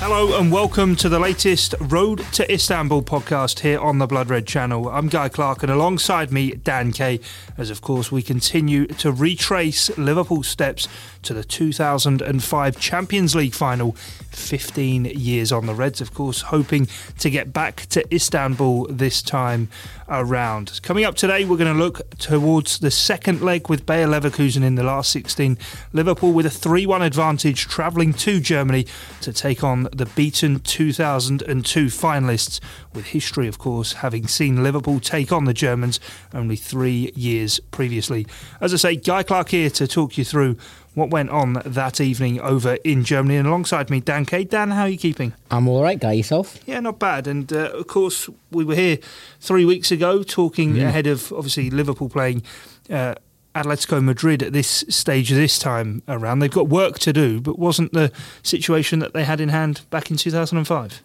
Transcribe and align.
Hello 0.00 0.38
and 0.38 0.52
welcome 0.52 0.94
to 0.94 1.08
the 1.08 1.18
latest 1.18 1.74
Road 1.80 2.20
to 2.32 2.50
Istanbul 2.50 3.02
podcast 3.02 3.58
here 3.58 3.80
on 3.80 3.98
the 3.98 4.06
Blood 4.06 4.30
Red 4.30 4.46
channel. 4.46 4.88
I'm 4.88 5.08
Guy 5.08 5.28
Clark 5.28 5.64
and 5.64 5.72
alongside 5.72 6.30
me, 6.30 6.52
Dan 6.52 6.92
Kay, 6.92 7.18
as 7.58 7.68
of 7.68 7.80
course 7.80 8.12
we 8.12 8.22
continue 8.22 8.86
to 8.86 9.10
retrace 9.10 9.90
Liverpool's 9.98 10.46
steps 10.46 10.86
to 11.24 11.34
the 11.34 11.42
2005 11.42 12.78
Champions 12.78 13.34
League 13.34 13.54
final, 13.54 13.92
15 14.30 15.06
years 15.06 15.50
on. 15.50 15.66
The 15.66 15.74
Reds, 15.74 16.00
of 16.00 16.14
course, 16.14 16.42
hoping 16.42 16.86
to 17.18 17.28
get 17.28 17.52
back 17.52 17.86
to 17.86 18.14
Istanbul 18.14 18.86
this 18.86 19.20
time 19.20 19.68
around. 20.08 20.80
Coming 20.82 21.04
up 21.04 21.16
today, 21.16 21.44
we're 21.44 21.56
going 21.56 21.72
to 21.72 21.78
look 21.78 22.08
towards 22.18 22.78
the 22.78 22.92
second 22.92 23.42
leg 23.42 23.68
with 23.68 23.84
Bayer 23.84 24.06
Leverkusen 24.06 24.62
in 24.62 24.76
the 24.76 24.84
last 24.84 25.10
16. 25.10 25.58
Liverpool 25.92 26.32
with 26.32 26.46
a 26.46 26.50
3 26.50 26.86
1 26.86 27.02
advantage 27.02 27.66
travelling 27.66 28.12
to 28.14 28.40
Germany 28.40 28.86
to 29.20 29.32
take 29.32 29.64
on 29.64 29.87
the 29.92 30.06
beaten 30.06 30.60
2002 30.60 31.86
finalists, 31.86 32.60
with 32.94 33.06
history, 33.06 33.48
of 33.48 33.58
course, 33.58 33.94
having 33.94 34.26
seen 34.26 34.62
Liverpool 34.62 35.00
take 35.00 35.32
on 35.32 35.44
the 35.44 35.54
Germans 35.54 36.00
only 36.34 36.56
three 36.56 37.12
years 37.14 37.60
previously. 37.70 38.26
As 38.60 38.72
I 38.72 38.76
say, 38.76 38.96
Guy 38.96 39.22
Clark 39.22 39.50
here 39.50 39.70
to 39.70 39.86
talk 39.86 40.18
you 40.18 40.24
through 40.24 40.56
what 40.94 41.10
went 41.10 41.30
on 41.30 41.62
that 41.64 42.00
evening 42.00 42.40
over 42.40 42.76
in 42.84 43.04
Germany. 43.04 43.36
And 43.36 43.46
alongside 43.46 43.88
me, 43.88 44.00
Dan 44.00 44.24
Kay. 44.24 44.44
Dan, 44.44 44.70
how 44.70 44.82
are 44.82 44.88
you 44.88 44.98
keeping? 44.98 45.32
I'm 45.50 45.68
all 45.68 45.82
right, 45.82 45.98
Guy. 45.98 46.12
Yourself? 46.12 46.58
Yeah, 46.66 46.80
not 46.80 46.98
bad. 46.98 47.26
And 47.26 47.52
uh, 47.52 47.70
of 47.72 47.86
course, 47.86 48.28
we 48.50 48.64
were 48.64 48.74
here 48.74 48.98
three 49.40 49.64
weeks 49.64 49.92
ago 49.92 50.22
talking 50.22 50.74
mm. 50.74 50.86
ahead 50.86 51.06
of 51.06 51.32
obviously 51.32 51.70
Liverpool 51.70 52.08
playing. 52.08 52.42
Uh, 52.90 53.14
Atletico 53.58 54.02
Madrid 54.02 54.42
at 54.42 54.52
this 54.52 54.84
stage 54.88 55.30
this 55.30 55.58
time 55.58 56.02
around. 56.06 56.38
They've 56.38 56.50
got 56.50 56.68
work 56.68 56.98
to 57.00 57.12
do, 57.12 57.40
but 57.40 57.58
wasn't 57.58 57.92
the 57.92 58.12
situation 58.42 59.00
that 59.00 59.14
they 59.14 59.24
had 59.24 59.40
in 59.40 59.48
hand 59.48 59.82
back 59.90 60.10
in 60.10 60.16
2005? 60.16 61.02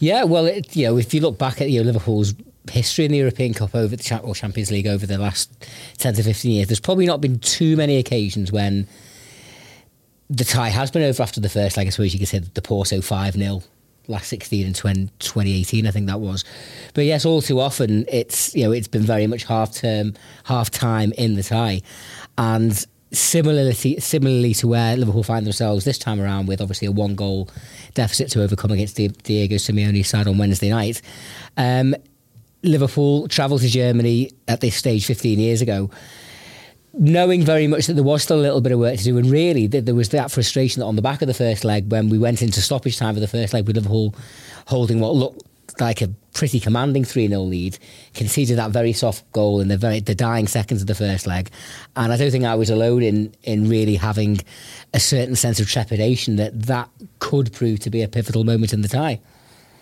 Yeah, 0.00 0.24
well, 0.24 0.46
it, 0.46 0.74
you 0.74 0.86
know, 0.86 0.98
if 0.98 1.14
you 1.14 1.20
look 1.20 1.38
back 1.38 1.60
at 1.60 1.70
you 1.70 1.80
know, 1.80 1.86
Liverpool's 1.86 2.34
history 2.70 3.04
in 3.04 3.12
the 3.12 3.18
European 3.18 3.54
Cup 3.54 3.74
over 3.74 3.94
the 3.94 4.20
or 4.22 4.34
Champions 4.34 4.70
League 4.70 4.86
over 4.86 5.06
the 5.06 5.18
last 5.18 5.52
10 5.98 6.14
to 6.14 6.22
15 6.22 6.50
years, 6.50 6.68
there's 6.68 6.80
probably 6.80 7.06
not 7.06 7.20
been 7.20 7.38
too 7.38 7.76
many 7.76 7.96
occasions 7.98 8.50
when 8.50 8.88
the 10.28 10.44
tie 10.44 10.70
has 10.70 10.90
been 10.90 11.02
over 11.02 11.22
after 11.22 11.40
the 11.40 11.48
first 11.48 11.76
leg. 11.76 11.86
I 11.86 11.90
suppose 11.90 12.12
you 12.12 12.18
could 12.18 12.28
say 12.28 12.38
the 12.40 12.62
Porto 12.62 13.00
5 13.00 13.34
0 13.34 13.62
last 14.06 14.28
16 14.28 14.66
and 14.66 14.76
20, 14.76 15.06
2018 15.18 15.86
I 15.86 15.90
think 15.90 16.06
that 16.06 16.20
was. 16.20 16.44
But 16.94 17.04
yes 17.04 17.24
all 17.24 17.42
too 17.42 17.60
often 17.60 18.04
it's 18.08 18.54
you 18.54 18.64
know 18.64 18.72
it's 18.72 18.88
been 18.88 19.02
very 19.02 19.26
much 19.26 19.44
half 19.44 19.74
term 19.74 20.14
half 20.44 20.70
time 20.70 21.12
in 21.12 21.34
the 21.34 21.42
tie. 21.42 21.82
And 22.36 22.84
similarly 23.12 23.72
similarly 24.00 24.54
to 24.54 24.68
where 24.68 24.96
Liverpool 24.96 25.22
find 25.22 25.46
themselves 25.46 25.84
this 25.84 25.98
time 25.98 26.20
around 26.20 26.46
with 26.46 26.60
obviously 26.60 26.86
a 26.86 26.92
one 26.92 27.14
goal 27.14 27.48
deficit 27.94 28.30
to 28.30 28.42
overcome 28.42 28.72
against 28.72 28.96
the 28.96 29.08
Diego 29.08 29.56
Simeone's 29.56 30.08
side 30.08 30.26
on 30.26 30.36
Wednesday 30.38 30.70
night 30.70 31.00
um, 31.56 31.94
Liverpool 32.62 33.28
travelled 33.28 33.60
to 33.60 33.68
Germany 33.68 34.30
at 34.48 34.60
this 34.60 34.74
stage 34.74 35.06
15 35.06 35.38
years 35.38 35.62
ago 35.62 35.90
knowing 36.98 37.42
very 37.42 37.66
much 37.66 37.86
that 37.86 37.94
there 37.94 38.04
was 38.04 38.22
still 38.22 38.38
a 38.38 38.42
little 38.42 38.60
bit 38.60 38.72
of 38.72 38.78
work 38.78 38.96
to 38.98 39.04
do, 39.04 39.18
and 39.18 39.30
really 39.30 39.66
that 39.68 39.86
there 39.86 39.94
was 39.94 40.10
that 40.10 40.30
frustration 40.30 40.80
that 40.80 40.86
on 40.86 40.96
the 40.96 41.02
back 41.02 41.22
of 41.22 41.28
the 41.28 41.34
first 41.34 41.64
leg 41.64 41.90
when 41.90 42.08
we 42.08 42.18
went 42.18 42.42
into 42.42 42.60
stoppage 42.60 42.98
time 42.98 43.14
for 43.14 43.20
the 43.20 43.28
first 43.28 43.52
leg 43.52 43.66
with 43.66 43.76
Liverpool 43.76 44.14
holding 44.66 45.00
what 45.00 45.14
looked 45.14 45.42
like 45.80 46.02
a 46.02 46.08
pretty 46.34 46.60
commanding 46.60 47.04
3 47.04 47.28
0 47.28 47.40
lead, 47.42 47.78
conceded 48.14 48.58
that 48.58 48.70
very 48.70 48.92
soft 48.92 49.30
goal 49.32 49.60
in 49.60 49.68
the 49.68 49.76
very 49.76 50.00
the 50.00 50.14
dying 50.14 50.46
seconds 50.46 50.80
of 50.80 50.86
the 50.86 50.94
first 50.94 51.26
leg. 51.26 51.50
And 51.96 52.12
I 52.12 52.16
don't 52.16 52.30
think 52.30 52.44
I 52.44 52.54
was 52.54 52.70
alone 52.70 53.02
in, 53.02 53.34
in 53.42 53.68
really 53.68 53.96
having 53.96 54.40
a 54.92 55.00
certain 55.00 55.36
sense 55.36 55.60
of 55.60 55.68
trepidation 55.68 56.36
that 56.36 56.62
that 56.62 56.88
could 57.18 57.52
prove 57.52 57.80
to 57.80 57.90
be 57.90 58.02
a 58.02 58.08
pivotal 58.08 58.44
moment 58.44 58.72
in 58.72 58.82
the 58.82 58.88
tie. 58.88 59.20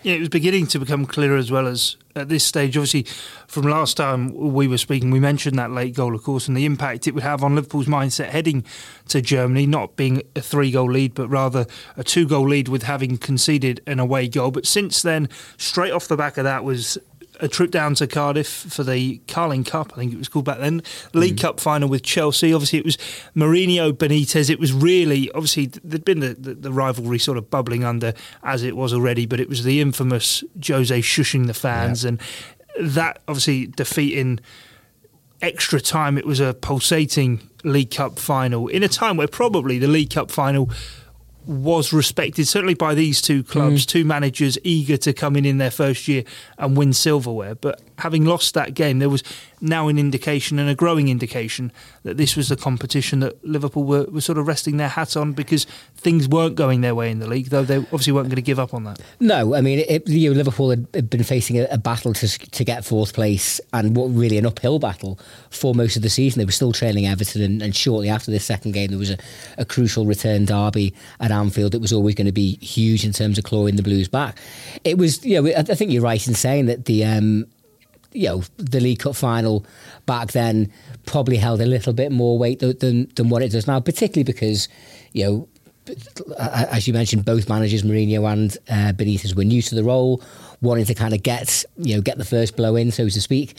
Yeah, 0.03 0.15
it 0.15 0.19
was 0.19 0.29
beginning 0.29 0.67
to 0.67 0.79
become 0.79 1.05
clear 1.05 1.37
as 1.37 1.49
well 1.49 1.65
as 1.65 1.95
at 2.13 2.27
this 2.27 2.43
stage. 2.43 2.75
Obviously, 2.75 3.03
from 3.47 3.63
last 3.63 3.95
time 3.95 4.33
we 4.33 4.67
were 4.67 4.77
speaking, 4.77 5.11
we 5.11 5.19
mentioned 5.21 5.57
that 5.57 5.71
late 5.71 5.95
goal, 5.95 6.13
of 6.13 6.23
course, 6.23 6.49
and 6.49 6.57
the 6.57 6.65
impact 6.65 7.07
it 7.07 7.13
would 7.13 7.23
have 7.23 7.41
on 7.41 7.55
Liverpool's 7.55 7.87
mindset 7.87 8.27
heading 8.27 8.65
to 9.07 9.21
Germany, 9.21 9.65
not 9.65 9.95
being 9.95 10.21
a 10.35 10.41
three 10.41 10.71
goal 10.71 10.91
lead, 10.91 11.13
but 11.13 11.29
rather 11.29 11.65
a 11.95 12.03
two 12.03 12.27
goal 12.27 12.49
lead 12.49 12.67
with 12.67 12.83
having 12.83 13.17
conceded 13.17 13.81
an 13.87 13.99
away 13.99 14.27
goal. 14.27 14.51
But 14.51 14.65
since 14.65 15.01
then, 15.01 15.29
straight 15.57 15.93
off 15.93 16.09
the 16.09 16.17
back 16.17 16.37
of 16.37 16.43
that 16.43 16.65
was 16.65 16.97
a 17.39 17.47
trip 17.47 17.71
down 17.71 17.95
to 17.95 18.07
Cardiff 18.07 18.47
for 18.47 18.83
the 18.83 19.17
Carling 19.27 19.63
Cup, 19.63 19.93
I 19.93 19.97
think 19.97 20.13
it 20.13 20.17
was 20.17 20.29
called 20.29 20.45
back 20.45 20.59
then, 20.59 20.81
League 21.13 21.37
mm. 21.37 21.41
Cup 21.41 21.59
final 21.59 21.89
with 21.89 22.03
Chelsea. 22.03 22.53
Obviously, 22.53 22.79
it 22.79 22.85
was 22.85 22.97
Mourinho 23.35 23.91
Benitez. 23.91 24.49
It 24.49 24.59
was 24.59 24.73
really, 24.73 25.31
obviously, 25.31 25.67
there'd 25.83 26.05
been 26.05 26.19
the, 26.19 26.33
the, 26.33 26.53
the, 26.53 26.71
rivalry 26.71 27.19
sort 27.19 27.37
of 27.37 27.49
bubbling 27.49 27.83
under 27.83 28.13
as 28.43 28.63
it 28.63 28.75
was 28.75 28.93
already, 28.93 29.25
but 29.25 29.39
it 29.39 29.49
was 29.49 29.63
the 29.63 29.81
infamous 29.81 30.43
Jose 30.65 30.99
shushing 30.99 31.47
the 31.47 31.53
fans, 31.53 32.03
yeah. 32.03 32.09
and 32.09 32.21
that 32.79 33.21
obviously 33.27 33.67
defeating 33.67 34.39
extra 35.41 35.79
time. 35.79 36.17
It 36.17 36.25
was 36.25 36.39
a 36.39 36.53
pulsating 36.53 37.49
League 37.63 37.91
Cup 37.91 38.19
final 38.19 38.67
in 38.67 38.83
a 38.83 38.87
time 38.87 39.17
where 39.17 39.27
probably 39.27 39.79
the 39.79 39.87
League 39.87 40.11
Cup 40.11 40.31
final 40.31 40.69
was 41.45 41.91
respected 41.91 42.47
certainly 42.47 42.73
by 42.73 42.93
these 42.93 43.21
two 43.21 43.43
clubs, 43.43 43.85
mm. 43.85 43.89
two 43.89 44.05
managers 44.05 44.57
eager 44.63 44.97
to 44.97 45.13
come 45.13 45.35
in 45.35 45.45
in 45.45 45.57
their 45.57 45.71
first 45.71 46.07
year 46.07 46.23
and 46.57 46.77
win 46.77 46.93
silverware. 46.93 47.55
But 47.55 47.81
having 48.03 48.25
lost 48.25 48.53
that 48.53 48.73
game, 48.73 48.99
there 48.99 49.09
was 49.09 49.23
now 49.61 49.87
an 49.87 49.97
indication 49.97 50.59
and 50.59 50.69
a 50.69 50.75
growing 50.75 51.07
indication 51.07 51.71
that 52.03 52.17
this 52.17 52.35
was 52.35 52.49
the 52.49 52.57
competition 52.57 53.21
that 53.21 53.43
Liverpool 53.45 53.85
were, 53.85 54.03
were 54.03 54.21
sort 54.21 54.37
of 54.37 54.45
resting 54.45 54.75
their 54.75 54.89
hat 54.89 55.15
on 55.15 55.31
because 55.31 55.65
things 55.95 56.27
weren't 56.27 56.55
going 56.55 56.81
their 56.81 56.93
way 56.93 57.09
in 57.09 57.19
the 57.19 57.27
league, 57.27 57.47
though 57.47 57.63
they 57.63 57.77
obviously 57.77 58.11
weren't 58.11 58.27
going 58.27 58.35
to 58.35 58.41
give 58.41 58.59
up 58.59 58.73
on 58.73 58.83
that. 58.83 58.99
No, 59.21 59.55
I 59.55 59.61
mean, 59.61 59.85
it, 59.87 60.07
you 60.07 60.29
know, 60.29 60.35
Liverpool 60.35 60.69
had 60.69 61.09
been 61.09 61.23
facing 61.23 61.57
a, 61.57 61.63
a, 61.71 61.77
battle 61.77 62.13
to, 62.13 62.27
to 62.27 62.63
get 62.65 62.83
fourth 62.83 63.13
place 63.13 63.61
and 63.71 63.95
what 63.95 64.07
really 64.07 64.37
an 64.37 64.45
uphill 64.45 64.79
battle 64.79 65.17
for 65.49 65.73
most 65.73 65.95
of 65.95 66.01
the 66.01 66.09
season. 66.09 66.39
They 66.39 66.45
were 66.45 66.51
still 66.51 66.73
trailing 66.73 67.07
Everton, 67.07 67.41
and, 67.41 67.61
and 67.61 67.73
shortly 67.73 68.09
after 68.09 68.31
this 68.31 68.43
second 68.43 68.73
game, 68.73 68.89
there 68.89 68.99
was 68.99 69.11
a, 69.11 69.17
a 69.57 69.63
crucial 69.63 70.05
return 70.05 70.43
derby 70.43 70.93
at 71.21 71.31
Anfield. 71.31 71.73
It 71.73 71.81
was 71.81 71.93
always 71.93 72.15
going 72.15 72.27
to 72.27 72.33
be 72.33 72.57
huge 72.57 73.05
in 73.05 73.13
terms 73.13 73.37
of 73.37 73.45
clawing 73.45 73.77
the 73.77 73.83
Blues 73.83 74.09
back. 74.09 74.37
It 74.83 74.97
was, 74.97 75.23
you 75.25 75.41
know, 75.41 75.53
I 75.55 75.63
think 75.63 75.91
you're 75.91 76.03
right 76.03 76.27
in 76.27 76.33
saying 76.33 76.65
that 76.65 76.85
the 76.85 77.05
um, 77.05 77.47
you 78.13 78.27
know, 78.27 78.43
the 78.57 78.79
League 78.79 78.99
Cup 78.99 79.15
final 79.15 79.65
back 80.05 80.31
then 80.31 80.71
probably 81.05 81.37
held 81.37 81.61
a 81.61 81.65
little 81.65 81.93
bit 81.93 82.11
more 82.11 82.37
weight 82.37 82.59
than 82.59 83.09
than 83.15 83.29
what 83.29 83.41
it 83.41 83.51
does 83.51 83.67
now, 83.67 83.79
particularly 83.79 84.23
because, 84.23 84.67
you 85.11 85.25
know, 85.25 85.47
as 86.39 86.87
you 86.87 86.93
mentioned, 86.93 87.25
both 87.25 87.49
managers, 87.49 87.83
Mourinho 87.83 88.31
and 88.31 88.57
uh, 88.69 88.93
Benitez, 88.93 89.35
were 89.35 89.43
new 89.43 89.61
to 89.61 89.75
the 89.75 89.83
role, 89.83 90.23
wanting 90.61 90.85
to 90.85 90.93
kind 90.93 91.13
of 91.13 91.23
get 91.23 91.65
you 91.77 91.95
know 91.95 92.01
get 92.01 92.17
the 92.17 92.25
first 92.25 92.55
blow 92.55 92.75
in, 92.75 92.91
so 92.91 93.09
to 93.09 93.21
speak. 93.21 93.55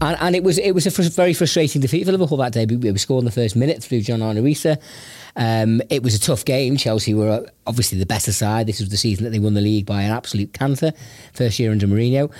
And, 0.00 0.16
and 0.20 0.34
it 0.34 0.42
was 0.42 0.58
it 0.58 0.72
was 0.72 0.86
a 0.86 0.90
fr- 0.90 1.02
very 1.02 1.34
frustrating 1.34 1.80
defeat 1.80 2.04
for 2.04 2.12
Liverpool 2.12 2.38
that 2.38 2.52
day. 2.52 2.66
We, 2.66 2.76
we 2.76 2.98
scored 2.98 3.22
in 3.22 3.24
the 3.26 3.30
first 3.30 3.54
minute 3.54 3.82
through 3.82 4.00
John 4.00 4.22
Arne 4.22 4.38
Um, 5.36 5.82
it 5.90 6.02
was 6.02 6.14
a 6.14 6.20
tough 6.20 6.44
game. 6.44 6.76
Chelsea 6.76 7.14
were 7.14 7.46
obviously 7.66 7.98
the 7.98 8.06
better 8.06 8.32
side. 8.32 8.66
This 8.66 8.80
was 8.80 8.88
the 8.88 8.96
season 8.96 9.24
that 9.24 9.30
they 9.30 9.38
won 9.38 9.54
the 9.54 9.60
league 9.60 9.86
by 9.86 10.02
an 10.02 10.10
absolute 10.10 10.52
canter, 10.52 10.92
first 11.34 11.58
year 11.58 11.70
under 11.70 11.86
Mourinho. 11.86 12.32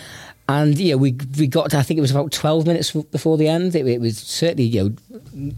And 0.48 0.76
yeah, 0.76 0.96
we 0.96 1.16
we 1.38 1.46
got 1.46 1.70
to, 1.70 1.78
I 1.78 1.82
think 1.82 1.98
it 1.98 2.02
was 2.02 2.10
about 2.10 2.32
twelve 2.32 2.66
minutes 2.66 2.92
before 2.92 3.36
the 3.36 3.48
end. 3.48 3.74
It, 3.74 3.86
it 3.86 4.00
was 4.00 4.18
certainly 4.18 4.64
you 4.64 4.96
know 5.34 5.52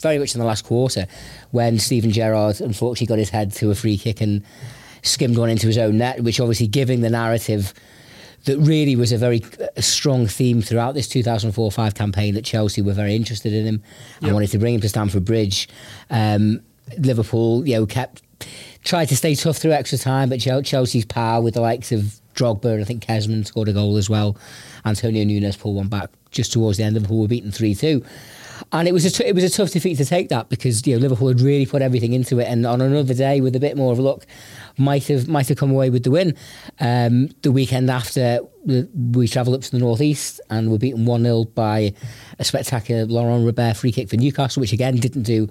very 0.00 0.18
much 0.18 0.34
in 0.34 0.40
the 0.40 0.46
last 0.46 0.64
quarter 0.64 1.06
when 1.50 1.78
Steven 1.78 2.10
Gerrard 2.10 2.60
unfortunately 2.60 3.06
got 3.06 3.18
his 3.18 3.30
head 3.30 3.52
to 3.54 3.70
a 3.70 3.74
free 3.74 3.98
kick 3.98 4.20
and 4.20 4.42
skimmed 5.02 5.36
one 5.36 5.50
into 5.50 5.66
his 5.66 5.78
own 5.78 5.98
net, 5.98 6.22
which 6.22 6.40
obviously 6.40 6.66
giving 6.66 7.00
the 7.00 7.10
narrative 7.10 7.74
that 8.44 8.58
really 8.58 8.96
was 8.96 9.12
a 9.12 9.18
very 9.18 9.42
strong 9.78 10.26
theme 10.26 10.62
throughout 10.62 10.94
this 10.94 11.08
2004-5 11.08 11.94
campaign 11.94 12.34
that 12.34 12.44
Chelsea 12.44 12.80
were 12.80 12.92
very 12.92 13.14
interested 13.14 13.52
in 13.52 13.66
him 13.66 13.82
and 14.16 14.26
yep. 14.26 14.32
wanted 14.32 14.50
to 14.50 14.58
bring 14.58 14.74
him 14.74 14.80
to 14.80 14.88
Stamford 14.88 15.24
Bridge. 15.24 15.68
Um, 16.08 16.60
Liverpool, 16.98 17.66
you 17.68 17.76
know, 17.76 17.86
kept 17.86 18.22
tried 18.82 19.06
to 19.06 19.16
stay 19.16 19.34
tough 19.34 19.58
through 19.58 19.72
extra 19.72 19.98
time, 19.98 20.30
but 20.30 20.40
Chelsea's 20.40 21.04
power 21.04 21.42
with 21.42 21.54
the 21.54 21.60
likes 21.60 21.92
of 21.92 22.20
Drogba 22.34 22.72
and 22.72 22.80
I 22.80 22.84
think 22.84 23.02
Kezman 23.02 23.44
scored 23.44 23.68
a 23.68 23.72
goal 23.72 23.96
as 23.96 24.08
well. 24.08 24.36
Antonio 24.84 25.24
Nunez 25.24 25.56
pulled 25.56 25.76
one 25.76 25.88
back 25.88 26.10
just 26.30 26.52
towards 26.52 26.78
the 26.78 26.84
end. 26.84 26.96
of. 26.96 27.02
Liverpool 27.02 27.22
were 27.22 27.28
beaten 27.28 27.52
three 27.52 27.74
two. 27.74 28.04
And 28.72 28.86
it 28.86 28.92
was 28.92 29.04
a 29.04 29.10
t- 29.10 29.24
it 29.24 29.34
was 29.34 29.44
a 29.44 29.50
tough 29.50 29.70
defeat 29.70 29.96
to 29.96 30.04
take 30.04 30.28
that 30.28 30.48
because 30.48 30.86
you 30.86 30.94
know 30.94 31.00
Liverpool 31.00 31.28
had 31.28 31.40
really 31.40 31.66
put 31.66 31.82
everything 31.82 32.12
into 32.12 32.38
it, 32.40 32.44
and 32.44 32.66
on 32.66 32.80
another 32.80 33.14
day 33.14 33.40
with 33.40 33.56
a 33.56 33.60
bit 33.60 33.76
more 33.76 33.90
of 33.90 33.98
a 33.98 34.02
look, 34.02 34.26
might 34.80 35.06
have 35.08 35.28
might 35.28 35.48
have 35.48 35.58
come 35.58 35.70
away 35.70 35.90
with 35.90 36.02
the 36.02 36.10
win. 36.10 36.34
Um, 36.80 37.28
the 37.42 37.52
weekend 37.52 37.90
after, 37.90 38.40
we 38.64 39.28
travelled 39.28 39.56
up 39.56 39.62
to 39.62 39.70
the 39.70 39.78
northeast 39.78 40.40
and 40.50 40.70
were 40.70 40.78
beaten 40.78 41.04
one 41.04 41.22
0 41.22 41.44
by 41.44 41.94
a 42.38 42.44
spectacular 42.44 43.06
Laurent 43.06 43.44
Robert 43.44 43.76
free 43.76 43.92
kick 43.92 44.08
for 44.08 44.16
Newcastle, 44.16 44.60
which 44.60 44.72
again 44.72 44.96
didn't 44.96 45.22
do 45.22 45.48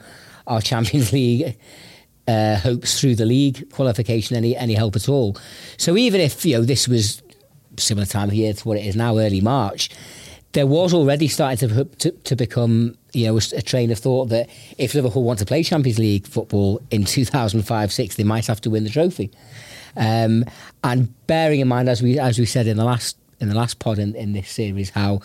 our 0.48 0.62
Champions 0.62 1.14
League 1.14 1.58
uh, 2.30 2.58
hopes 2.58 3.00
through 3.00 3.16
the 3.16 3.26
league 3.26 3.72
qualification 3.72 4.36
any 4.36 4.56
any 4.56 4.74
help 4.74 4.96
at 4.96 5.10
all. 5.10 5.38
So 5.78 5.98
even 5.98 6.22
if 6.22 6.46
you 6.46 6.58
know 6.58 6.64
this 6.64 6.88
was 6.88 7.24
similar 7.78 8.06
time 8.06 8.28
of 8.28 8.36
year 8.36 8.54
to 8.54 8.68
what 8.68 8.78
it 8.78 8.86
is 8.86 8.96
now, 8.96 9.18
early 9.18 9.42
March, 9.42 9.90
there 10.54 10.66
was 10.68 10.94
already 10.94 11.28
starting 11.28 11.70
to, 11.70 11.86
to, 11.86 12.12
to 12.12 12.36
become 12.36 12.96
you 13.14 13.28
know 13.28 13.38
a, 13.38 13.62
train 13.62 13.92
of 13.92 14.00
thought 14.00 14.30
that 14.30 14.50
if 14.78 14.94
Liverpool 14.94 15.24
want 15.24 15.40
to 15.40 15.46
play 15.46 15.64
Champions 15.64 16.00
League 16.00 16.28
football 16.28 16.82
in 16.92 17.04
2005-6, 17.04 18.16
they 18.16 18.24
might 18.24 18.48
have 18.48 18.62
to 18.62 18.70
win 18.70 18.84
the 18.84 18.90
trophy. 18.90 19.32
Um, 19.96 20.46
and 20.84 21.14
bearing 21.28 21.60
in 21.60 21.68
mind, 21.68 21.90
as 21.90 22.02
we 22.02 22.20
as 22.20 22.40
we 22.40 22.46
said 22.46 22.68
in 22.68 22.78
the 22.78 22.86
last 22.86 23.18
in 23.40 23.50
the 23.50 23.56
last 23.56 23.80
pod 23.80 24.00
in, 24.00 24.16
in 24.16 24.34
this 24.34 24.50
series, 24.50 24.90
how 24.90 25.22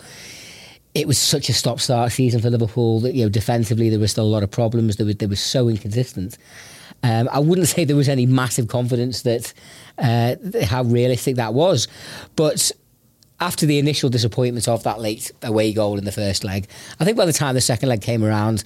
it 0.93 1.07
was 1.07 1.17
such 1.17 1.49
a 1.49 1.53
stop-start 1.53 2.11
season 2.13 2.41
for 2.41 2.49
Liverpool 2.49 3.01
that 3.01 3.13
you 3.13 3.23
know 3.23 3.29
defensively 3.29 3.89
there 3.89 3.99
were 3.99 4.07
still 4.07 4.25
a 4.25 4.27
lot 4.27 4.43
of 4.43 4.51
problems. 4.51 4.95
They 4.95 5.03
were 5.03 5.13
they 5.13 5.27
were 5.27 5.35
so 5.35 5.69
inconsistent. 5.69 6.37
Um, 7.03 7.29
I 7.31 7.39
wouldn't 7.39 7.67
say 7.67 7.83
there 7.83 7.95
was 7.95 8.09
any 8.09 8.25
massive 8.25 8.67
confidence 8.67 9.23
that 9.23 9.53
uh, 9.97 10.35
how 10.63 10.83
realistic 10.83 11.35
that 11.35 11.53
was, 11.53 11.87
but 12.35 12.71
after 13.39 13.65
the 13.65 13.79
initial 13.79 14.09
disappointment 14.09 14.67
of 14.67 14.83
that 14.83 14.99
late 14.99 15.31
away 15.43 15.73
goal 15.73 15.97
in 15.97 16.05
the 16.05 16.11
first 16.11 16.43
leg, 16.43 16.67
I 16.99 17.05
think 17.05 17.17
by 17.17 17.25
the 17.25 17.33
time 17.33 17.55
the 17.55 17.61
second 17.61 17.89
leg 17.89 18.01
came 18.01 18.23
around, 18.23 18.63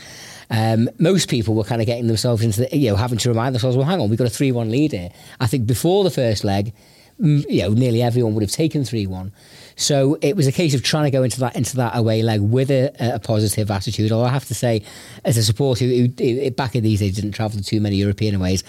um, 0.52 0.90
most 1.00 1.30
people 1.30 1.56
were 1.56 1.64
kind 1.64 1.82
of 1.82 1.88
getting 1.88 2.08
themselves 2.08 2.44
into 2.44 2.62
the, 2.62 2.78
you 2.78 2.90
know 2.90 2.96
having 2.96 3.18
to 3.20 3.30
remind 3.30 3.56
themselves, 3.56 3.76
well, 3.78 3.86
hang 3.86 4.00
on, 4.00 4.10
we've 4.10 4.20
got 4.20 4.28
a 4.28 4.32
three-one 4.32 4.70
lead 4.70 4.92
here. 4.92 5.10
I 5.40 5.48
think 5.48 5.66
before 5.66 6.04
the 6.04 6.12
first 6.12 6.44
leg, 6.44 6.74
you 7.20 7.62
know, 7.64 7.70
nearly 7.70 8.02
everyone 8.02 8.34
would 8.34 8.44
have 8.44 8.52
taken 8.52 8.86
three-one. 8.86 9.34
So 9.76 10.18
it 10.22 10.36
was 10.36 10.48
a 10.48 10.52
case 10.52 10.74
of 10.74 10.84
trying 10.84 11.06
to 11.06 11.12
go 11.12 11.24
into 11.24 11.40
that 11.42 11.56
into 11.56 11.78
that 11.78 11.96
away 11.96 12.22
leg 12.22 12.42
with 12.42 12.70
a, 12.70 12.92
a 13.00 13.20
positive 13.20 13.72
attitude. 13.72 14.12
Although 14.12 14.26
I 14.26 14.30
have 14.30 14.46
to 14.46 14.56
say, 14.56 14.84
as 15.24 15.38
a 15.38 15.44
supporter 15.44 15.86
who, 15.86 16.10
who, 16.18 16.52
back 16.52 16.76
in 16.76 16.84
these 16.84 17.00
days 17.00 17.16
didn't 17.16 17.32
travel 17.32 17.58
to 17.58 17.64
too 17.64 17.82
many 17.82 17.96
European 17.96 18.36
aways, 18.36 18.64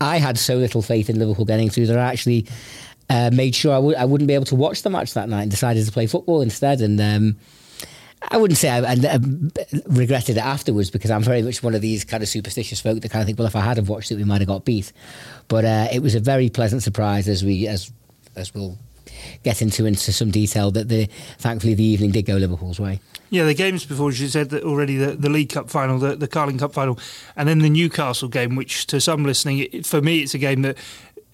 I 0.00 0.18
had 0.18 0.38
so 0.38 0.56
little 0.56 0.82
faith 0.82 1.10
in 1.10 1.18
Liverpool 1.18 1.44
getting 1.44 1.70
through 1.70 1.86
that 1.86 1.98
I 1.98 2.10
actually 2.10 2.46
uh, 3.10 3.30
made 3.32 3.54
sure 3.54 3.72
I 3.72 3.76
w- 3.76 3.96
I 3.96 4.04
wouldn't 4.04 4.28
be 4.28 4.34
able 4.34 4.44
to 4.46 4.54
watch 4.54 4.82
the 4.82 4.90
match 4.90 5.14
that 5.14 5.28
night 5.28 5.42
and 5.42 5.50
decided 5.50 5.84
to 5.84 5.92
play 5.92 6.06
football 6.06 6.40
instead. 6.40 6.80
And 6.80 7.00
um, 7.00 7.36
I 8.30 8.36
wouldn't 8.36 8.58
say 8.58 8.70
I, 8.70 8.78
I, 8.78 8.94
I, 8.94 9.18
regretted 9.86 10.36
it 10.36 10.44
afterwards 10.44 10.90
because 10.90 11.10
I'm 11.10 11.22
very 11.22 11.42
much 11.42 11.62
one 11.62 11.74
of 11.74 11.80
these 11.80 12.04
kind 12.04 12.22
of 12.22 12.28
superstitious 12.28 12.80
folk 12.80 13.00
that 13.00 13.10
kind 13.10 13.20
of 13.20 13.26
think, 13.26 13.38
well, 13.38 13.48
if 13.48 13.56
I 13.56 13.60
had 13.60 13.76
have 13.76 13.88
watched 13.88 14.10
it, 14.12 14.16
we 14.16 14.24
might 14.24 14.40
have 14.40 14.48
got 14.48 14.64
beat. 14.64 14.92
But 15.48 15.64
uh, 15.64 15.88
it 15.92 16.02
was 16.02 16.14
a 16.14 16.20
very 16.20 16.48
pleasant 16.48 16.82
surprise 16.82 17.28
as 17.28 17.44
we 17.44 17.66
as 17.66 17.92
as 18.36 18.54
we'll 18.54 18.78
get 19.42 19.62
into 19.62 19.84
into 19.86 20.12
some 20.12 20.30
detail 20.30 20.70
that 20.70 20.88
the 20.88 21.06
thankfully 21.38 21.74
the 21.74 21.84
evening 21.84 22.10
did 22.10 22.26
go 22.26 22.36
Liverpool's 22.36 22.80
way. 22.80 23.00
Yeah, 23.32 23.44
the 23.44 23.54
games 23.54 23.86
before, 23.86 24.12
you 24.12 24.28
said 24.28 24.50
that 24.50 24.62
already, 24.62 24.98
the, 24.98 25.12
the 25.12 25.30
League 25.30 25.48
Cup 25.48 25.70
final, 25.70 25.98
the, 25.98 26.14
the 26.16 26.28
Carling 26.28 26.58
Cup 26.58 26.74
final, 26.74 26.98
and 27.34 27.48
then 27.48 27.60
the 27.60 27.70
Newcastle 27.70 28.28
game, 28.28 28.56
which 28.56 28.86
to 28.88 29.00
some 29.00 29.24
listening, 29.24 29.60
it, 29.72 29.86
for 29.86 30.02
me, 30.02 30.20
it's 30.20 30.34
a 30.34 30.38
game 30.38 30.60
that 30.60 30.76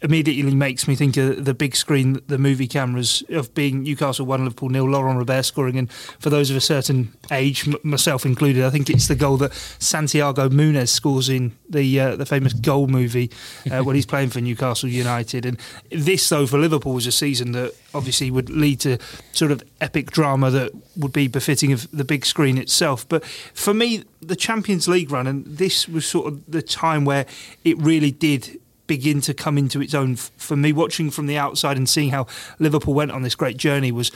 immediately 0.00 0.54
makes 0.54 0.86
me 0.86 0.94
think 0.94 1.16
of 1.16 1.44
the 1.44 1.54
big 1.54 1.74
screen, 1.74 2.20
the 2.28 2.38
movie 2.38 2.68
cameras 2.68 3.22
of 3.30 3.52
being 3.54 3.82
Newcastle 3.82 4.26
one, 4.26 4.44
Liverpool 4.44 4.68
nil, 4.68 4.88
Laurent 4.88 5.18
Robert 5.18 5.42
scoring, 5.42 5.76
and 5.76 5.90
for 5.92 6.30
those 6.30 6.50
of 6.50 6.56
a 6.56 6.60
certain 6.60 7.12
age, 7.30 7.66
m- 7.66 7.76
myself 7.82 8.24
included, 8.24 8.64
I 8.64 8.70
think 8.70 8.88
it's 8.88 9.08
the 9.08 9.16
goal 9.16 9.36
that 9.38 9.52
Santiago 9.52 10.48
Munez 10.48 10.88
scores 10.88 11.28
in 11.28 11.52
the 11.68 12.00
uh, 12.00 12.16
the 12.16 12.26
famous 12.26 12.52
goal 12.52 12.86
movie 12.86 13.30
uh, 13.70 13.82
when 13.82 13.96
he's 13.96 14.06
playing 14.06 14.30
for 14.30 14.40
Newcastle 14.40 14.88
United. 14.88 15.44
And 15.44 15.58
this, 15.90 16.28
though, 16.28 16.46
for 16.46 16.58
Liverpool 16.58 16.94
was 16.94 17.06
a 17.06 17.12
season 17.12 17.52
that 17.52 17.74
obviously 17.94 18.30
would 18.30 18.50
lead 18.50 18.80
to 18.80 18.98
sort 19.32 19.50
of 19.50 19.62
epic 19.80 20.10
drama 20.10 20.50
that 20.50 20.72
would 20.96 21.12
be 21.12 21.26
befitting 21.26 21.72
of 21.72 21.90
the 21.90 22.04
big 22.04 22.24
screen 22.24 22.58
itself. 22.58 23.08
But 23.08 23.24
for 23.24 23.74
me, 23.74 24.04
the 24.20 24.36
Champions 24.36 24.86
League 24.88 25.10
run, 25.10 25.26
and 25.26 25.44
this 25.44 25.88
was 25.88 26.06
sort 26.06 26.26
of 26.28 26.50
the 26.50 26.62
time 26.62 27.04
where 27.04 27.26
it 27.64 27.78
really 27.78 28.10
did 28.10 28.60
begin 28.88 29.20
to 29.20 29.34
come 29.34 29.56
into 29.56 29.80
its 29.80 29.94
own. 29.94 30.16
For 30.16 30.56
me, 30.56 30.72
watching 30.72 31.10
from 31.10 31.28
the 31.28 31.38
outside 31.38 31.76
and 31.76 31.88
seeing 31.88 32.10
how 32.10 32.26
Liverpool 32.58 32.94
went 32.94 33.12
on 33.12 33.22
this 33.22 33.36
great 33.36 33.56
journey 33.56 33.92
was 33.92 34.10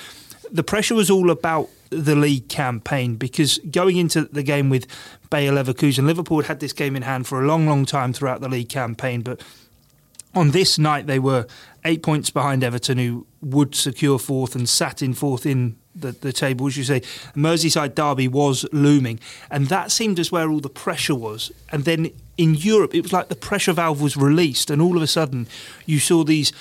the 0.50 0.64
pressure 0.64 0.96
was 0.96 1.10
all 1.10 1.30
about 1.30 1.68
the 1.90 2.16
league 2.16 2.48
campaign 2.48 3.16
because 3.16 3.58
going 3.70 3.96
into 3.96 4.24
the 4.24 4.42
game 4.42 4.68
with 4.68 4.86
Bayer 5.30 5.52
Leverkusen, 5.52 6.04
Liverpool 6.06 6.38
had 6.38 6.46
had 6.46 6.60
this 6.60 6.72
game 6.72 6.96
in 6.96 7.02
hand 7.02 7.26
for 7.26 7.42
a 7.42 7.46
long, 7.46 7.66
long 7.66 7.86
time 7.86 8.12
throughout 8.12 8.40
the 8.40 8.48
league 8.48 8.68
campaign, 8.68 9.22
but 9.22 9.40
on 10.34 10.50
this 10.50 10.78
night 10.78 11.06
they 11.06 11.18
were 11.18 11.46
eight 11.84 12.02
points 12.02 12.30
behind 12.30 12.64
Everton, 12.64 12.98
who 12.98 13.26
would 13.40 13.74
secure 13.74 14.18
fourth 14.18 14.54
and 14.54 14.68
sat 14.68 15.02
in 15.02 15.14
fourth 15.14 15.46
in 15.46 15.76
the, 15.94 16.12
the 16.12 16.32
table, 16.32 16.66
as 16.66 16.76
you 16.76 16.84
say, 16.84 17.00
Merseyside 17.34 17.94
derby 17.94 18.28
was 18.28 18.64
looming, 18.72 19.20
and 19.50 19.66
that 19.66 19.90
seemed 19.90 20.18
as 20.18 20.32
where 20.32 20.50
all 20.50 20.60
the 20.60 20.70
pressure 20.70 21.14
was. 21.14 21.52
And 21.70 21.84
then 21.84 22.10
in 22.36 22.54
Europe, 22.54 22.94
it 22.94 23.02
was 23.02 23.12
like 23.12 23.28
the 23.28 23.36
pressure 23.36 23.72
valve 23.72 24.00
was 24.00 24.16
released, 24.16 24.70
and 24.70 24.80
all 24.80 24.96
of 24.96 25.02
a 25.02 25.06
sudden, 25.06 25.46
you 25.86 25.98
saw 25.98 26.24
these 26.24 26.52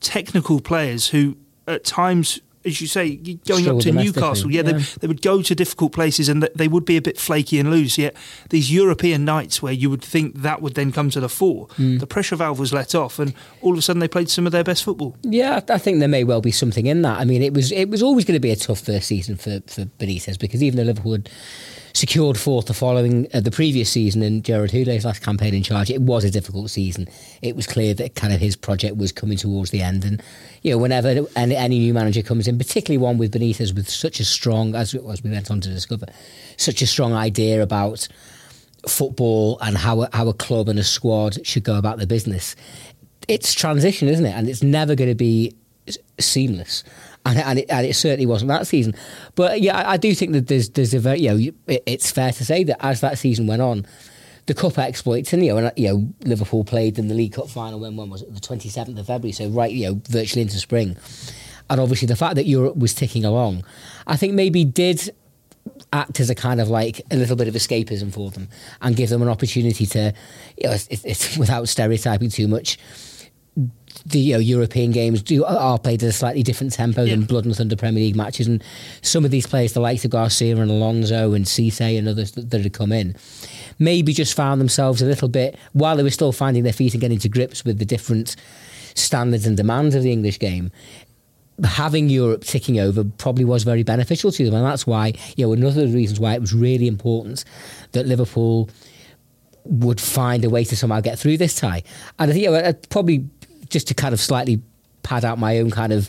technical 0.00 0.60
players 0.60 1.08
who, 1.08 1.36
at 1.66 1.84
times, 1.84 2.40
as 2.64 2.80
you 2.80 2.86
say, 2.86 3.16
going 3.16 3.68
up 3.68 3.80
to 3.80 3.92
Newcastle, 3.92 4.50
yeah, 4.50 4.62
yeah. 4.62 4.72
They, 4.72 4.78
they, 5.00 5.06
would 5.06 5.22
go 5.22 5.42
to 5.42 5.54
difficult 5.54 5.92
places 5.92 6.28
and 6.28 6.48
they 6.54 6.68
would 6.68 6.84
be 6.84 6.96
a 6.96 7.02
bit 7.02 7.18
flaky 7.18 7.58
and 7.58 7.70
loose. 7.70 7.98
Yet 7.98 8.16
these 8.50 8.72
European 8.72 9.24
nights 9.24 9.62
where 9.62 9.72
you 9.72 9.90
would 9.90 10.02
think 10.02 10.42
that 10.42 10.60
would 10.60 10.74
then 10.74 10.92
come 10.92 11.10
to 11.10 11.20
the 11.20 11.28
fore, 11.28 11.68
mm. 11.68 11.98
the 11.98 12.06
pressure 12.06 12.36
valve 12.36 12.58
was 12.58 12.72
let 12.72 12.94
off, 12.94 13.18
and 13.18 13.32
all 13.60 13.72
of 13.72 13.78
a 13.78 13.82
sudden 13.82 14.00
they 14.00 14.08
played 14.08 14.28
some 14.28 14.46
of 14.46 14.52
their 14.52 14.64
best 14.64 14.84
football. 14.84 15.16
Yeah, 15.22 15.60
I 15.68 15.78
think 15.78 16.00
there 16.00 16.08
may 16.08 16.24
well 16.24 16.40
be 16.40 16.52
something 16.52 16.86
in 16.86 17.02
that. 17.02 17.18
I 17.18 17.24
mean, 17.24 17.42
it 17.42 17.54
was 17.54 17.70
it 17.72 17.88
was 17.88 18.02
always 18.02 18.24
going 18.24 18.36
to 18.36 18.40
be 18.40 18.50
a 18.50 18.56
tough 18.56 18.80
first 18.80 19.06
season 19.06 19.36
for 19.36 19.60
for 19.66 19.84
Benitez 19.84 20.38
because 20.38 20.62
even 20.62 20.76
though 20.76 20.84
Liverpool 20.84 21.12
had 21.12 21.30
secured 21.94 22.38
fourth 22.38 22.66
the 22.66 22.74
following 22.74 23.26
uh, 23.34 23.40
the 23.40 23.50
previous 23.50 23.90
season 23.90 24.22
in 24.22 24.42
Gerard 24.42 24.70
Houllier's 24.70 25.04
last 25.04 25.22
campaign 25.22 25.54
in 25.54 25.62
charge. 25.62 25.90
It 25.90 26.02
was 26.02 26.24
a 26.24 26.30
difficult 26.30 26.70
season. 26.70 27.08
It 27.42 27.56
was 27.56 27.66
clear 27.66 27.94
that 27.94 28.14
kind 28.14 28.32
of 28.32 28.40
his 28.40 28.56
project 28.56 28.96
was 28.96 29.12
coming 29.12 29.38
towards 29.38 29.70
the 29.70 29.82
end, 29.82 30.04
and 30.04 30.22
you 30.62 30.72
know 30.72 30.78
whenever 30.78 31.26
any, 31.36 31.56
any 31.56 31.78
new 31.78 31.94
manager 31.94 32.22
comes 32.22 32.48
in, 32.48 32.58
particularly 32.58 32.98
one 32.98 33.18
with 33.18 33.32
Benitez 33.32 33.74
with 33.74 33.88
such 33.88 34.20
a 34.20 34.24
strong 34.24 34.74
as 34.74 34.94
as 34.94 35.22
we 35.22 35.30
went 35.30 35.50
on 35.50 35.60
to 35.60 35.68
discover, 35.68 36.06
such 36.56 36.82
a 36.82 36.86
strong 36.86 37.12
idea 37.12 37.62
about 37.62 38.08
football 38.86 39.58
and 39.60 39.76
how 39.76 40.02
a, 40.02 40.08
how 40.12 40.28
a 40.28 40.34
club 40.34 40.68
and 40.68 40.78
a 40.78 40.84
squad 40.84 41.44
should 41.46 41.64
go 41.64 41.76
about 41.76 41.98
their 41.98 42.06
business. 42.06 42.56
It's 43.28 43.54
transition, 43.54 44.08
isn't 44.08 44.26
it? 44.26 44.32
And 44.32 44.48
it's 44.48 44.62
never 44.62 44.96
going 44.96 45.10
to 45.10 45.14
be 45.14 45.54
seamless 46.18 46.84
and, 47.24 47.38
and, 47.38 47.58
it, 47.60 47.66
and 47.70 47.86
it 47.86 47.94
certainly 47.94 48.26
wasn't 48.26 48.48
that 48.48 48.66
season. 48.66 48.94
But 49.34 49.60
yeah, 49.60 49.76
I, 49.76 49.92
I, 49.92 49.96
do 49.96 50.14
think 50.14 50.32
that 50.32 50.48
there's 50.48 50.70
there's 50.70 50.94
a 50.94 50.98
very 50.98 51.20
you 51.20 51.30
know 51.30 51.52
it, 51.66 51.82
it's 51.86 52.10
fair 52.10 52.32
to 52.32 52.44
say 52.44 52.64
that 52.64 52.84
as 52.84 53.00
that 53.00 53.18
season 53.18 53.46
went 53.46 53.62
on, 53.62 53.86
the 54.46 54.54
cup 54.54 54.78
exploits 54.78 55.32
and 55.32 55.44
you? 55.44 55.52
Know 55.52 55.58
and, 55.58 55.72
you 55.76 55.88
know 55.88 56.12
Liverpool 56.24 56.64
played 56.64 56.98
in 56.98 57.08
the 57.08 57.14
League 57.14 57.34
Cup 57.34 57.48
final 57.48 57.80
when 57.80 57.96
when 57.96 58.10
was 58.10 58.22
it 58.22 58.34
the 58.34 58.40
27th 58.40 58.98
of 58.98 59.06
February, 59.06 59.32
so 59.32 59.48
right 59.48 59.72
you 59.72 59.88
know 59.88 60.00
virtually 60.08 60.42
into 60.42 60.58
spring, 60.58 60.96
and 61.70 61.80
obviously 61.80 62.06
the 62.06 62.16
fact 62.16 62.34
that 62.36 62.46
Europe 62.46 62.76
was 62.76 62.94
ticking 62.94 63.24
along, 63.24 63.64
I 64.06 64.16
think 64.16 64.34
maybe 64.34 64.64
did 64.64 65.10
act 65.92 66.20
as 66.20 66.30
a 66.30 66.34
kind 66.34 66.60
of 66.60 66.68
like 66.68 67.00
a 67.10 67.16
little 67.16 67.36
bit 67.36 67.48
of 67.48 67.54
escapism 67.54 68.12
for 68.12 68.30
them 68.30 68.48
and 68.80 68.96
give 68.96 69.10
them 69.10 69.22
an 69.22 69.28
opportunity 69.28 69.86
to, 69.86 70.12
you 70.56 70.68
know, 70.68 70.74
it's, 70.74 70.88
it's 71.04 71.36
without 71.38 71.68
stereotyping 71.68 72.30
too 72.30 72.48
much 72.48 72.78
the 74.04 74.18
you 74.18 74.34
know, 74.34 74.40
European 74.40 74.90
games 74.90 75.22
do 75.22 75.44
are 75.44 75.78
played 75.78 76.02
at 76.02 76.08
a 76.08 76.12
slightly 76.12 76.42
different 76.42 76.72
tempo 76.72 77.04
yeah. 77.04 77.14
than 77.14 77.24
Blood 77.24 77.44
and 77.44 77.54
Thunder 77.54 77.76
Premier 77.76 78.02
League 78.02 78.16
matches, 78.16 78.46
and 78.46 78.62
some 79.00 79.24
of 79.24 79.30
these 79.30 79.46
players, 79.46 79.72
the 79.72 79.80
likes 79.80 80.04
of 80.04 80.10
Garcia 80.10 80.56
and 80.56 80.70
Alonso 80.70 81.32
and 81.32 81.44
Cisse 81.44 81.98
and 81.98 82.08
others 82.08 82.32
that, 82.32 82.50
that 82.50 82.62
had 82.62 82.72
come 82.72 82.92
in, 82.92 83.14
maybe 83.78 84.12
just 84.12 84.34
found 84.34 84.60
themselves 84.60 85.02
a 85.02 85.06
little 85.06 85.28
bit 85.28 85.56
while 85.72 85.96
they 85.96 86.02
were 86.02 86.10
still 86.10 86.32
finding 86.32 86.64
their 86.64 86.72
feet 86.72 86.94
and 86.94 87.00
getting 87.00 87.18
to 87.18 87.28
grips 87.28 87.64
with 87.64 87.78
the 87.78 87.84
different 87.84 88.36
standards 88.94 89.46
and 89.46 89.56
demands 89.56 89.94
of 89.94 90.02
the 90.02 90.12
English 90.12 90.38
game. 90.38 90.70
Having 91.62 92.08
Europe 92.08 92.44
ticking 92.44 92.80
over 92.80 93.04
probably 93.04 93.44
was 93.44 93.62
very 93.62 93.82
beneficial 93.82 94.32
to 94.32 94.44
them, 94.44 94.54
and 94.54 94.64
that's 94.64 94.86
why 94.86 95.12
you 95.36 95.46
know 95.46 95.52
another 95.52 95.82
of 95.82 95.90
the 95.90 95.96
reasons 95.96 96.18
why 96.18 96.34
it 96.34 96.40
was 96.40 96.54
really 96.54 96.88
important 96.88 97.44
that 97.92 98.06
Liverpool 98.06 98.68
would 99.64 100.00
find 100.00 100.44
a 100.44 100.50
way 100.50 100.64
to 100.64 100.76
somehow 100.76 101.00
get 101.00 101.18
through 101.18 101.36
this 101.36 101.54
tie. 101.54 101.82
And 102.18 102.30
I 102.30 102.34
think 102.34 102.44
you 102.44 102.50
know, 102.50 102.56
uh, 102.56 102.72
probably 102.88 103.28
just 103.72 103.88
to 103.88 103.94
kind 103.94 104.14
of 104.14 104.20
slightly 104.20 104.62
pad 105.02 105.24
out 105.24 105.38
my 105.38 105.58
own 105.58 105.70
kind 105.70 105.92
of 105.92 106.08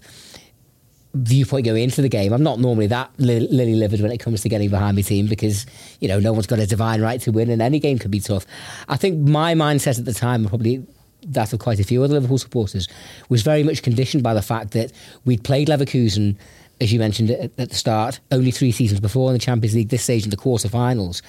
viewpoint 1.16 1.66
going 1.66 1.84
into 1.84 2.02
the 2.02 2.10
game. 2.10 2.34
I'm 2.34 2.44
not 2.44 2.60
normally 2.60 2.88
that 2.88 3.12
li- 3.18 3.48
lily 3.52 3.76
livered 3.76 4.02
when 4.02 4.12
it 4.12 4.20
comes 4.20 4.42
to 4.42 4.50
getting 4.50 4.70
behind 4.70 4.96
my 4.96 5.02
team 5.02 5.28
because 5.28 5.66
you 6.00 6.08
know 6.08 6.20
no 6.20 6.34
one's 6.34 6.48
got 6.48 6.60
a 6.60 6.68
divine 6.68 7.02
right 7.02 7.20
to 7.22 7.32
win, 7.32 7.50
and 7.50 7.62
any 7.62 7.80
game 7.80 7.98
can 7.98 8.12
be 8.12 8.20
tough. 8.20 8.46
I 8.88 8.98
think 8.98 9.28
my 9.28 9.54
mindset 9.56 9.98
at 9.98 10.06
the 10.06 10.14
time, 10.14 10.46
probably 10.48 10.86
that 11.26 11.54
of 11.54 11.60
quite 11.60 11.80
a 11.80 11.84
few 11.84 12.04
other 12.04 12.16
Liverpool 12.16 12.38
supporters, 12.38 12.88
was 13.30 13.42
very 13.42 13.64
much 13.64 13.82
conditioned 13.82 14.24
by 14.24 14.34
the 14.34 14.42
fact 14.42 14.72
that 14.72 14.92
we'd 15.26 15.44
played 15.44 15.70
Leverkusen. 15.70 16.38
As 16.82 16.92
you 16.92 17.00
mentioned 17.00 17.30
at, 17.30 17.52
at 17.58 17.70
the 17.70 17.76
start, 17.76 18.20
only 18.32 18.52
three 18.52 18.72
seasons 18.72 19.00
before 19.00 19.30
in 19.30 19.34
the 19.34 19.40
Champions 19.40 19.76
League, 19.76 19.90
this 19.90 20.04
stage 20.04 20.24
in 20.26 20.32
the 20.32 20.36
quarter-finals. 20.36 21.22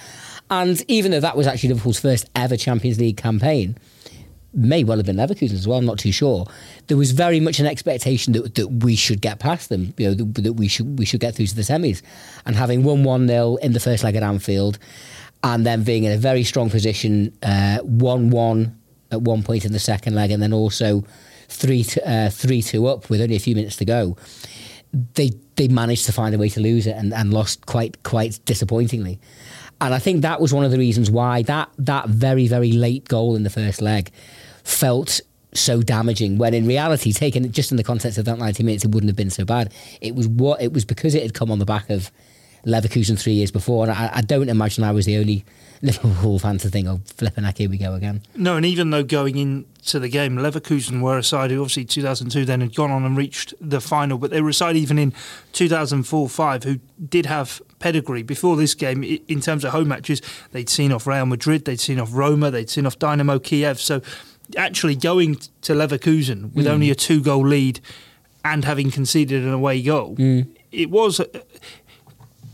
And 0.49 0.83
even 0.89 1.11
though 1.11 1.19
that 1.19 1.37
was 1.37 1.47
actually 1.47 1.69
Liverpool's 1.69 1.99
first 1.99 2.27
ever 2.35 2.57
Champions 2.57 2.99
League 2.99 3.15
campaign, 3.15 3.77
may 4.55 4.83
well 4.83 4.97
have 4.97 5.05
been 5.05 5.17
Leverkusen 5.17 5.53
as 5.53 5.67
well. 5.67 5.77
I'm 5.77 5.85
not 5.85 5.99
too 5.99 6.11
sure. 6.11 6.45
There 6.87 6.97
was 6.97 7.11
very 7.11 7.39
much 7.39 7.59
an 7.59 7.65
expectation 7.65 8.33
that, 8.33 8.55
that 8.55 8.67
we 8.67 8.95
should 8.95 9.21
get 9.21 9.39
past 9.39 9.69
them. 9.69 9.93
You 9.97 10.09
know, 10.09 10.13
that, 10.13 10.43
that 10.43 10.53
we 10.53 10.67
should 10.67 10.97
we 10.97 11.05
should 11.05 11.19
get 11.19 11.35
through 11.35 11.47
to 11.47 11.55
the 11.55 11.61
semis. 11.61 12.01
And 12.45 12.55
having 12.55 12.83
won 12.83 13.03
one 13.03 13.27
0 13.27 13.57
in 13.57 13.73
the 13.73 13.79
first 13.79 14.03
leg 14.03 14.15
at 14.15 14.23
Anfield, 14.23 14.79
and 15.43 15.65
then 15.65 15.83
being 15.83 16.03
in 16.03 16.11
a 16.11 16.17
very 16.17 16.43
strong 16.43 16.69
position, 16.69 17.37
uh, 17.43 17.79
one 17.79 18.27
uh, 18.27 18.35
one 18.35 18.79
at 19.11 19.21
one 19.21 19.43
point 19.43 19.65
in 19.65 19.71
the 19.71 19.79
second 19.79 20.15
leg, 20.15 20.31
and 20.31 20.41
then 20.41 20.53
also 20.53 21.03
three 21.47 21.85
uh, 22.05 22.29
three 22.29 22.61
two 22.61 22.87
up 22.87 23.09
with 23.09 23.21
only 23.21 23.35
a 23.35 23.39
few 23.39 23.55
minutes 23.55 23.75
to 23.77 23.85
go. 23.85 24.15
they 25.13 25.31
they 25.55 25.67
managed 25.67 26.05
to 26.05 26.11
find 26.11 26.35
a 26.35 26.37
way 26.37 26.49
to 26.49 26.59
lose 26.59 26.87
it 26.87 26.95
and, 26.95 27.13
and 27.13 27.33
lost 27.33 27.65
quite 27.65 28.01
quite 28.03 28.39
disappointingly. 28.45 29.19
And 29.81 29.93
I 29.93 29.99
think 29.99 30.21
that 30.21 30.39
was 30.39 30.53
one 30.53 30.63
of 30.63 30.71
the 30.71 30.77
reasons 30.77 31.11
why 31.11 31.41
that 31.43 31.69
that 31.77 32.07
very 32.07 32.47
very 32.47 32.71
late 32.71 33.07
goal 33.07 33.35
in 33.35 33.43
the 33.43 33.49
first 33.49 33.81
leg 33.81 34.11
felt 34.65 35.21
so 35.53 35.81
damaging 35.81 36.37
when 36.37 36.53
in 36.53 36.67
reality 36.67 37.13
taken 37.13 37.49
just 37.51 37.71
in 37.71 37.77
the 37.77 37.83
context 37.83 38.17
of 38.17 38.25
that 38.25 38.37
90 38.37 38.63
minutes 38.63 38.83
it 38.83 38.91
wouldn't 38.91 39.09
have 39.09 39.15
been 39.15 39.29
so 39.29 39.45
bad. 39.45 39.71
It 40.01 40.15
was 40.15 40.27
what 40.27 40.61
it 40.61 40.73
was 40.73 40.85
because 40.85 41.15
it 41.15 41.21
had 41.21 41.33
come 41.33 41.49
on 41.49 41.59
the 41.59 41.65
back 41.65 41.89
of 41.89 42.11
Leverkusen 42.65 43.17
three 43.17 43.33
years 43.33 43.51
before 43.51 43.83
and 43.85 43.93
I, 43.93 44.09
I 44.15 44.21
don't 44.21 44.49
imagine 44.49 44.83
I 44.83 44.91
was 44.91 45.05
the 45.05 45.17
only 45.17 45.45
Liverpool 45.81 46.39
fan 46.39 46.57
to 46.59 46.69
think 46.69 46.87
oh 46.87 46.99
flipping 47.05 47.43
heck 47.43 47.57
here 47.57 47.69
we 47.69 47.77
go 47.77 47.93
again. 47.93 48.21
No 48.35 48.57
and 48.57 48.65
even 48.65 48.89
though 48.89 49.03
going 49.03 49.37
into 49.37 49.99
the 49.99 50.09
game 50.09 50.35
Leverkusen 50.35 51.01
were 51.01 51.17
a 51.17 51.23
side 51.23 51.51
who 51.51 51.61
obviously 51.61 51.85
2002 51.85 52.43
then 52.43 52.61
had 52.61 52.75
gone 52.75 52.91
on 52.91 53.05
and 53.05 53.15
reached 53.15 53.53
the 53.61 53.79
final 53.79 54.17
but 54.17 54.31
they 54.31 54.41
were 54.41 54.49
a 54.49 54.53
side 54.53 54.75
even 54.75 54.97
in 54.97 55.11
2004-5 55.53 56.63
who 56.63 56.79
did 57.07 57.27
have 57.27 57.61
pedigree. 57.79 58.23
Before 58.23 58.55
this 58.55 58.73
game 58.73 59.03
in 59.03 59.41
terms 59.41 59.63
of 59.63 59.71
home 59.71 59.89
matches 59.89 60.21
they'd 60.51 60.69
seen 60.69 60.91
off 60.91 61.05
Real 61.05 61.25
Madrid 61.25 61.65
they'd 61.65 61.79
seen 61.79 61.99
off 61.99 62.09
Roma 62.11 62.51
they'd 62.51 62.69
seen 62.69 62.85
off 62.85 62.97
Dynamo 62.99 63.39
Kiev 63.39 63.79
so 63.79 64.01
actually 64.57 64.95
going 64.95 65.35
to 65.61 65.73
Leverkusen 65.73 66.53
with 66.53 66.65
mm. 66.65 66.69
only 66.69 66.89
a 66.89 66.95
two 66.95 67.21
goal 67.21 67.45
lead 67.45 67.79
and 68.43 68.63
having 68.63 68.91
conceded 68.91 69.43
an 69.43 69.53
away 69.53 69.81
goal, 69.81 70.15
mm. 70.15 70.47
it 70.71 70.89
was 70.89 71.19
uh, 71.19 71.25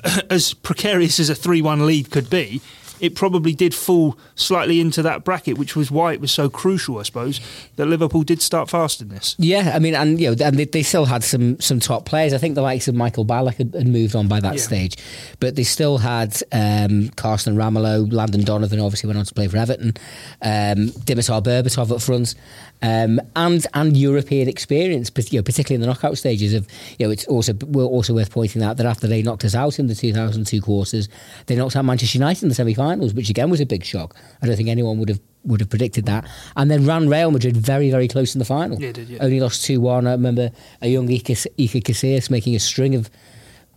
as 0.30 0.54
precarious 0.54 1.20
as 1.20 1.30
a 1.30 1.36
3 1.36 1.62
1 1.62 1.86
lead 1.86 2.12
could 2.12 2.30
be 2.30 2.62
it 3.02 3.16
probably 3.16 3.54
did 3.54 3.74
fall 3.74 4.18
slightly 4.36 4.80
into 4.80 5.02
that 5.02 5.24
bracket, 5.24 5.58
which 5.58 5.76
was 5.76 5.90
why 5.92 6.14
it 6.14 6.22
was 6.22 6.32
so 6.32 6.50
crucial, 6.50 7.00
I 7.00 7.04
suppose, 7.04 7.42
that 7.76 7.88
Liverpool 7.88 8.24
did 8.24 8.42
start 8.42 8.70
fast 8.70 9.02
in 9.02 9.10
this. 9.10 9.36
Yeah, 9.40 9.72
I 9.74 9.80
mean, 9.80 9.96
and 9.96 10.22
you 10.22 10.34
know, 10.34 10.46
and 10.46 10.58
they, 10.58 10.66
they 10.66 10.84
still 10.84 11.06
had 11.06 11.24
some 11.24 11.60
some 11.60 11.80
top 11.80 12.06
players. 12.06 12.34
I 12.34 12.38
think 12.38 12.56
the 12.56 12.62
likes 12.62 12.88
of 12.88 12.96
Michael 12.96 13.26
Ballack 13.26 13.56
had, 13.56 13.74
had 13.74 13.88
moved 13.88 14.16
on 14.16 14.28
by 14.28 14.40
that 14.40 14.56
yeah. 14.56 14.62
stage, 14.62 14.98
but 15.40 15.56
they 15.56 15.64
still 15.64 15.98
had 15.98 16.42
um, 16.52 17.10
Karsten 17.10 17.56
Ramelow, 17.56 18.12
Landon 18.14 18.44
Donovan, 18.44 18.80
obviously 18.80 19.08
went 19.08 19.20
on 19.20 19.26
to 19.26 19.34
play 19.34 19.48
for 19.48 19.58
Everton, 19.58 19.94
um, 20.42 20.90
Dimitar 21.06 21.44
Berbatov 21.44 21.92
up 21.92 22.02
front, 22.02 22.36
um, 22.82 23.20
and 23.36 23.66
and 23.74 23.98
European 23.98 24.48
experience, 24.48 25.12
you 25.32 25.40
know, 25.40 25.44
particularly 25.44 25.76
in 25.76 25.82
the 25.82 25.88
knockout 25.88 26.18
stages. 26.18 26.54
Of 26.54 26.68
you 27.00 27.08
know, 27.08 27.12
it's 27.12 27.26
also 27.26 27.54
also 27.76 28.14
worth 28.14 28.32
pointing 28.32 28.64
out 28.64 28.78
that 28.78 28.86
after 28.86 29.08
they 29.08 29.22
knocked 29.22 29.46
us 29.46 29.56
out 29.56 29.80
in 29.80 29.88
the 29.88 29.96
2002 29.96 30.62
quarters, 30.62 31.10
they 31.48 31.56
knocked 31.56 31.76
out 31.76 31.86
Manchester 31.86 32.18
United 32.18 32.44
in 32.44 32.50
the 32.50 32.56
semi-finals, 32.92 33.14
which 33.14 33.30
again 33.30 33.50
was 33.50 33.62
a 33.62 33.66
big 33.66 33.84
shock. 33.84 34.16
I 34.42 34.48
don't 34.48 34.56
think 34.56 34.70
anyone 34.70 35.00
would 35.00 35.10
have 35.10 35.20
would 35.44 35.60
have 35.60 35.70
predicted 35.70 36.06
that, 36.06 36.28
and 36.56 36.70
then 36.70 36.86
ran 36.86 37.10
Real 37.10 37.32
Madrid 37.32 37.58
very 37.58 37.90
very 37.90 38.08
close 38.08 38.36
in 38.36 38.40
the 38.40 38.46
final. 38.46 38.80
Yeah, 38.80 38.92
did, 38.92 39.10
yeah. 39.10 39.20
Only 39.22 39.40
lost 39.40 39.66
two 39.66 39.82
one. 39.82 40.08
I 40.08 40.12
remember 40.12 40.52
a 40.82 40.88
young 40.88 41.08
Iker, 41.08 41.48
Iker 41.58 41.82
Casillas 41.82 42.30
making 42.30 42.56
a 42.56 42.60
string 42.60 42.96
of 42.96 43.10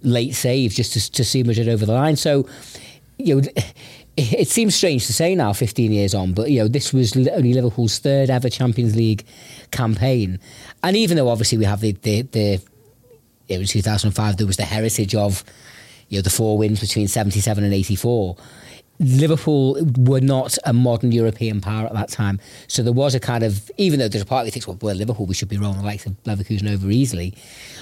late 0.02 0.34
saves 0.34 0.76
just 0.76 0.92
to, 0.92 1.12
to 1.12 1.24
see 1.24 1.42
Madrid 1.42 1.68
over 1.68 1.86
the 1.86 1.94
line. 1.94 2.16
So, 2.16 2.46
you 3.18 3.40
know 3.40 3.48
it 4.16 4.48
seems 4.48 4.76
strange 4.76 5.06
to 5.06 5.12
say 5.12 5.34
now, 5.34 5.52
15 5.52 5.90
years 5.90 6.14
on, 6.14 6.34
but 6.34 6.50
you 6.50 6.60
know 6.60 6.68
this 6.68 6.92
was 6.92 7.16
only 7.16 7.54
Liverpool's 7.54 7.98
third 7.98 8.30
ever 8.30 8.48
Champions 8.48 8.94
League 8.94 9.24
campaign, 9.70 10.38
and 10.82 10.96
even 10.96 11.16
though 11.16 11.28
obviously 11.28 11.58
we 11.58 11.64
have 11.64 11.80
the 11.80 11.92
the, 12.02 12.22
the 12.22 12.60
it 13.46 13.58
was 13.58 13.70
2005, 13.70 14.38
there 14.38 14.46
was 14.46 14.56
the 14.56 14.64
heritage 14.64 15.14
of 15.14 15.44
you 16.08 16.18
know 16.18 16.22
the 16.22 16.30
four 16.30 16.58
wins 16.58 16.80
between 16.80 17.08
77 17.08 17.64
and 17.64 17.72
84. 17.72 18.36
Liverpool 19.00 19.76
were 19.98 20.20
not 20.20 20.56
a 20.64 20.72
modern 20.72 21.10
European 21.10 21.60
power 21.60 21.86
at 21.86 21.94
that 21.94 22.08
time. 22.10 22.38
So 22.68 22.82
there 22.82 22.92
was 22.92 23.14
a 23.14 23.20
kind 23.20 23.42
of, 23.42 23.70
even 23.76 23.98
though 23.98 24.08
there's 24.08 24.22
a 24.22 24.26
part 24.26 24.44
that 24.44 24.52
thinks, 24.52 24.68
well, 24.68 24.78
we're 24.80 24.94
Liverpool, 24.94 25.26
we 25.26 25.34
should 25.34 25.48
be 25.48 25.58
rolling 25.58 25.78
the 25.78 25.84
likes 25.84 26.06
of 26.06 26.12
Leverkusen 26.24 26.72
over 26.72 26.88
easily. 26.90 27.34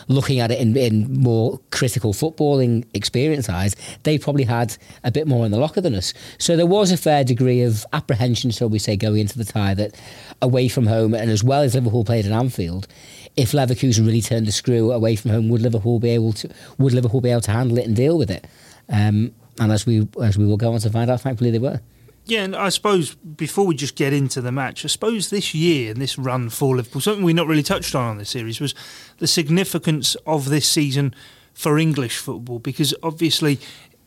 Looking 0.09 0.41
at 0.41 0.51
it 0.51 0.59
in, 0.59 0.77
in 0.77 1.21
more 1.21 1.61
critical 1.71 2.15
footballing 2.15 2.87
experience 2.95 3.49
eyes, 3.49 3.77
they 4.05 4.19
probably 4.19 4.45
had 4.45 4.77
a 5.05 5.11
bit 5.11 5.29
more 5.29 5.45
in 5.45 5.53
the 5.53 5.59
locker 5.59 5.83
than 5.83 5.95
us. 5.95 6.15
So 6.39 6.57
there 6.57 6.67
was 6.67 6.91
a 6.91 6.97
fair 6.97 7.25
degree 7.25 7.63
of 7.63 7.85
apprehension, 7.93 8.51
shall 8.51 8.71
we 8.71 8.79
say, 8.79 8.97
going 8.97 9.19
into 9.19 9.37
the 9.37 9.45
tie 9.45 9.75
that 9.75 9.95
away 10.41 10.69
from 10.69 10.87
home, 10.87 11.15
and 11.15 11.31
as 11.31 11.45
well 11.45 11.63
as 11.63 11.75
Liverpool 11.75 12.05
played 12.05 12.25
in 12.25 12.33
Anfield, 12.33 12.89
if 13.37 13.53
Leverkusen 13.53 14.07
really 14.07 14.23
turned 14.23 14.47
the 14.47 14.53
screw 14.53 14.93
away 14.93 15.17
from 15.17 15.31
home, 15.31 15.49
would 15.51 15.63
Liverpool 15.63 15.99
be 15.99 16.11
able 16.11 16.33
to 16.35 16.51
would 16.79 16.93
Liverpool 16.93 17.21
be 17.21 17.31
able 17.31 17.41
to 17.43 17.51
handle 17.51 17.79
it 17.79 17.87
and 17.87 17.97
deal 17.97 18.19
with 18.19 18.31
it? 18.31 18.47
Um, 18.89 19.35
and 19.61 19.73
as 19.73 19.87
we 19.87 20.09
as 20.23 20.39
we 20.39 20.47
will 20.47 20.57
go 20.57 20.73
on 20.73 20.81
to 20.81 20.91
find 20.91 21.11
out, 21.11 21.21
thankfully 21.21 21.51
they 21.51 21.59
were. 21.59 21.81
Yeah, 22.25 22.45
and 22.45 22.55
I 22.55 22.69
suppose 22.69 23.15
before 23.15 23.67
we 23.67 23.75
just 23.75 23.97
get 23.97 24.13
into 24.13 24.41
the 24.41 24.53
match, 24.53 24.85
I 24.85 24.89
suppose 24.89 25.31
this 25.31 25.55
year 25.55 25.91
and 25.91 26.01
this 26.01 26.17
run 26.17 26.51
for 26.51 26.77
Liverpool, 26.77 27.01
something 27.01 27.25
we 27.25 27.33
not 27.33 27.49
really 27.49 27.65
touched 27.65 27.97
on 27.97 28.11
on 28.11 28.19
this 28.19 28.31
series 28.31 28.61
was 28.61 28.77
the 29.19 29.27
significance 29.27 30.15
of 30.25 30.49
this 30.49 30.69
season 30.69 31.15
for 31.53 31.79
English 31.79 32.19
football, 32.19 32.61
because 32.61 32.95
obviously 33.03 33.59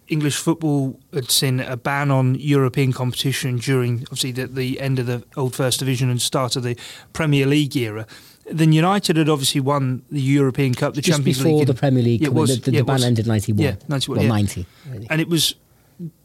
English 0.08 0.38
football 0.38 1.00
had 1.14 1.30
seen 1.30 1.60
a 1.60 1.76
ban 1.76 2.10
on 2.10 2.36
European 2.36 2.94
competition 2.94 3.58
during 3.58 4.02
obviously 4.04 4.32
the, 4.32 4.48
the 4.48 4.80
end 4.80 4.98
of 5.00 5.08
the 5.08 5.24
old 5.36 5.54
First 5.54 5.80
Division 5.80 6.10
and 6.10 6.22
start 6.22 6.56
of 6.56 6.64
the 6.64 6.78
Premier 7.12 7.46
League 7.46 7.76
era. 7.76 8.08
Then 8.52 8.72
United 8.72 9.18
had 9.18 9.28
obviously 9.28 9.62
won 9.62 10.04
the 10.12 10.22
European 10.22 10.76
Cup, 10.76 10.94
the 10.94 11.02
Just 11.02 11.18
Champions 11.18 11.40
before 11.40 11.60
League. 11.60 11.68
the 11.68 11.74
Premier 11.74 12.04
League, 12.04 12.22
yeah, 12.22 12.30
was, 12.30 12.60
the, 12.60 12.70
the, 12.70 12.78
yeah, 12.78 12.80
the 12.82 12.86
ban 12.86 13.04
ended 13.04 13.28
ninety 13.28 13.52
one. 13.54 13.62
Yeah, 13.62 13.76
ninety 13.88 14.12
one. 14.12 14.18
Well, 14.18 14.24
yeah. 14.24 14.30
ninety. 14.30 14.66
Really. 14.88 15.08
And 15.10 15.20
it 15.20 15.28
was, 15.28 15.56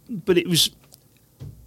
but 0.09 0.37
it 0.37 0.47
was 0.47 0.71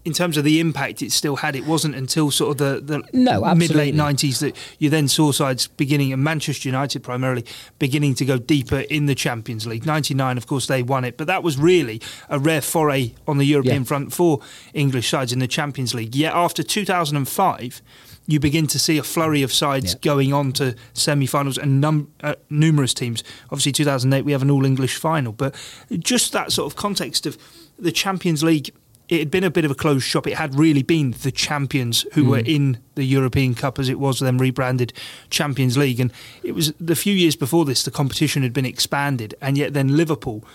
in 0.06 0.14
terms 0.14 0.36
of 0.38 0.44
the 0.44 0.60
impact 0.60 1.02
it 1.02 1.12
still 1.12 1.38
had, 1.38 1.56
it 1.56 1.66
wasn't 1.66 1.96
until 1.96 2.30
sort 2.30 2.52
of 2.52 2.58
the, 2.58 2.98
the 2.98 3.04
no, 3.14 3.56
mid 3.56 3.74
late 3.74 3.96
nineties 3.96 4.40
that 4.40 4.56
you 4.78 4.90
then 4.90 5.08
saw 5.08 5.32
sides 5.32 5.68
beginning, 5.68 6.12
and 6.12 6.24
Manchester 6.24 6.68
United 6.68 7.04
primarily 7.04 7.46
beginning 7.80 8.14
to 8.16 8.26
go 8.26 8.38
deeper 8.38 8.80
in 8.80 9.06
the 9.06 9.16
Champions 9.16 9.66
League. 9.66 9.86
Ninety 9.86 10.14
nine, 10.14 10.38
of 10.38 10.46
course, 10.46 10.68
they 10.68 10.84
won 10.84 11.06
it, 11.06 11.18
but 11.18 11.28
that 11.28 11.42
was 11.42 11.58
really 11.58 12.02
a 12.30 12.38
rare 12.38 12.62
foray 12.62 13.14
on 13.28 13.38
the 13.38 13.46
European 13.46 13.84
yeah. 13.84 13.88
front 13.88 14.14
for 14.14 14.42
English 14.74 15.10
sides 15.10 15.32
in 15.32 15.40
the 15.40 15.48
Champions 15.48 15.94
League. 15.94 16.16
Yet 16.16 16.34
after 16.34 16.64
two 16.64 16.86
thousand 16.86 17.18
and 17.18 17.28
five 17.28 17.82
you 18.26 18.40
begin 18.40 18.68
to 18.68 18.80
see 18.80 18.98
a 18.98 19.04
flurry 19.04 19.44
of 19.44 19.52
sides 19.52 19.94
yeah. 19.94 20.00
going 20.02 20.34
on 20.34 20.54
to 20.54 20.76
semi-finals 20.94 21.58
and 21.58 21.82
num- 21.82 22.12
uh, 22.22 22.36
numerous 22.50 22.94
teams. 22.94 23.24
Obviously, 23.46 23.72
2008 23.72 24.24
we 24.24 24.32
have 24.32 24.42
an 24.42 24.52
all-English 24.52 24.98
final, 24.98 25.34
but 25.34 25.56
just 26.00 26.32
that 26.32 26.52
sort 26.52 26.72
of 26.72 26.78
context 26.78 27.26
of 27.26 27.38
the 27.78 27.92
Champions 27.92 28.44
League. 28.44 28.72
It 29.10 29.20
had 29.20 29.30
been 29.30 29.44
a 29.44 29.52
bit 29.52 29.66
of 29.66 29.70
a 29.70 29.76
closed 29.76 30.06
shop. 30.06 30.26
It 30.28 30.36
had 30.36 30.56
really 30.56 30.82
been 30.82 31.12
the 31.12 31.32
champions 31.32 32.06
who 32.14 32.24
mm. 32.24 32.30
were 32.30 32.40
in 32.40 32.80
the 32.96 33.04
European 33.04 33.54
Cup, 33.54 33.78
as 33.78 33.90
it 33.90 34.00
was 34.00 34.22
then 34.22 34.38
rebranded 34.38 34.94
Champions 35.30 35.78
League. 35.78 36.00
And 36.00 36.12
it 36.42 36.54
was 36.54 36.74
the 36.80 36.96
few 36.96 37.14
years 37.14 37.36
before 37.36 37.66
this, 37.66 37.84
the 37.84 37.92
competition 37.92 38.44
had 38.44 38.54
been 38.54 38.66
expanded, 38.66 39.36
and 39.42 39.58
yet 39.58 39.74
then 39.74 39.98
Liverpool 39.98 40.46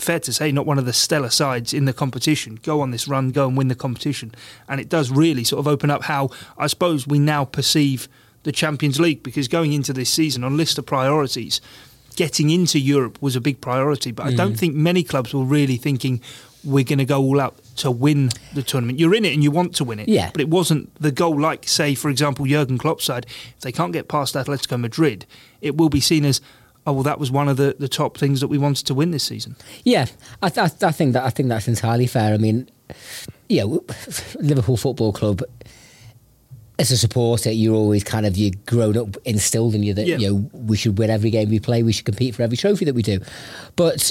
fair 0.00 0.20
to 0.20 0.32
say, 0.32 0.52
not 0.52 0.66
one 0.66 0.78
of 0.78 0.86
the 0.86 0.92
stellar 0.92 1.30
sides 1.30 1.72
in 1.72 1.84
the 1.84 1.92
competition, 1.92 2.58
go 2.62 2.80
on 2.80 2.90
this 2.90 3.06
run, 3.06 3.30
go 3.30 3.46
and 3.48 3.56
win 3.56 3.68
the 3.68 3.74
competition. 3.74 4.34
And 4.68 4.80
it 4.80 4.88
does 4.88 5.10
really 5.10 5.44
sort 5.44 5.60
of 5.60 5.68
open 5.68 5.90
up 5.90 6.04
how 6.04 6.30
I 6.58 6.66
suppose 6.66 7.06
we 7.06 7.18
now 7.18 7.44
perceive 7.44 8.08
the 8.42 8.52
Champions 8.52 8.98
League 8.98 9.22
because 9.22 9.48
going 9.48 9.72
into 9.72 9.92
this 9.92 10.10
season 10.10 10.44
on 10.44 10.56
list 10.56 10.78
of 10.78 10.86
priorities, 10.86 11.60
getting 12.16 12.50
into 12.50 12.78
Europe 12.78 13.20
was 13.20 13.36
a 13.36 13.40
big 13.40 13.60
priority. 13.60 14.12
But 14.12 14.26
mm. 14.26 14.32
I 14.32 14.34
don't 14.34 14.54
mm. 14.54 14.58
think 14.58 14.74
many 14.74 15.02
clubs 15.02 15.34
were 15.34 15.44
really 15.44 15.76
thinking 15.76 16.20
we're 16.64 16.84
going 16.84 16.98
to 16.98 17.04
go 17.04 17.22
all 17.22 17.40
out 17.40 17.56
to 17.76 17.90
win 17.90 18.30
the 18.54 18.62
tournament. 18.62 18.98
You're 18.98 19.14
in 19.14 19.24
it 19.24 19.32
and 19.32 19.42
you 19.42 19.50
want 19.50 19.74
to 19.76 19.84
win 19.84 19.98
it. 19.98 20.08
Yeah. 20.08 20.30
But 20.30 20.42
it 20.42 20.48
wasn't 20.48 20.94
the 20.96 21.10
goal, 21.10 21.40
like, 21.40 21.66
say, 21.66 21.94
for 21.94 22.10
example, 22.10 22.44
Jurgen 22.44 22.78
Klopp's 22.78 23.04
side. 23.04 23.26
If 23.56 23.60
they 23.60 23.72
can't 23.72 23.92
get 23.92 24.08
past 24.08 24.34
Atletico 24.34 24.78
Madrid, 24.78 25.24
it 25.60 25.76
will 25.76 25.88
be 25.88 26.00
seen 26.00 26.24
as 26.24 26.40
oh 26.90 26.92
well, 26.92 27.02
that 27.04 27.20
was 27.20 27.30
one 27.30 27.48
of 27.48 27.56
the, 27.56 27.76
the 27.78 27.88
top 27.88 28.18
things 28.18 28.40
that 28.40 28.48
we 28.48 28.58
wanted 28.58 28.86
to 28.86 28.94
win 28.94 29.12
this 29.12 29.24
season. 29.24 29.54
Yeah, 29.84 30.06
I, 30.42 30.48
th- 30.48 30.82
I 30.82 30.90
think 30.90 31.12
that 31.12 31.24
I 31.24 31.30
think 31.30 31.48
that's 31.48 31.68
entirely 31.68 32.06
fair. 32.06 32.34
I 32.34 32.36
mean, 32.36 32.68
yeah, 33.48 33.64
Liverpool 34.40 34.76
Football 34.76 35.12
Club. 35.12 35.42
As 36.78 36.90
a 36.90 36.96
supporter, 36.96 37.52
you're 37.52 37.74
always 37.74 38.02
kind 38.02 38.24
of 38.24 38.38
you 38.38 38.52
grown 38.64 38.96
up 38.96 39.16
instilled 39.26 39.74
in 39.74 39.82
you 39.82 39.92
that 39.94 40.06
yeah. 40.06 40.16
you 40.16 40.28
know 40.30 40.50
we 40.52 40.78
should 40.78 40.98
win 40.98 41.10
every 41.10 41.30
game 41.30 41.50
we 41.50 41.60
play, 41.60 41.82
we 41.82 41.92
should 41.92 42.06
compete 42.06 42.34
for 42.34 42.42
every 42.42 42.56
trophy 42.56 42.86
that 42.86 42.94
we 42.94 43.02
do. 43.02 43.20
But 43.76 44.10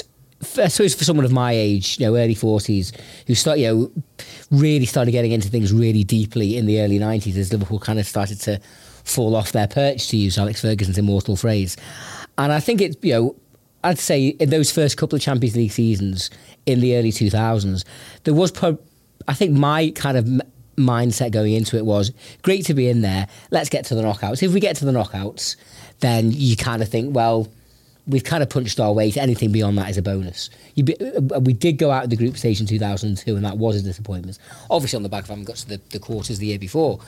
I 0.56 0.68
suppose 0.68 0.94
for 0.94 1.04
someone 1.04 1.26
of 1.26 1.32
my 1.32 1.52
age, 1.52 1.98
you 1.98 2.06
know, 2.06 2.16
early 2.16 2.36
forties, 2.36 2.92
who 3.26 3.34
start, 3.34 3.58
you 3.58 3.66
know, 3.66 3.90
really 4.52 4.86
started 4.86 5.10
getting 5.10 5.32
into 5.32 5.48
things 5.48 5.72
really 5.72 6.04
deeply 6.04 6.56
in 6.56 6.66
the 6.66 6.80
early 6.80 6.98
nineties 6.98 7.36
as 7.36 7.52
Liverpool 7.52 7.80
kind 7.80 7.98
of 7.98 8.06
started 8.06 8.40
to 8.42 8.60
fall 9.02 9.34
off 9.34 9.50
their 9.50 9.66
perch, 9.66 10.08
to 10.08 10.16
use 10.16 10.38
Alex 10.38 10.60
Ferguson's 10.60 10.96
immortal 10.96 11.34
phrase. 11.34 11.76
And 12.38 12.52
I 12.52 12.60
think 12.60 12.80
it's, 12.80 12.96
you 13.02 13.12
know, 13.12 13.36
I'd 13.82 13.98
say 13.98 14.28
in 14.28 14.50
those 14.50 14.70
first 14.70 14.96
couple 14.96 15.16
of 15.16 15.22
Champions 15.22 15.56
League 15.56 15.72
seasons 15.72 16.30
in 16.66 16.80
the 16.80 16.96
early 16.96 17.12
2000s, 17.12 17.84
there 18.24 18.34
was, 18.34 18.52
I 19.28 19.34
think 19.34 19.52
my 19.52 19.90
kind 19.94 20.16
of 20.16 20.28
mindset 20.76 21.32
going 21.32 21.52
into 21.52 21.76
it 21.76 21.84
was 21.84 22.12
great 22.42 22.64
to 22.66 22.74
be 22.74 22.88
in 22.88 23.02
there. 23.02 23.26
Let's 23.50 23.68
get 23.68 23.84
to 23.86 23.94
the 23.94 24.02
knockouts. 24.02 24.42
If 24.42 24.52
we 24.52 24.60
get 24.60 24.76
to 24.76 24.84
the 24.84 24.92
knockouts, 24.92 25.56
then 26.00 26.30
you 26.32 26.56
kind 26.56 26.82
of 26.82 26.88
think, 26.88 27.14
well, 27.14 27.48
we've 28.06 28.24
kind 28.24 28.42
of 28.42 28.50
punched 28.50 28.80
our 28.80 28.92
weight. 28.92 29.16
Anything 29.16 29.52
beyond 29.52 29.78
that 29.78 29.90
is 29.90 29.98
a 29.98 30.02
bonus. 30.02 30.50
Be, 30.74 30.96
uh, 31.00 31.40
we 31.40 31.52
did 31.52 31.78
go 31.78 31.90
out 31.90 32.04
of 32.04 32.10
the 32.10 32.16
group 32.16 32.36
stage 32.36 32.60
in 32.60 32.66
2002, 32.66 33.36
and 33.36 33.44
that 33.44 33.58
was 33.58 33.76
a 33.76 33.82
disappointment. 33.82 34.38
Obviously, 34.70 34.96
on 34.96 35.02
the 35.02 35.08
back 35.08 35.24
of 35.24 35.30
having 35.30 35.44
got 35.44 35.56
to 35.56 35.68
the, 35.68 35.80
the 35.90 35.98
quarters 35.98 36.38
the 36.38 36.46
year 36.46 36.58
before. 36.58 37.00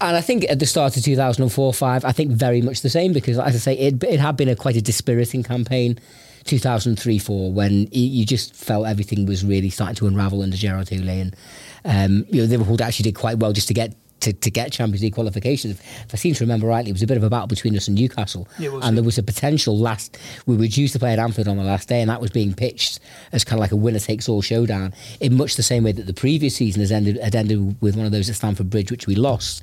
And 0.00 0.16
I 0.16 0.20
think 0.20 0.44
at 0.50 0.58
the 0.58 0.66
start 0.66 0.96
of 0.96 1.02
2004-5, 1.02 2.04
I 2.04 2.12
think 2.12 2.32
very 2.32 2.60
much 2.60 2.82
the 2.82 2.90
same 2.90 3.12
because, 3.12 3.38
as 3.38 3.54
I 3.54 3.58
say, 3.58 3.78
it, 3.78 4.02
it 4.02 4.18
had 4.18 4.36
been 4.36 4.48
a 4.48 4.56
quite 4.56 4.76
a 4.76 4.82
dispiriting 4.82 5.42
campaign. 5.42 5.98
2003-4 6.44 7.52
when 7.52 7.86
you 7.92 8.26
just 8.26 8.52
felt 8.52 8.84
everything 8.88 9.26
was 9.26 9.44
really 9.44 9.70
starting 9.70 9.94
to 9.94 10.08
unravel 10.08 10.42
under 10.42 10.56
Gerard 10.56 10.88
Houllier 10.88 11.20
and 11.20 11.36
um, 11.84 12.26
you 12.30 12.42
know 12.42 12.48
Liverpool 12.48 12.82
actually 12.82 13.04
did 13.04 13.14
quite 13.14 13.38
well 13.38 13.52
just 13.52 13.68
to 13.68 13.74
get 13.74 13.94
to, 14.22 14.32
to 14.32 14.50
get 14.50 14.72
Champions 14.72 15.02
League 15.02 15.14
qualifications. 15.14 15.78
If 15.80 16.14
I 16.14 16.16
seem 16.16 16.34
to 16.34 16.44
remember 16.44 16.66
rightly, 16.66 16.90
it 16.90 16.94
was 16.94 17.02
a 17.02 17.06
bit 17.06 17.16
of 17.16 17.22
a 17.22 17.30
battle 17.30 17.48
between 17.48 17.76
us 17.76 17.88
and 17.88 17.96
Newcastle. 17.96 18.48
Yeah, 18.58 18.78
and 18.82 18.96
there 18.96 19.04
was 19.04 19.18
a 19.18 19.22
potential 19.22 19.78
last. 19.78 20.16
We 20.46 20.56
were 20.56 20.68
due 20.68 20.88
to 20.88 20.98
play 20.98 21.12
at 21.12 21.18
Anfield 21.18 21.48
on 21.48 21.56
the 21.56 21.64
last 21.64 21.88
day, 21.88 22.00
and 22.00 22.08
that 22.08 22.20
was 22.20 22.30
being 22.30 22.54
pitched 22.54 23.00
as 23.32 23.44
kind 23.44 23.58
of 23.58 23.60
like 23.60 23.72
a 23.72 23.76
winner 23.76 23.98
takes 23.98 24.28
all 24.28 24.42
showdown 24.42 24.94
in 25.20 25.36
much 25.36 25.56
the 25.56 25.62
same 25.62 25.84
way 25.84 25.92
that 25.92 26.06
the 26.06 26.14
previous 26.14 26.56
season 26.56 26.80
has 26.80 26.92
ended, 26.92 27.18
had 27.18 27.34
ended 27.34 27.80
with 27.80 27.96
one 27.96 28.06
of 28.06 28.12
those 28.12 28.30
at 28.30 28.36
Stamford 28.36 28.70
Bridge, 28.70 28.90
which 28.90 29.06
we 29.06 29.14
lost. 29.14 29.62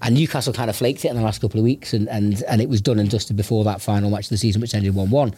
And 0.00 0.16
Newcastle 0.16 0.52
kind 0.52 0.68
of 0.68 0.74
flaked 0.74 1.04
it 1.04 1.08
in 1.08 1.16
the 1.16 1.22
last 1.22 1.40
couple 1.40 1.60
of 1.60 1.64
weeks, 1.64 1.92
and, 1.92 2.08
and, 2.08 2.42
and 2.44 2.60
it 2.60 2.68
was 2.68 2.80
done 2.80 2.98
and 2.98 3.08
dusted 3.08 3.36
before 3.36 3.62
that 3.64 3.80
final 3.80 4.10
match 4.10 4.24
of 4.24 4.30
the 4.30 4.38
season, 4.38 4.60
which 4.60 4.74
ended 4.74 4.94
1 4.94 5.10
1. 5.10 5.34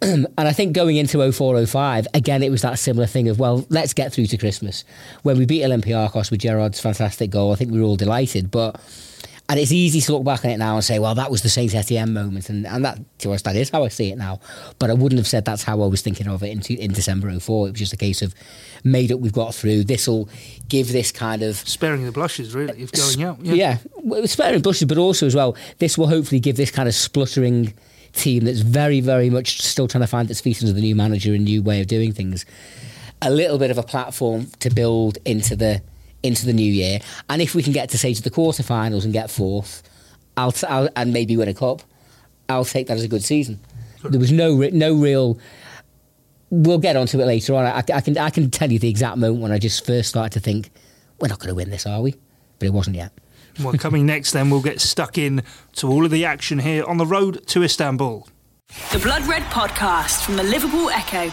and 0.02 0.26
I 0.38 0.52
think 0.52 0.72
going 0.74 0.96
into 0.96 1.18
0405, 1.18 2.08
again, 2.14 2.42
it 2.42 2.50
was 2.50 2.62
that 2.62 2.78
similar 2.78 3.06
thing 3.06 3.28
of, 3.28 3.38
well, 3.38 3.66
let's 3.68 3.92
get 3.92 4.12
through 4.12 4.26
to 4.26 4.38
Christmas. 4.38 4.84
When 5.22 5.36
we 5.36 5.44
beat 5.44 5.62
Olympiacos 5.62 6.30
with 6.30 6.40
Gerrard's 6.40 6.80
fantastic 6.80 7.30
goal, 7.30 7.52
I 7.52 7.56
think 7.56 7.70
we 7.70 7.80
were 7.80 7.86
all 7.86 7.96
delighted. 7.96 8.50
But 8.50 8.80
and 9.50 9.58
it's 9.58 9.72
easy 9.72 10.00
to 10.00 10.12
look 10.12 10.22
back 10.22 10.44
on 10.44 10.52
it 10.52 10.58
now 10.58 10.76
and 10.76 10.84
say, 10.84 11.00
well, 11.00 11.16
that 11.16 11.28
was 11.28 11.42
the 11.42 11.48
Saint 11.48 11.74
Etienne 11.74 12.14
moment, 12.14 12.48
and, 12.48 12.64
and 12.68 12.84
that 12.84 13.00
to 13.18 13.32
us 13.32 13.42
that 13.42 13.56
is 13.56 13.68
how 13.68 13.82
I 13.84 13.88
see 13.88 14.10
it 14.12 14.16
now. 14.16 14.38
But 14.78 14.90
I 14.90 14.94
wouldn't 14.94 15.18
have 15.18 15.26
said 15.26 15.44
that's 15.44 15.64
how 15.64 15.82
I 15.82 15.86
was 15.86 16.02
thinking 16.02 16.28
of 16.28 16.44
it 16.44 16.70
in, 16.70 16.76
in 16.76 16.92
December 16.92 17.36
04. 17.36 17.66
It 17.66 17.70
was 17.72 17.80
just 17.80 17.92
a 17.92 17.96
case 17.96 18.22
of 18.22 18.32
made 18.84 19.10
up, 19.10 19.18
we've 19.18 19.32
got 19.32 19.52
through. 19.52 19.84
This 19.84 20.06
will 20.06 20.28
give 20.68 20.92
this 20.92 21.10
kind 21.10 21.42
of 21.42 21.56
sparing 21.56 22.04
the 22.04 22.12
blushes, 22.12 22.54
really, 22.54 22.84
of 22.84 22.92
going 22.92 23.24
out. 23.24 23.44
Yeah, 23.44 23.78
yeah 24.04 24.26
sparing 24.26 24.62
blushes, 24.62 24.86
but 24.86 24.98
also 24.98 25.26
as 25.26 25.34
well, 25.34 25.56
this 25.78 25.98
will 25.98 26.06
hopefully 26.06 26.38
give 26.38 26.56
this 26.56 26.70
kind 26.70 26.88
of 26.88 26.94
spluttering 26.94 27.74
team 28.12 28.44
that's 28.44 28.60
very, 28.60 29.00
very 29.00 29.30
much 29.30 29.60
still 29.62 29.88
trying 29.88 30.02
to 30.02 30.06
find 30.06 30.30
its 30.30 30.40
feet 30.40 30.62
under 30.62 30.72
the 30.72 30.80
new 30.80 30.94
manager 30.94 31.34
and 31.34 31.44
new 31.44 31.62
way 31.62 31.80
of 31.80 31.86
doing 31.86 32.12
things. 32.12 32.44
A 33.22 33.30
little 33.30 33.58
bit 33.58 33.70
of 33.70 33.78
a 33.78 33.82
platform 33.82 34.46
to 34.60 34.70
build 34.70 35.18
into 35.24 35.56
the 35.56 35.82
into 36.22 36.44
the 36.44 36.52
new 36.52 36.70
year, 36.70 37.00
and 37.30 37.40
if 37.40 37.54
we 37.54 37.62
can 37.62 37.72
get 37.72 37.88
to 37.90 37.98
say 37.98 38.12
to 38.12 38.22
the 38.22 38.30
quarterfinals 38.30 39.04
and 39.04 39.12
get 39.12 39.30
fourth, 39.30 39.82
I'll, 40.36 40.54
I'll 40.68 40.88
and 40.96 41.12
maybe 41.12 41.36
win 41.36 41.48
a 41.48 41.54
cup, 41.54 41.82
I'll 42.48 42.64
take 42.64 42.88
that 42.88 42.96
as 42.96 43.02
a 43.02 43.08
good 43.08 43.24
season. 43.24 43.60
There 44.02 44.20
was 44.20 44.32
no 44.32 44.56
no 44.56 44.94
real. 44.94 45.38
We'll 46.50 46.78
get 46.78 46.96
onto 46.96 47.20
it 47.20 47.26
later 47.26 47.54
on. 47.54 47.64
I, 47.64 47.84
I 47.94 48.00
can 48.00 48.18
I 48.18 48.30
can 48.30 48.50
tell 48.50 48.72
you 48.72 48.78
the 48.78 48.88
exact 48.88 49.18
moment 49.18 49.42
when 49.42 49.52
I 49.52 49.58
just 49.58 49.86
first 49.86 50.08
started 50.08 50.32
to 50.32 50.40
think 50.40 50.70
we're 51.20 51.28
not 51.28 51.38
going 51.38 51.48
to 51.48 51.54
win 51.54 51.70
this, 51.70 51.86
are 51.86 52.00
we? 52.00 52.14
But 52.58 52.66
it 52.66 52.72
wasn't 52.72 52.96
yet. 52.96 53.12
Well, 53.62 53.74
coming 53.74 54.06
next, 54.06 54.32
then 54.32 54.50
we'll 54.50 54.62
get 54.62 54.80
stuck 54.80 55.18
in 55.18 55.42
to 55.74 55.88
all 55.88 56.04
of 56.04 56.10
the 56.10 56.24
action 56.24 56.60
here 56.60 56.84
on 56.84 56.96
the 56.96 57.06
road 57.06 57.46
to 57.48 57.62
Istanbul. 57.62 58.26
The 58.92 58.98
Blood 58.98 59.26
Red 59.26 59.42
Podcast 59.44 60.24
from 60.24 60.36
the 60.36 60.42
Liverpool 60.42 60.90
Echo. 60.90 61.32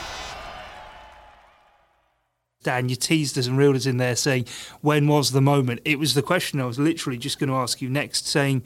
Dan, 2.64 2.90
you 2.90 2.96
teased 2.96 3.38
us 3.38 3.48
and 3.48 3.58
reeled 3.58 3.76
us 3.76 3.86
in 3.86 3.98
there 3.98 4.16
saying, 4.16 4.46
when 4.82 5.08
was 5.08 5.32
the 5.32 5.42
moment? 5.42 5.80
It 5.86 6.00
was 6.00 6.16
the 6.16 6.22
question 6.22 6.60
I 6.60 6.66
was 6.66 6.78
literally 6.78 7.18
just 7.18 7.40
going 7.40 7.50
to 7.50 7.56
ask 7.56 7.82
you 7.82 7.90
next, 7.90 8.28
saying, 8.28 8.64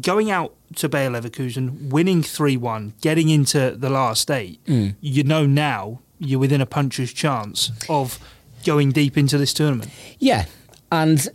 going 0.00 0.30
out 0.30 0.54
to 0.76 0.88
Bayer 0.88 1.10
Leverkusen, 1.10 1.90
winning 1.90 2.22
3 2.22 2.56
1, 2.56 2.94
getting 3.00 3.28
into 3.28 3.72
the 3.72 3.90
last 3.90 4.30
eight, 4.30 4.64
mm. 4.66 4.94
you 5.00 5.24
know 5.24 5.46
now 5.46 6.00
you're 6.18 6.38
within 6.38 6.60
a 6.60 6.66
puncher's 6.66 7.12
chance 7.12 7.72
of 7.88 8.18
going 8.64 8.92
deep 8.92 9.16
into 9.16 9.38
this 9.38 9.52
tournament. 9.52 9.90
Yeah. 10.18 10.46
And 10.92 11.28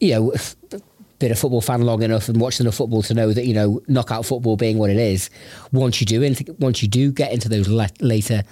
you 0.00 0.12
know, 0.12 0.32
been 1.18 1.32
a 1.32 1.34
football 1.34 1.62
fan 1.62 1.80
long 1.80 2.02
enough 2.02 2.28
and 2.28 2.38
watched 2.40 2.60
enough 2.60 2.74
football 2.74 3.02
to 3.02 3.14
know 3.14 3.32
that 3.32 3.46
you 3.46 3.54
know 3.54 3.80
knockout 3.88 4.26
football 4.26 4.56
being 4.56 4.78
what 4.78 4.90
it 4.90 4.98
is. 4.98 5.30
Once 5.72 6.00
you 6.00 6.06
do 6.06 6.34
once 6.58 6.82
you 6.82 6.88
do 6.88 7.10
get 7.10 7.32
into 7.32 7.48
those 7.48 7.68
le- 7.68 7.88
later 8.00 8.42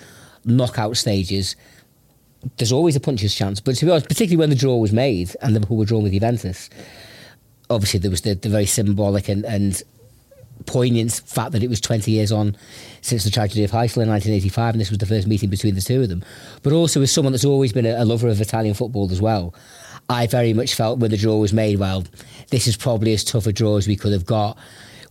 knockout 0.44 0.96
stages, 0.96 1.56
there's 2.56 2.72
always 2.72 2.96
a 2.96 3.00
puncher's 3.00 3.34
chance. 3.34 3.60
But 3.60 3.76
to 3.76 3.84
be 3.84 3.90
honest, 3.90 4.08
particularly 4.08 4.38
when 4.38 4.50
the 4.50 4.57
draw 4.57 4.76
was 4.76 4.92
made 4.92 5.35
and 5.42 5.52
Liverpool 5.52 5.76
were 5.76 5.85
drawn 5.85 6.02
with 6.02 6.12
Juventus, 6.12 6.70
obviously 7.70 8.00
there 8.00 8.11
was 8.11 8.22
the, 8.22 8.35
the 8.35 8.48
very 8.48 8.66
symbolic 8.66 9.28
and, 9.28 9.44
and 9.44 9.83
poignant 10.66 11.12
fact 11.26 11.52
that 11.52 11.62
it 11.62 11.68
was 11.68 11.80
20 11.80 12.11
years 12.11 12.33
on 12.33 12.57
since 13.00 13.24
the 13.24 13.30
tragedy 13.30 13.64
of 13.64 13.70
Heysel 13.70 14.02
in 14.02 14.09
1985, 14.09 14.74
and 14.74 14.80
this 14.80 14.90
was 14.90 14.98
the 14.98 15.07
first 15.07 15.26
meeting 15.26 15.50
between 15.50 15.74
the 15.74 15.80
two 15.80 16.02
of 16.02 16.09
them. 16.09 16.24
But 16.62 16.72
also 16.72 17.02
as 17.02 17.12
someone 17.12 17.33
that's 17.33 17.44
always 17.44 17.72
been 17.72 17.87
a, 17.87 18.02
a 18.02 18.04
lover 18.04 18.28
of 18.28 18.40
Italian 18.40 18.74
football 18.74 19.11
as 19.11 19.20
well, 19.20 19.54
I 20.09 20.27
very 20.27 20.53
much 20.53 20.75
felt 20.75 20.99
when 20.99 21.11
the 21.11 21.17
draw 21.17 21.37
was 21.38 21.53
made, 21.53 21.79
well, 21.79 22.05
this 22.51 22.67
is 22.67 22.77
probably 22.77 23.12
as 23.14 23.25
tough 23.25 23.47
a 23.47 23.53
draw 23.53 23.77
as 23.77 23.88
we 23.88 23.97
could 23.97 24.12
have 24.12 24.27
got. 24.27 24.59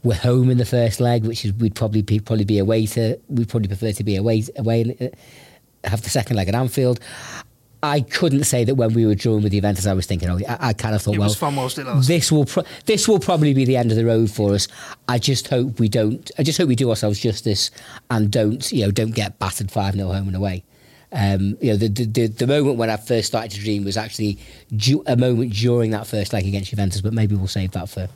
We're 0.04 0.16
home 0.16 0.50
in 0.50 0.58
the 0.58 0.66
first 0.66 1.00
leg, 1.00 1.26
which 1.26 1.46
is 1.46 1.54
we'd 1.54 1.76
probably 1.76 2.02
be, 2.02 2.20
probably 2.20 2.46
be 2.46 2.60
away 2.60 2.86
to. 2.88 3.18
We'd 3.30 3.50
probably 3.50 3.70
prefer 3.70 3.92
to 3.94 4.04
be 4.04 4.16
away 4.18 4.44
away 4.58 4.96
uh, 5.00 5.88
have 5.88 6.02
the 6.02 6.10
second 6.10 6.36
leg 6.36 6.48
at 6.50 6.56
Anfield. 6.56 7.00
I 7.82 8.00
couldn't 8.00 8.46
say 8.46 8.64
that 8.64 8.76
when 8.76 8.94
we 8.94 9.06
were 9.06 9.14
drawing 9.16 9.44
with 9.44 9.52
the 9.52 9.58
Juventus, 9.58 9.86
I 9.86 9.94
was 9.94 10.06
thinking, 10.06 10.30
oh, 10.30 10.40
I, 10.48 10.70
I 10.70 10.74
kind 10.74 10.96
of 10.96 11.02
thought, 11.02 11.12
well, 11.20 11.28
this 12.08 12.32
will 12.32 12.46
pro- 12.46 12.64
this 12.86 13.10
will 13.10 13.20
probably 13.20 13.54
be 13.54 13.66
the 13.66 13.76
end 13.76 13.92
of 13.92 13.98
the 13.98 14.06
road 14.06 14.32
for 14.32 14.54
us. 14.54 14.70
I 15.10 15.20
just 15.20 15.50
hope 15.50 15.80
we 15.80 15.90
don't. 15.90 16.32
I 16.38 16.44
just 16.44 16.58
hope 16.58 16.70
we 16.70 16.76
do 16.78 16.90
ourselves 16.90 17.20
justice 17.20 17.72
and 18.10 18.32
don't, 18.32 18.72
you 18.72 18.86
know, 18.86 18.92
don't 18.92 19.12
get 19.14 19.38
battered 19.38 19.70
five 19.70 19.96
0 19.96 20.08
home 20.14 20.28
and 20.28 20.36
away. 20.36 20.64
Um, 21.14 21.58
you 21.62 21.72
know, 21.72 21.78
the, 21.78 21.90
the, 21.90 22.28
the 22.28 22.48
moment 22.48 22.78
when 22.78 22.90
I 22.90 22.98
first 22.98 23.28
started 23.28 23.52
to 23.52 23.60
dream 23.60 23.86
was 23.86 23.98
actually 23.98 24.40
du- 24.76 25.04
a 25.06 25.16
moment 25.16 25.54
during 25.54 25.92
that 25.92 26.08
first 26.08 26.34
leg 26.34 26.48
against 26.48 26.72
Juventus, 26.72 27.02
but 27.02 27.14
maybe 27.14 27.36
we'll 27.36 27.48
save 27.48 27.72
that 27.72 27.88
for 27.88 28.10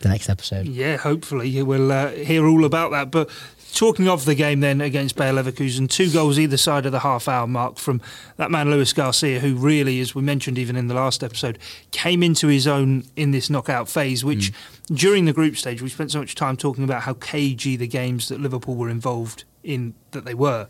the 0.00 0.08
next 0.08 0.28
episode. 0.28 0.66
Yeah, 0.66 0.98
hopefully 0.98 1.62
we'll 1.62 1.90
uh, 1.90 2.10
hear 2.10 2.46
all 2.46 2.64
about 2.64 2.90
that. 2.90 3.10
But 3.10 3.30
talking 3.72 4.08
of 4.08 4.24
the 4.24 4.34
game 4.34 4.60
then 4.60 4.80
against 4.80 5.16
Bayer 5.16 5.32
Leverkusen, 5.32 5.88
two 5.88 6.10
goals 6.10 6.38
either 6.38 6.56
side 6.56 6.86
of 6.86 6.92
the 6.92 7.00
half 7.00 7.28
hour 7.28 7.46
mark 7.46 7.78
from 7.78 8.00
that 8.36 8.50
man 8.50 8.70
Luis 8.70 8.92
Garcia, 8.92 9.40
who 9.40 9.54
really, 9.56 10.00
as 10.00 10.14
we 10.14 10.22
mentioned 10.22 10.58
even 10.58 10.76
in 10.76 10.88
the 10.88 10.94
last 10.94 11.24
episode, 11.24 11.58
came 11.90 12.22
into 12.22 12.48
his 12.48 12.66
own 12.66 13.04
in 13.16 13.30
this 13.30 13.50
knockout 13.50 13.88
phase, 13.88 14.24
which 14.24 14.52
mm. 14.52 14.96
during 14.96 15.24
the 15.24 15.32
group 15.32 15.56
stage 15.56 15.82
we 15.82 15.88
spent 15.88 16.12
so 16.12 16.20
much 16.20 16.34
time 16.34 16.56
talking 16.56 16.84
about 16.84 17.02
how 17.02 17.14
cagey 17.14 17.76
the 17.76 17.88
games 17.88 18.28
that 18.28 18.40
Liverpool 18.40 18.74
were 18.74 18.90
involved 18.90 19.44
in 19.64 19.94
that 20.12 20.24
they 20.24 20.34
were 20.34 20.68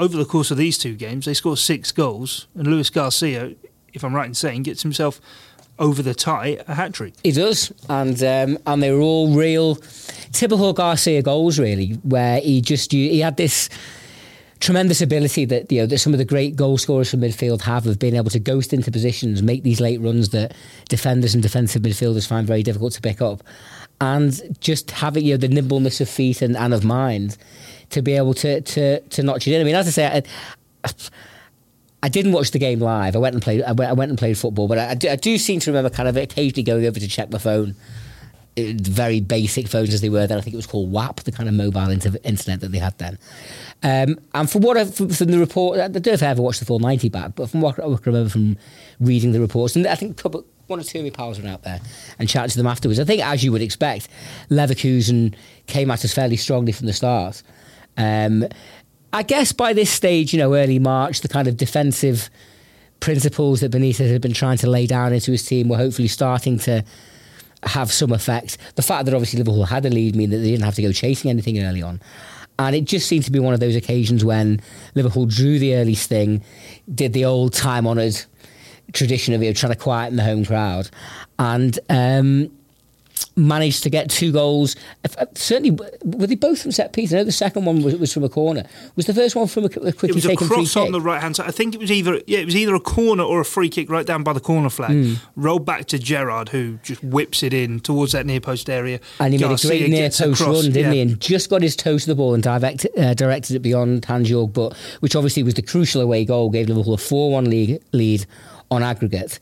over 0.00 0.16
the 0.16 0.24
course 0.24 0.50
of 0.50 0.56
these 0.56 0.78
two 0.78 0.94
games, 0.94 1.26
they 1.26 1.34
score 1.34 1.56
six 1.56 1.92
goals, 1.92 2.46
and 2.54 2.66
Luis 2.66 2.90
Garcia, 2.90 3.54
if 3.92 4.02
I'm 4.02 4.14
right 4.14 4.26
in 4.26 4.34
saying, 4.34 4.64
gets 4.64 4.82
himself 4.82 5.20
over 5.78 6.02
the 6.02 6.14
tie 6.14 6.58
a 6.66 6.74
hat 6.74 6.92
trick. 6.92 7.14
He 7.22 7.32
does, 7.32 7.72
and 7.88 8.22
um, 8.22 8.58
and 8.66 8.82
they 8.82 8.90
were 8.90 9.00
all 9.00 9.34
real, 9.34 9.76
typical 10.32 10.72
Garcia 10.72 11.22
goals, 11.22 11.58
really, 11.58 11.92
where 12.02 12.40
he 12.40 12.60
just 12.60 12.92
he 12.92 13.20
had 13.20 13.36
this 13.36 13.68
tremendous 14.60 15.00
ability 15.00 15.46
that 15.46 15.72
you 15.72 15.80
know 15.80 15.86
that 15.86 15.98
some 15.98 16.12
of 16.12 16.18
the 16.18 16.24
great 16.24 16.54
goal 16.54 16.78
scorers 16.78 17.10
from 17.10 17.20
midfield 17.20 17.62
have 17.62 17.86
of 17.86 17.98
being 17.98 18.14
able 18.14 18.30
to 18.30 18.38
ghost 18.38 18.72
into 18.72 18.90
positions, 18.90 19.42
make 19.42 19.62
these 19.62 19.80
late 19.80 20.00
runs 20.00 20.28
that 20.30 20.54
defenders 20.88 21.34
and 21.34 21.42
defensive 21.42 21.82
midfielders 21.82 22.26
find 22.26 22.46
very 22.46 22.62
difficult 22.62 22.92
to 22.92 23.00
pick 23.00 23.20
up, 23.20 23.42
and 24.00 24.40
just 24.60 24.90
having 24.90 25.24
you 25.24 25.34
know 25.34 25.38
the 25.38 25.48
nimbleness 25.48 26.00
of 26.00 26.08
feet 26.08 26.42
and, 26.42 26.56
and 26.56 26.72
of 26.74 26.84
mind 26.84 27.36
to 27.88 28.02
be 28.02 28.12
able 28.12 28.34
to 28.34 28.60
to 28.60 29.00
to 29.00 29.22
notch 29.22 29.48
it 29.48 29.54
in. 29.54 29.60
I 29.60 29.64
mean, 29.64 29.74
as 29.74 29.88
I 29.88 29.90
say. 29.90 30.22
I, 30.84 30.92
I 32.02 32.08
didn't 32.08 32.32
watch 32.32 32.52
the 32.52 32.58
game 32.58 32.80
live. 32.80 33.14
I 33.14 33.18
went 33.18 33.34
and 33.34 33.42
played. 33.42 33.62
I 33.62 33.72
went, 33.72 33.90
I 33.90 33.92
went 33.92 34.08
and 34.08 34.18
played 34.18 34.38
football, 34.38 34.68
but 34.68 34.78
I, 34.78 34.92
I, 34.92 34.94
do, 34.94 35.10
I, 35.10 35.16
do, 35.16 35.36
seem 35.36 35.60
to 35.60 35.70
remember 35.70 35.90
kind 35.90 36.08
of 36.08 36.16
occasionally 36.16 36.62
going 36.62 36.86
over 36.86 36.98
to 36.98 37.06
check 37.06 37.30
my 37.30 37.36
phone. 37.36 37.76
Very 38.80 39.20
basic 39.20 39.68
phones 39.68 39.94
as 39.94 40.00
they 40.00 40.08
were 40.08 40.26
then. 40.26 40.38
I 40.38 40.40
think 40.40 40.54
it 40.54 40.56
was 40.56 40.66
called 40.66 40.90
WAP, 40.90 41.20
the 41.20 41.32
kind 41.32 41.48
of 41.48 41.54
mobile 41.54 41.90
inter- 41.90 42.18
internet 42.24 42.60
that 42.60 42.72
they 42.72 42.78
had 42.78 42.96
then. 42.98 43.18
Um, 43.82 44.20
and 44.34 44.50
from 44.50 44.62
what 44.62 44.76
I, 44.76 44.84
from, 44.84 45.10
from, 45.10 45.28
the 45.28 45.38
report, 45.38 45.80
I 45.80 45.88
don't 45.88 46.04
know 46.04 46.12
if 46.12 46.22
I 46.22 46.26
ever 46.26 46.42
watched 46.42 46.60
the 46.60 46.66
full 46.66 46.78
ninety 46.78 47.08
back, 47.08 47.34
but 47.34 47.50
from 47.50 47.60
what 47.60 47.78
I 47.78 47.86
remember 47.86 48.28
from 48.28 48.56
reading 48.98 49.32
the 49.32 49.40
reports, 49.40 49.76
and 49.76 49.86
I 49.86 49.94
think 49.94 50.18
a 50.18 50.22
couple, 50.22 50.44
one 50.66 50.80
or 50.80 50.82
two 50.82 50.98
of 50.98 51.04
my 51.04 51.10
pals 51.10 51.40
were 51.40 51.48
out 51.48 51.62
there 51.62 51.80
and 52.18 52.28
chatted 52.28 52.52
to 52.52 52.58
them 52.58 52.66
afterwards. 52.66 53.00
I 53.00 53.04
think, 53.04 53.24
as 53.24 53.42
you 53.42 53.52
would 53.52 53.62
expect, 53.62 54.08
Leverkusen 54.50 55.34
came 55.66 55.90
at 55.90 56.04
us 56.04 56.12
fairly 56.12 56.36
strongly 56.36 56.72
from 56.72 56.86
the 56.86 56.92
start. 56.92 57.42
Um, 57.96 58.46
I 59.12 59.22
guess 59.24 59.52
by 59.52 59.72
this 59.72 59.90
stage, 59.90 60.32
you 60.32 60.38
know, 60.38 60.54
early 60.54 60.78
March, 60.78 61.20
the 61.20 61.28
kind 61.28 61.48
of 61.48 61.56
defensive 61.56 62.30
principles 63.00 63.60
that 63.60 63.72
Benitez 63.72 64.10
had 64.10 64.20
been 64.20 64.34
trying 64.34 64.58
to 64.58 64.70
lay 64.70 64.86
down 64.86 65.12
into 65.12 65.32
his 65.32 65.44
team 65.44 65.68
were 65.68 65.76
hopefully 65.76 66.08
starting 66.08 66.58
to 66.60 66.84
have 67.64 67.92
some 67.92 68.12
effect. 68.12 68.58
The 68.76 68.82
fact 68.82 69.04
that 69.04 69.14
obviously 69.14 69.38
Liverpool 69.38 69.64
had 69.64 69.84
a 69.86 69.90
lead 69.90 70.16
mean 70.16 70.30
that 70.30 70.38
they 70.38 70.50
didn't 70.50 70.64
have 70.64 70.76
to 70.76 70.82
go 70.82 70.92
chasing 70.92 71.30
anything 71.30 71.62
early 71.62 71.82
on. 71.82 72.00
And 72.58 72.76
it 72.76 72.84
just 72.84 73.06
seemed 73.08 73.24
to 73.24 73.32
be 73.32 73.38
one 73.38 73.54
of 73.54 73.60
those 73.60 73.74
occasions 73.74 74.24
when 74.24 74.60
Liverpool 74.94 75.24
drew 75.24 75.58
the 75.58 75.76
early 75.76 75.94
sting, 75.94 76.42
did 76.94 77.14
the 77.14 77.24
old 77.24 77.54
time 77.54 77.86
honoured 77.86 78.20
tradition 78.92 79.34
of 79.34 79.42
you 79.42 79.48
know, 79.48 79.54
trying 79.54 79.72
to 79.72 79.78
quieten 79.78 80.16
the 80.16 80.24
home 80.24 80.44
crowd. 80.44 80.90
And 81.38 81.78
um, 81.88 82.50
managed 83.36 83.82
to 83.84 83.90
get 83.90 84.10
two 84.10 84.32
goals. 84.32 84.76
Uh, 85.04 85.26
certainly, 85.34 85.70
were 85.70 86.26
they 86.26 86.34
both 86.34 86.62
from 86.62 86.72
set 86.72 86.92
piece? 86.92 87.12
I 87.12 87.16
know 87.16 87.24
the 87.24 87.32
second 87.32 87.64
one 87.64 87.82
was, 87.82 87.96
was 87.96 88.12
from 88.12 88.24
a 88.24 88.28
corner. 88.28 88.64
Was 88.96 89.06
the 89.06 89.14
first 89.14 89.36
one 89.36 89.46
from 89.46 89.64
a, 89.64 89.66
a 89.66 89.92
quickly 89.92 90.08
it 90.10 90.14
was 90.14 90.26
a 90.26 90.36
cross 90.36 90.76
on 90.76 90.92
the 90.92 91.00
right 91.00 91.20
hand 91.20 91.36
side. 91.36 91.48
I 91.48 91.52
think 91.52 91.74
it 91.74 91.80
was 91.80 91.90
either 91.90 92.20
yeah, 92.26 92.38
it 92.38 92.46
was 92.46 92.56
either 92.56 92.74
a 92.74 92.80
corner 92.80 93.22
or 93.22 93.40
a 93.40 93.44
free 93.44 93.68
kick 93.68 93.90
right 93.90 94.06
down 94.06 94.22
by 94.22 94.32
the 94.32 94.40
corner 94.40 94.70
flag. 94.70 94.92
Hmm. 94.92 95.14
Rolled 95.36 95.64
back 95.64 95.86
to 95.86 95.98
Gerrard, 95.98 96.50
who 96.50 96.78
just 96.82 97.02
whips 97.02 97.42
it 97.42 97.52
in 97.52 97.80
towards 97.80 98.12
that 98.12 98.26
near 98.26 98.40
post 98.40 98.68
area. 98.68 99.00
And 99.18 99.32
he 99.32 99.38
Garcia 99.38 99.70
made 99.70 99.76
a 99.76 99.80
great 99.80 99.90
near 99.90 100.08
post 100.08 100.20
across, 100.20 100.64
run, 100.64 100.72
didn't 100.72 100.76
yeah. 100.76 100.92
he? 100.92 101.00
And 101.00 101.20
just 101.20 101.50
got 101.50 101.62
his 101.62 101.76
toe 101.76 101.98
to 101.98 102.06
the 102.06 102.14
ball 102.14 102.34
and 102.34 102.42
direct, 102.42 102.86
uh, 102.96 103.14
directed 103.14 103.56
it 103.56 103.60
beyond 103.60 104.04
Hans-Jörg 104.04 104.52
Butt 104.52 104.76
which 105.00 105.16
obviously 105.16 105.42
was 105.42 105.54
the 105.54 105.62
crucial 105.62 106.00
away 106.00 106.24
goal, 106.24 106.50
gave 106.50 106.68
Liverpool 106.68 106.94
a 106.94 106.98
4 106.98 107.32
1 107.32 107.50
lead, 107.50 107.82
lead 107.92 108.26
on 108.70 108.82
aggregate, 108.82 109.38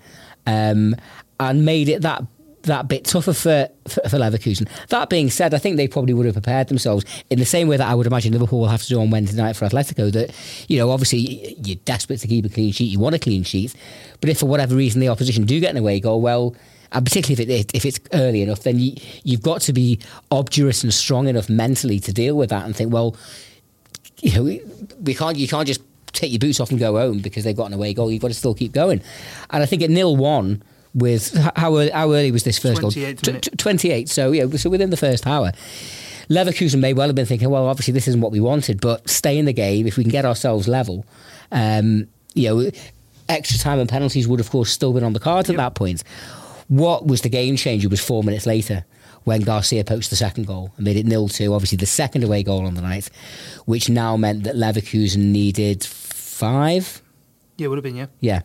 um, 0.46 0.94
and 1.40 1.64
made 1.64 1.88
it 1.88 2.02
that 2.02 2.24
that 2.68 2.88
bit 2.88 3.04
tougher 3.04 3.32
for, 3.32 3.68
for, 3.86 4.00
for 4.08 4.16
Leverkusen. 4.16 4.68
That 4.88 5.10
being 5.10 5.30
said, 5.30 5.52
I 5.52 5.58
think 5.58 5.76
they 5.76 5.88
probably 5.88 6.14
would 6.14 6.26
have 6.26 6.34
prepared 6.34 6.68
themselves 6.68 7.04
in 7.30 7.38
the 7.38 7.44
same 7.44 7.68
way 7.68 7.76
that 7.76 7.88
I 7.88 7.94
would 7.94 8.06
imagine 8.06 8.32
Liverpool 8.32 8.60
will 8.60 8.68
have 8.68 8.82
to 8.82 8.88
do 8.88 9.00
on 9.00 9.10
Wednesday 9.10 9.36
night 9.36 9.56
for 9.56 9.66
Atletico. 9.66 10.12
That, 10.12 10.34
you 10.68 10.78
know, 10.78 10.90
obviously 10.90 11.56
you're 11.62 11.76
desperate 11.84 12.20
to 12.20 12.28
keep 12.28 12.44
a 12.44 12.48
clean 12.48 12.72
sheet, 12.72 12.86
you 12.86 12.98
want 12.98 13.14
a 13.14 13.18
clean 13.18 13.42
sheet, 13.42 13.74
but 14.20 14.30
if 14.30 14.38
for 14.38 14.46
whatever 14.46 14.74
reason 14.74 15.00
the 15.00 15.08
opposition 15.08 15.44
do 15.44 15.60
get 15.60 15.70
an 15.70 15.76
away 15.76 16.00
goal, 16.00 16.20
well, 16.20 16.54
and 16.92 17.04
particularly 17.04 17.42
if, 17.42 17.66
it, 17.66 17.74
if 17.74 17.84
it's 17.84 18.00
early 18.14 18.40
enough, 18.42 18.62
then 18.62 18.78
you, 18.78 18.94
you've 19.22 19.42
got 19.42 19.60
to 19.62 19.72
be 19.72 20.00
obdurate 20.30 20.82
and 20.82 20.94
strong 20.94 21.28
enough 21.28 21.48
mentally 21.48 22.00
to 22.00 22.12
deal 22.12 22.36
with 22.36 22.50
that 22.50 22.64
and 22.64 22.74
think, 22.74 22.92
well, 22.92 23.14
you 24.22 24.34
know, 24.34 24.44
we, 24.44 24.62
we 25.02 25.14
can't, 25.14 25.36
you 25.36 25.46
can't 25.46 25.66
just 25.66 25.82
take 26.12 26.32
your 26.32 26.38
boots 26.38 26.60
off 26.60 26.70
and 26.70 26.78
go 26.78 26.96
home 26.96 27.18
because 27.18 27.44
they've 27.44 27.56
got 27.56 27.66
an 27.66 27.74
away 27.74 27.92
goal. 27.92 28.10
You've 28.10 28.22
got 28.22 28.28
to 28.28 28.34
still 28.34 28.54
keep 28.54 28.72
going. 28.72 29.02
And 29.50 29.62
I 29.62 29.66
think 29.66 29.82
at 29.82 29.90
nil 29.90 30.16
one 30.16 30.62
with 30.94 31.34
how 31.56 31.76
early, 31.76 31.90
how 31.90 32.12
early 32.12 32.30
was 32.30 32.44
this 32.44 32.58
first 32.58 32.80
goal? 32.80 32.90
28th 32.90 33.40
Tw- 33.42 33.58
28. 33.58 34.08
So 34.08 34.32
yeah, 34.32 34.46
so 34.56 34.70
within 34.70 34.90
the 34.90 34.96
first 34.96 35.26
hour. 35.26 35.52
Leverkusen 36.28 36.78
may 36.80 36.92
well 36.92 37.08
have 37.08 37.14
been 37.16 37.24
thinking, 37.24 37.48
well, 37.48 37.66
obviously 37.66 37.92
this 37.94 38.06
isn't 38.06 38.20
what 38.20 38.32
we 38.32 38.40
wanted, 38.40 38.82
but 38.82 39.08
stay 39.08 39.38
in 39.38 39.46
the 39.46 39.52
game 39.52 39.86
if 39.86 39.96
we 39.96 40.04
can 40.04 40.10
get 40.10 40.26
ourselves 40.26 40.68
level. 40.68 41.06
Um, 41.50 42.06
you 42.34 42.48
know, 42.48 42.70
extra 43.30 43.58
time 43.58 43.78
and 43.78 43.88
penalties 43.88 44.28
would, 44.28 44.40
of 44.40 44.50
course, 44.50 44.70
still 44.70 44.92
been 44.92 45.04
on 45.04 45.14
the 45.14 45.20
cards 45.20 45.48
at 45.48 45.56
that 45.56 45.74
point. 45.74 46.04
What 46.68 47.06
was 47.06 47.22
the 47.22 47.30
game 47.30 47.56
changer 47.56 47.88
was 47.88 48.04
four 48.04 48.22
minutes 48.22 48.44
later 48.44 48.84
when 49.24 49.40
Garcia 49.40 49.84
poached 49.84 50.10
the 50.10 50.16
second 50.16 50.46
goal 50.46 50.72
and 50.76 50.84
made 50.84 50.96
it 50.96 51.06
nil 51.06 51.28
two. 51.28 51.54
Obviously, 51.54 51.76
the 51.76 51.86
second 51.86 52.24
away 52.24 52.42
goal 52.42 52.66
on 52.66 52.74
the 52.74 52.82
night, 52.82 53.08
which 53.64 53.88
now 53.88 54.16
meant 54.16 54.44
that 54.44 54.54
Leverkusen 54.54 55.16
needed 55.32 55.82
five. 55.84 57.00
Yeah, 57.56 57.68
would 57.68 57.78
have 57.78 57.82
been 57.82 57.96
yeah. 57.96 58.06
Yeah. 58.20 58.42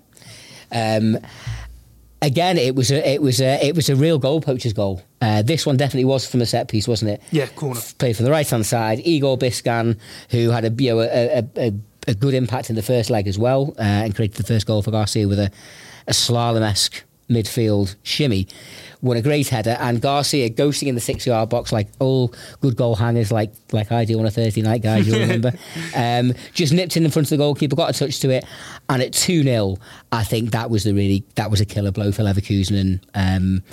Um, 0.71 1.19
again, 2.23 2.57
it 2.57 2.75
was 2.75 2.91
a 2.91 3.07
it 3.07 3.21
was 3.21 3.39
a 3.41 3.65
it 3.65 3.75
was 3.75 3.89
a 3.89 3.95
real 3.95 4.17
goal 4.17 4.41
poacher's 4.41 4.73
goal. 4.73 5.01
Uh, 5.21 5.41
this 5.41 5.65
one 5.65 5.77
definitely 5.77 6.05
was 6.05 6.27
from 6.27 6.41
a 6.41 6.45
set 6.45 6.67
piece, 6.67 6.87
wasn't 6.87 7.11
it? 7.11 7.21
Yeah, 7.31 7.47
corner. 7.47 7.79
Played 7.99 8.15
from 8.15 8.25
the 8.25 8.31
right 8.31 8.49
hand 8.49 8.65
side. 8.65 8.99
Igor 9.03 9.37
Biscan, 9.37 9.99
who 10.29 10.49
had 10.49 10.65
a 10.65 10.83
you 10.83 10.91
know 10.91 11.01
a, 11.01 11.43
a, 11.57 11.73
a, 12.07 12.13
good 12.15 12.33
impact 12.33 12.69
in 12.69 12.75
the 12.75 12.81
first 12.81 13.09
leg 13.09 13.27
as 13.27 13.37
well, 13.37 13.75
uh, 13.77 13.81
and 13.81 14.15
created 14.15 14.37
the 14.37 14.43
first 14.43 14.65
goal 14.65 14.81
for 14.81 14.91
Garcia 14.91 15.27
with 15.27 15.39
a, 15.39 15.51
a 16.07 16.11
slalom 16.11 16.61
esque 16.61 17.03
midfield 17.29 17.95
shimmy. 18.03 18.47
Won 19.01 19.17
a 19.17 19.21
great 19.21 19.49
header, 19.49 19.77
and 19.81 20.01
Garcia 20.01 20.49
ghosting 20.49 20.87
in 20.87 20.95
the 20.95 21.01
six 21.01 21.27
yard 21.27 21.49
box 21.49 21.73
like 21.73 21.89
all 21.99 22.33
good 22.61 22.77
goal 22.77 22.95
hangers, 22.95 23.31
like 23.31 23.51
like 23.71 23.91
I 23.91 24.05
do 24.05 24.17
on 24.19 24.25
a 24.25 24.31
Thursday 24.31 24.61
night, 24.61 24.81
guys. 24.81 25.05
You'll 25.07 25.19
remember. 25.27 25.51
um, 25.95 26.33
just 26.53 26.71
nipped 26.71 26.95
in 26.95 27.03
in 27.03 27.11
front 27.11 27.25
of 27.25 27.29
the 27.31 27.37
goalkeeper, 27.37 27.75
got 27.75 27.89
a 27.89 27.99
touch 27.99 28.19
to 28.21 28.29
it, 28.29 28.45
and 28.89 29.01
at 29.01 29.11
two 29.11 29.43
0 29.43 29.77
I 30.11 30.23
think 30.23 30.51
that 30.51 30.69
was 30.69 30.85
the 30.85 30.93
really 30.93 31.25
that 31.35 31.51
was 31.51 31.59
a 31.59 31.65
killer 31.65 31.91
blow 31.91 32.11
for 32.11 32.23
Leverkusen, 32.23 32.77
and 32.79 32.99
um, 33.13 33.63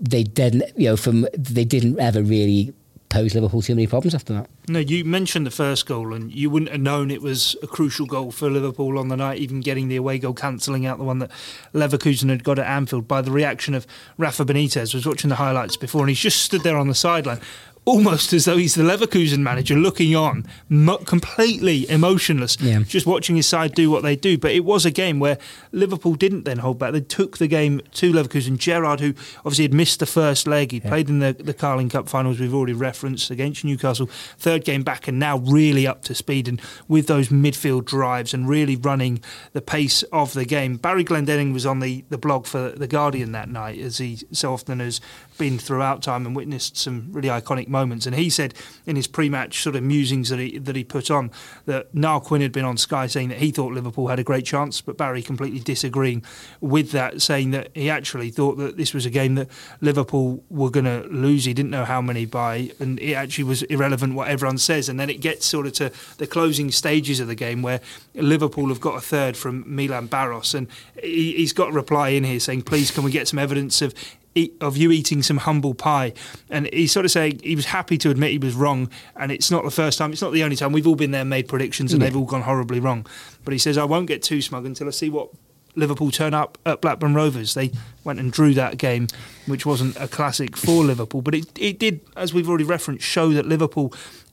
they 0.00 0.22
didn't 0.22 0.64
you 0.76 0.88
know 0.88 0.96
from 0.96 1.26
they 1.36 1.64
didn't 1.64 2.00
ever 2.00 2.22
really 2.22 2.72
pose 3.14 3.34
Liverpool 3.34 3.62
too 3.62 3.76
many 3.76 3.86
problems 3.86 4.14
after 4.14 4.32
that. 4.32 4.48
No, 4.68 4.80
you 4.80 5.04
mentioned 5.04 5.46
the 5.46 5.52
first 5.52 5.86
goal, 5.86 6.12
and 6.12 6.32
you 6.32 6.50
wouldn't 6.50 6.72
have 6.72 6.80
known 6.80 7.12
it 7.12 7.22
was 7.22 7.54
a 7.62 7.66
crucial 7.66 8.06
goal 8.06 8.32
for 8.32 8.50
Liverpool 8.50 8.98
on 8.98 9.06
the 9.06 9.16
night, 9.16 9.38
even 9.38 9.60
getting 9.60 9.86
the 9.86 9.94
away 9.94 10.18
goal, 10.18 10.34
cancelling 10.34 10.84
out 10.84 10.98
the 10.98 11.04
one 11.04 11.20
that 11.20 11.30
Leverkusen 11.72 12.28
had 12.28 12.42
got 12.42 12.58
at 12.58 12.66
Anfield 12.66 13.06
by 13.06 13.22
the 13.22 13.30
reaction 13.30 13.72
of 13.74 13.86
Rafa 14.18 14.44
Benitez. 14.44 14.94
I 14.94 14.98
was 14.98 15.06
watching 15.06 15.30
the 15.30 15.36
highlights 15.36 15.76
before, 15.76 16.00
and 16.00 16.08
he's 16.08 16.18
just 16.18 16.42
stood 16.42 16.62
there 16.62 16.76
on 16.76 16.88
the 16.88 16.94
sideline. 16.94 17.40
Almost 17.86 18.32
as 18.32 18.46
though 18.46 18.56
he's 18.56 18.74
the 18.76 18.82
Leverkusen 18.82 19.40
manager 19.40 19.74
looking 19.74 20.16
on, 20.16 20.46
mo- 20.70 20.96
completely 20.98 21.88
emotionless, 21.90 22.56
Yeah. 22.58 22.80
just 22.80 23.04
watching 23.06 23.36
his 23.36 23.46
side 23.46 23.74
do 23.74 23.90
what 23.90 24.02
they 24.02 24.16
do. 24.16 24.38
But 24.38 24.52
it 24.52 24.64
was 24.64 24.86
a 24.86 24.90
game 24.90 25.20
where 25.20 25.36
Liverpool 25.70 26.14
didn't 26.14 26.44
then 26.44 26.58
hold 26.60 26.78
back. 26.78 26.92
They 26.92 27.02
took 27.02 27.36
the 27.36 27.46
game 27.46 27.82
to 27.92 28.10
Leverkusen. 28.10 28.56
Gerrard, 28.56 29.00
who 29.00 29.12
obviously 29.40 29.64
had 29.64 29.74
missed 29.74 30.00
the 30.00 30.06
first 30.06 30.46
leg, 30.46 30.72
he 30.72 30.80
played 30.80 31.10
in 31.10 31.18
the, 31.18 31.34
the 31.34 31.52
Carling 31.52 31.90
Cup 31.90 32.08
finals, 32.08 32.40
we've 32.40 32.54
already 32.54 32.72
referenced, 32.72 33.30
against 33.30 33.64
Newcastle. 33.66 34.06
Third 34.38 34.64
game 34.64 34.82
back 34.82 35.06
and 35.06 35.18
now 35.18 35.36
really 35.38 35.86
up 35.86 36.02
to 36.04 36.14
speed 36.14 36.48
and 36.48 36.62
with 36.88 37.06
those 37.06 37.28
midfield 37.28 37.84
drives 37.84 38.32
and 38.32 38.48
really 38.48 38.76
running 38.76 39.22
the 39.52 39.60
pace 39.60 40.02
of 40.04 40.32
the 40.32 40.46
game. 40.46 40.76
Barry 40.76 41.04
Glendenning 41.04 41.52
was 41.52 41.66
on 41.66 41.80
the, 41.80 42.02
the 42.08 42.16
blog 42.16 42.46
for 42.46 42.70
The 42.70 42.86
Guardian 42.88 43.32
that 43.32 43.50
night, 43.50 43.78
as 43.78 43.98
he 43.98 44.20
so 44.32 44.54
often 44.54 44.80
has 44.80 45.02
been 45.38 45.58
throughout 45.58 46.02
time 46.02 46.26
and 46.26 46.36
witnessed 46.36 46.76
some 46.76 47.08
really 47.12 47.28
iconic 47.28 47.68
moments. 47.68 48.06
And 48.06 48.14
he 48.14 48.30
said 48.30 48.54
in 48.86 48.96
his 48.96 49.06
pre-match 49.06 49.62
sort 49.62 49.76
of 49.76 49.82
musings 49.82 50.28
that 50.30 50.38
he 50.38 50.58
that 50.58 50.76
he 50.76 50.84
put 50.84 51.10
on 51.10 51.30
that 51.66 51.94
Niall 51.94 52.20
Quinn 52.20 52.40
had 52.40 52.52
been 52.52 52.64
on 52.64 52.76
Sky 52.76 53.06
saying 53.06 53.28
that 53.28 53.38
he 53.38 53.50
thought 53.50 53.72
Liverpool 53.72 54.08
had 54.08 54.18
a 54.18 54.24
great 54.24 54.44
chance, 54.44 54.80
but 54.80 54.96
Barry 54.96 55.22
completely 55.22 55.60
disagreeing 55.60 56.22
with 56.60 56.92
that, 56.92 57.22
saying 57.22 57.50
that 57.52 57.70
he 57.74 57.90
actually 57.90 58.30
thought 58.30 58.56
that 58.58 58.76
this 58.76 58.94
was 58.94 59.06
a 59.06 59.10
game 59.10 59.34
that 59.34 59.48
Liverpool 59.80 60.42
were 60.50 60.70
going 60.70 60.86
to 60.86 61.06
lose. 61.08 61.44
He 61.44 61.54
didn't 61.54 61.70
know 61.70 61.84
how 61.84 62.00
many 62.00 62.26
by, 62.26 62.70
and 62.78 62.98
it 63.00 63.14
actually 63.14 63.44
was 63.44 63.62
irrelevant 63.64 64.14
what 64.14 64.28
everyone 64.28 64.58
says. 64.58 64.88
And 64.88 64.98
then 64.98 65.10
it 65.10 65.20
gets 65.20 65.46
sort 65.46 65.66
of 65.66 65.72
to 65.74 65.92
the 66.18 66.26
closing 66.26 66.70
stages 66.70 67.20
of 67.20 67.26
the 67.26 67.34
game 67.34 67.62
where 67.62 67.80
Liverpool 68.14 68.68
have 68.68 68.80
got 68.80 68.96
a 68.96 69.00
third 69.00 69.36
from 69.36 69.64
Milan 69.66 70.08
Baros, 70.08 70.54
and 70.54 70.68
he, 71.02 71.32
he's 71.34 71.52
got 71.52 71.70
a 71.70 71.72
reply 71.72 72.10
in 72.10 72.24
here 72.24 72.40
saying, 72.40 72.62
"Please, 72.62 72.90
can 72.90 73.04
we 73.04 73.10
get 73.10 73.28
some 73.28 73.38
evidence 73.38 73.82
of?" 73.82 73.94
Eat, 74.36 74.54
of 74.60 74.76
you 74.76 74.90
eating 74.90 75.22
some 75.22 75.36
humble 75.38 75.74
pie. 75.74 76.12
And 76.50 76.68
he's 76.72 76.90
sort 76.92 77.04
of 77.04 77.12
saying 77.12 77.40
he 77.44 77.54
was 77.54 77.66
happy 77.66 77.96
to 77.98 78.10
admit 78.10 78.32
he 78.32 78.38
was 78.38 78.54
wrong. 78.54 78.90
And 79.16 79.30
it's 79.30 79.50
not 79.50 79.62
the 79.64 79.70
first 79.70 79.96
time, 79.98 80.12
it's 80.12 80.22
not 80.22 80.32
the 80.32 80.42
only 80.42 80.56
time. 80.56 80.72
We've 80.72 80.86
all 80.86 80.96
been 80.96 81.12
there, 81.12 81.24
made 81.24 81.48
predictions, 81.48 81.92
and 81.92 82.02
Yeah. 82.02 82.08
they've 82.08 82.16
all 82.16 82.24
gone 82.24 82.42
horribly 82.42 82.80
wrong. 82.80 83.06
But 83.44 83.52
he 83.52 83.58
says, 83.58 83.78
I 83.78 83.84
won't 83.84 84.06
get 84.08 84.22
too 84.22 84.42
smug 84.42 84.66
until 84.66 84.88
I 84.88 84.90
see 84.90 85.08
what 85.10 85.28
Liverpool 85.76 86.10
turn 86.10 86.34
up 86.34 86.58
at 86.66 86.80
Blackburn 86.80 87.14
Rovers. 87.14 87.54
They 87.54 87.70
went 88.04 88.18
and 88.20 88.32
drew 88.32 88.54
that 88.54 88.78
game, 88.78 89.08
which 89.46 89.64
wasn't 89.66 89.96
a 89.96 90.08
classic 90.08 90.56
for 90.56 90.84
Liverpool. 90.84 91.22
But 91.22 91.34
it, 91.34 91.46
it 91.58 91.78
did, 91.78 92.00
as 92.16 92.34
we've 92.34 92.48
already 92.48 92.64
referenced, 92.64 93.04
show 93.04 93.32
that 93.32 93.46
Liverpool. 93.46 93.92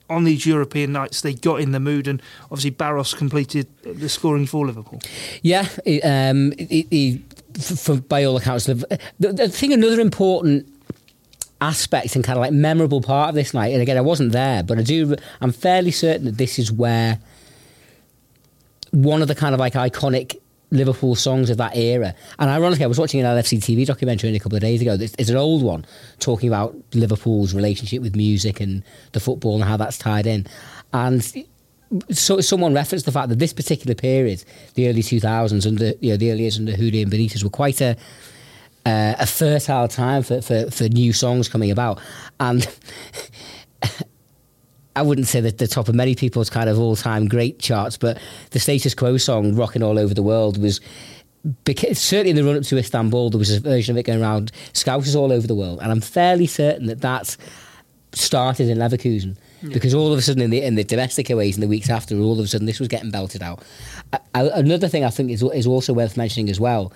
On 0.10 0.26
these 0.26 0.46
European 0.46 0.92
nights, 0.92 1.22
they 1.22 1.34
got 1.34 1.62
in 1.62 1.72
the 1.72 1.80
mood, 1.80 2.06
and 2.06 2.22
obviously 2.52 2.72
Baros 2.72 3.16
completed 3.16 3.68
the 3.84 4.10
scoring 4.10 4.46
for 4.46 4.66
Liverpool. 4.68 5.00
Yeah, 5.42 5.70
um, 6.04 6.52
it, 6.58 6.86
it, 6.92 7.22
for, 7.58 7.98
by 7.98 8.24
all 8.24 8.38
accounts, 8.38 8.66
the, 8.66 9.00
the, 9.20 9.50
thing, 9.50 9.74
another 9.74 10.00
important 10.00 10.68
aspect 11.60 12.16
and 12.16 12.24
kind 12.24 12.38
of 12.38 12.42
like 12.42 12.52
memorable 12.52 13.02
part 13.02 13.30
of 13.30 13.36
this 13.36 13.54
night, 13.54 13.74
and 13.74 13.82
again, 13.82 13.98
I 13.98 14.02
wasn't 14.02 14.32
there, 14.32 14.64
but 14.64 14.78
I 14.78 14.84
do, 14.84 15.16
I'm 15.42 15.52
fairly 15.52 15.92
certain 15.92 16.26
that 16.26 16.38
this 16.38 16.58
is 16.58 16.72
where 16.72 17.20
one 18.92 19.22
of 19.22 19.28
the 19.28 19.36
kind 19.36 19.54
of 19.54 19.60
like 19.60 19.74
iconic 19.74 20.38
Liverpool 20.72 21.16
songs 21.16 21.50
of 21.50 21.58
that 21.58 21.76
era. 21.76 22.16
And 22.40 22.50
ironically, 22.50 22.86
I 22.86 22.88
was 22.88 23.00
watching 23.00 23.20
an 23.20 23.26
LFC 23.26 23.60
TV 23.60 23.86
documentary 23.86 24.34
a 24.36 24.40
couple 24.40 24.56
of 24.56 24.62
days 24.62 24.82
ago. 24.82 24.98
It's 25.00 25.30
an 25.30 25.36
old 25.36 25.64
one 25.64 25.86
talking 26.20 26.48
about 26.48 26.76
Liverpool's 26.94 27.54
relationship 27.54 28.02
with 28.02 28.16
music 28.16 28.62
and 28.62 28.84
the 29.12 29.20
football 29.20 29.56
and 29.56 29.64
how 29.66 29.78
that's 29.78 29.98
tied 29.98 30.26
in. 30.26 30.48
And 30.94 31.22
so 32.10 32.40
someone 32.42 32.74
referenced 32.74 33.06
the 33.06 33.12
fact 33.12 33.30
that 33.30 33.40
this 33.40 33.54
particular 33.54 33.96
period, 33.96 34.44
the 34.76 34.88
early 34.88 35.02
2000s, 35.02 35.68
under 35.68 35.94
you 36.00 36.12
know 36.12 36.18
the 36.18 36.32
early 36.32 36.42
years 36.42 36.58
under 36.58 36.74
Houllier 36.74 37.04
and 37.04 37.12
Benitez, 37.12 37.44
were 37.44 37.50
quite 37.50 37.82
a 37.82 37.98
uh, 38.86 39.16
a 39.20 39.28
fertile 39.28 39.88
time 39.88 40.24
for, 40.24 40.42
for, 40.42 40.72
for 40.72 40.86
new 40.86 41.14
songs 41.14 41.48
coming 41.48 41.70
about. 41.72 42.00
And 42.40 42.68
I 44.96 45.02
wouldn't 45.02 45.28
say 45.28 45.40
that 45.42 45.58
the 45.58 45.68
top 45.68 45.88
of 45.88 45.96
many 45.96 46.16
people's 46.16 46.50
kind 46.50 46.70
of 46.70 46.80
all 46.80 46.96
time 46.96 47.28
great 47.28 47.60
charts, 47.60 47.98
but 47.98 48.20
the 48.52 48.60
status 48.60 48.94
quo 48.94 49.18
song 49.18 49.56
"Rocking 49.56 49.84
All 49.84 50.00
Over 50.00 50.14
the 50.14 50.24
World" 50.24 50.62
was. 50.62 50.82
Because 51.64 51.98
certainly 51.98 52.30
in 52.30 52.36
the 52.36 52.44
run 52.44 52.56
up 52.56 52.64
to 52.66 52.78
Istanbul, 52.78 53.32
there 53.32 53.40
was 53.40 53.50
a 53.50 53.60
version 53.60 53.96
of 53.96 53.98
it 53.98 54.04
going 54.04 54.22
around 54.22 54.52
Scousers 54.74 55.16
all 55.16 55.32
over 55.32 55.48
the 55.48 55.56
world, 55.56 55.80
and 55.82 55.92
I'm 55.92 56.00
fairly 56.00 56.46
certain 56.46 56.86
that 56.86 57.02
that 57.02 57.36
started 58.13 58.69
in 58.69 58.78
Leverkusen 58.78 59.38
because 59.74 59.93
all 59.93 60.12
of 60.12 60.19
a 60.19 60.21
sudden 60.21 60.41
in 60.41 60.50
the 60.50 60.62
in 60.62 60.76
the 60.76 60.84
domestic 60.84 61.30
aways 61.30 61.56
in 61.56 61.62
the 61.62 61.67
weeks 61.67 61.89
after, 61.89 62.17
all 62.19 62.34
of 62.34 62.45
a 62.45 62.47
sudden 62.47 62.65
this 62.65 62.80
was 62.80 62.88
getting 62.88 63.12
belted 63.12 63.41
out. 63.41 63.63
Uh, 64.13 64.50
another 64.54 64.88
thing 64.88 65.04
I 65.04 65.10
think 65.10 65.32
is 65.32 65.43
is 65.43 65.67
also 65.67 65.93
worth 65.93 66.17
mentioning 66.17 66.50
as 66.50 66.60
well, 66.60 66.91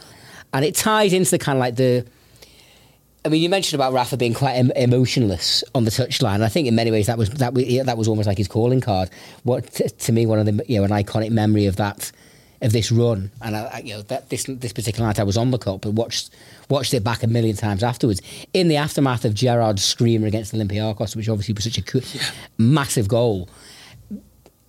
and 0.54 0.66
it 0.66 0.76
ties 0.76 1.14
into 1.14 1.32
the 1.32 1.40
kind 1.40 1.58
of 1.58 1.62
like 1.62 1.76
the. 1.76 2.06
I 3.24 3.28
mean, 3.28 3.42
you 3.42 3.50
mentioned 3.50 3.82
about 3.82 3.92
Rafa 3.92 4.18
being 4.18 4.36
quite 4.36 4.54
em- 4.54 4.72
emotionless 4.76 5.64
on 5.74 5.84
the 5.84 5.90
touchline. 5.90 6.44
I 6.44 6.48
think 6.48 6.68
in 6.68 6.76
many 6.76 6.92
ways 6.92 7.08
that 7.08 7.18
was 7.18 7.30
that 7.32 7.54
was, 7.54 7.64
yeah, 7.66 7.84
that 7.84 7.98
was 7.98 8.08
almost 8.08 8.28
like 8.28 8.38
his 8.38 8.48
calling 8.48 8.82
card. 8.82 9.10
What 9.44 9.72
to 9.74 10.12
me, 10.12 10.26
one 10.26 10.40
of 10.40 10.46
the 10.46 10.64
you 10.68 10.78
know 10.80 10.84
an 10.84 10.92
iconic 10.92 11.32
memory 11.32 11.66
of 11.66 11.78
that 11.78 12.12
of 12.66 12.74
this 12.74 12.92
run, 12.92 13.32
and 13.42 13.56
I, 13.56 13.82
you 13.86 13.94
know 13.94 14.02
that 14.04 14.30
this 14.30 14.46
this 14.46 14.74
particular 14.74 15.08
night 15.08 15.20
I 15.20 15.24
was 15.24 15.38
on 15.38 15.52
the 15.52 15.58
cup, 15.58 15.82
but 15.82 15.92
watched 15.92 16.32
watched 16.70 16.94
it 16.94 17.04
back 17.04 17.24
a 17.24 17.28
million 17.28 17.56
times 17.56 17.84
afterwards. 17.84 18.22
In 18.54 18.68
the 18.68 18.76
aftermath 18.76 19.24
of 19.24 19.34
Gerrard's 19.34 19.84
screamer 19.84 20.28
against 20.28 20.54
Olympiacos, 20.54 21.16
which 21.16 21.30
obviously 21.30 21.54
was 21.54 21.64
such 21.64 21.78
a 21.78 21.84
co- 21.84 22.02
yeah. 22.14 22.24
massive 22.58 23.08
goal. 23.08 23.48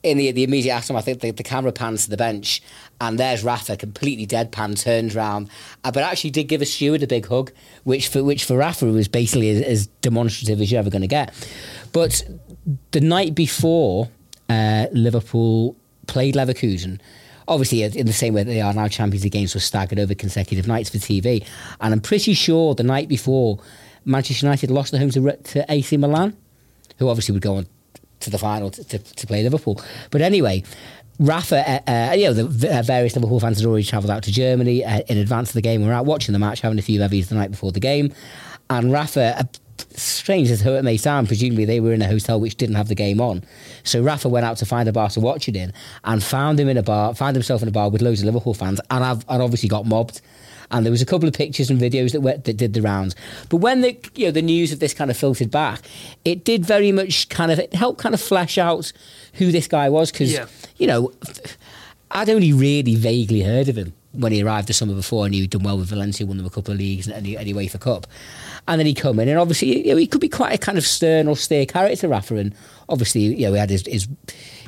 In 0.02 0.18
the, 0.18 0.30
the 0.30 0.44
immediate 0.44 0.72
aftermath, 0.72 1.06
the, 1.06 1.14
the, 1.14 1.30
the 1.32 1.42
camera 1.42 1.72
pans 1.72 2.04
to 2.04 2.10
the 2.10 2.16
bench, 2.16 2.62
and 3.00 3.18
there's 3.18 3.42
Rafa 3.42 3.76
completely 3.76 4.24
deadpan, 4.24 4.80
turns 4.80 5.16
round, 5.16 5.50
uh, 5.82 5.90
but 5.90 6.04
actually 6.04 6.30
did 6.30 6.44
give 6.44 6.62
a 6.62 6.66
steward 6.66 7.02
a 7.02 7.08
big 7.08 7.26
hug, 7.26 7.50
which 7.82 8.06
for 8.06 8.22
which 8.22 8.44
for 8.44 8.56
Rafa 8.56 8.86
was 8.86 9.08
basically 9.08 9.50
as, 9.50 9.62
as 9.62 9.86
demonstrative 10.02 10.60
as 10.60 10.70
you're 10.70 10.78
ever 10.78 10.90
going 10.90 11.02
to 11.02 11.08
get. 11.08 11.34
But 11.92 12.22
the 12.92 13.00
night 13.00 13.34
before 13.34 14.08
uh, 14.48 14.86
Liverpool 14.92 15.74
played 16.06 16.34
Leverkusen, 16.34 17.00
obviously 17.48 17.82
in 17.82 18.06
the 18.06 18.12
same 18.12 18.34
way 18.34 18.42
that 18.42 18.50
they 18.50 18.60
are 18.60 18.72
now 18.72 18.88
Champions 18.88 19.24
League 19.24 19.32
games 19.32 19.54
were 19.54 19.60
staggered 19.60 19.98
over 19.98 20.14
consecutive 20.14 20.66
nights 20.66 20.90
for 20.90 20.98
TV. 20.98 21.46
And 21.80 21.92
I'm 21.92 22.00
pretty 22.00 22.34
sure 22.34 22.74
the 22.74 22.82
night 22.82 23.08
before 23.08 23.58
Manchester 24.04 24.46
United 24.46 24.70
lost 24.70 24.94
at 24.94 25.00
home 25.00 25.10
to, 25.10 25.36
to 25.36 25.64
AC 25.68 25.96
Milan, 25.96 26.36
who 26.98 27.08
obviously 27.08 27.32
would 27.32 27.42
go 27.42 27.56
on 27.56 27.66
to 28.20 28.30
the 28.30 28.38
final 28.38 28.70
to, 28.70 28.84
to, 28.84 28.98
to 28.98 29.26
play 29.26 29.42
Liverpool. 29.42 29.80
But 30.10 30.22
anyway, 30.22 30.64
Rafa, 31.18 31.82
uh, 31.88 31.90
uh, 31.90 32.12
you 32.14 32.24
know, 32.24 32.32
the 32.32 32.78
uh, 32.78 32.82
various 32.82 33.14
Liverpool 33.14 33.40
fans 33.40 33.58
had 33.58 33.66
already 33.66 33.84
travelled 33.84 34.10
out 34.10 34.22
to 34.24 34.32
Germany 34.32 34.84
uh, 34.84 35.00
in 35.08 35.18
advance 35.18 35.50
of 35.50 35.54
the 35.54 35.62
game. 35.62 35.82
We 35.82 35.88
were 35.88 35.94
out 35.94 36.06
watching 36.06 36.32
the 36.32 36.38
match, 36.38 36.60
having 36.60 36.78
a 36.78 36.82
few 36.82 36.98
bevies 36.98 37.28
the 37.28 37.34
night 37.34 37.50
before 37.50 37.72
the 37.72 37.80
game. 37.80 38.12
And 38.68 38.92
Rafa, 38.92 39.38
uh, 39.38 39.42
strange 39.94 40.50
as 40.50 40.64
it 40.64 40.84
may 40.84 40.96
sound, 40.96 41.28
presumably 41.28 41.64
they 41.64 41.80
were 41.80 41.92
in 41.92 42.02
a 42.02 42.08
hotel 42.08 42.40
which 42.40 42.56
didn't 42.56 42.76
have 42.76 42.88
the 42.88 42.94
game 42.94 43.20
on. 43.20 43.44
So 43.84 44.02
Rafa 44.02 44.28
went 44.28 44.46
out 44.46 44.56
to 44.58 44.66
find 44.66 44.88
a 44.88 44.92
bar 44.92 45.08
to 45.10 45.20
watch 45.20 45.48
it 45.48 45.56
in 45.56 45.72
and 46.04 46.22
found 46.22 46.60
him 46.60 46.68
in 46.68 46.76
a 46.76 46.82
bar, 46.82 47.14
found 47.14 47.36
himself 47.36 47.62
in 47.62 47.68
a 47.68 47.72
bar 47.72 47.90
with 47.90 48.02
loads 48.02 48.20
of 48.20 48.26
Liverpool 48.26 48.54
fans, 48.54 48.80
and 48.90 49.04
I've 49.04 49.24
and 49.28 49.42
obviously 49.42 49.68
got 49.68 49.86
mobbed. 49.86 50.20
And 50.72 50.84
there 50.84 50.90
was 50.90 51.00
a 51.00 51.06
couple 51.06 51.28
of 51.28 51.34
pictures 51.34 51.70
and 51.70 51.80
videos 51.80 52.10
that 52.10 52.22
went, 52.22 52.44
that 52.44 52.56
did 52.56 52.72
the 52.72 52.82
rounds. 52.82 53.14
But 53.48 53.58
when 53.58 53.82
the 53.82 53.96
you 54.16 54.26
know 54.26 54.32
the 54.32 54.42
news 54.42 54.72
of 54.72 54.80
this 54.80 54.94
kind 54.94 55.10
of 55.10 55.16
filtered 55.16 55.50
back, 55.50 55.82
it 56.24 56.44
did 56.44 56.64
very 56.64 56.90
much 56.90 57.28
kind 57.28 57.52
of 57.52 57.58
it 57.58 57.72
helped 57.72 58.00
kind 58.00 58.14
of 58.14 58.20
flesh 58.20 58.58
out 58.58 58.92
who 59.34 59.52
this 59.52 59.68
guy 59.68 59.88
was 59.88 60.10
because 60.10 60.32
yeah. 60.32 60.46
you 60.76 60.88
know 60.88 61.12
I'd 62.10 62.30
only 62.30 62.52
really 62.52 62.94
vaguely 62.94 63.42
heard 63.42 63.68
of 63.68 63.76
him 63.76 63.92
when 64.12 64.32
he 64.32 64.42
arrived 64.42 64.68
the 64.68 64.72
summer 64.72 64.94
before 64.94 65.26
and 65.26 65.34
he'd 65.34 65.50
done 65.50 65.62
well 65.62 65.78
with 65.78 65.88
Valencia, 65.88 66.26
won 66.26 66.36
them 66.36 66.46
a 66.46 66.50
couple 66.50 66.72
of 66.72 66.78
leagues 66.78 67.06
and 67.06 67.26
and 67.26 67.46
the 67.46 67.78
Cup. 67.78 68.06
And 68.68 68.80
then 68.80 68.86
he 68.86 68.94
come 68.94 69.20
in 69.20 69.28
and 69.28 69.38
obviously 69.38 69.86
you 69.86 69.92
know, 69.92 69.96
he 69.96 70.06
could 70.06 70.20
be 70.20 70.28
quite 70.28 70.52
a 70.52 70.58
kind 70.58 70.76
of 70.76 70.84
stern, 70.84 71.28
austere 71.28 71.66
character, 71.66 72.08
Rafa. 72.08 72.36
And 72.36 72.54
obviously, 72.88 73.22
you 73.22 73.46
know, 73.46 73.52
he 73.52 73.58
had 73.58 73.70
his, 73.70 73.86
his 73.86 74.08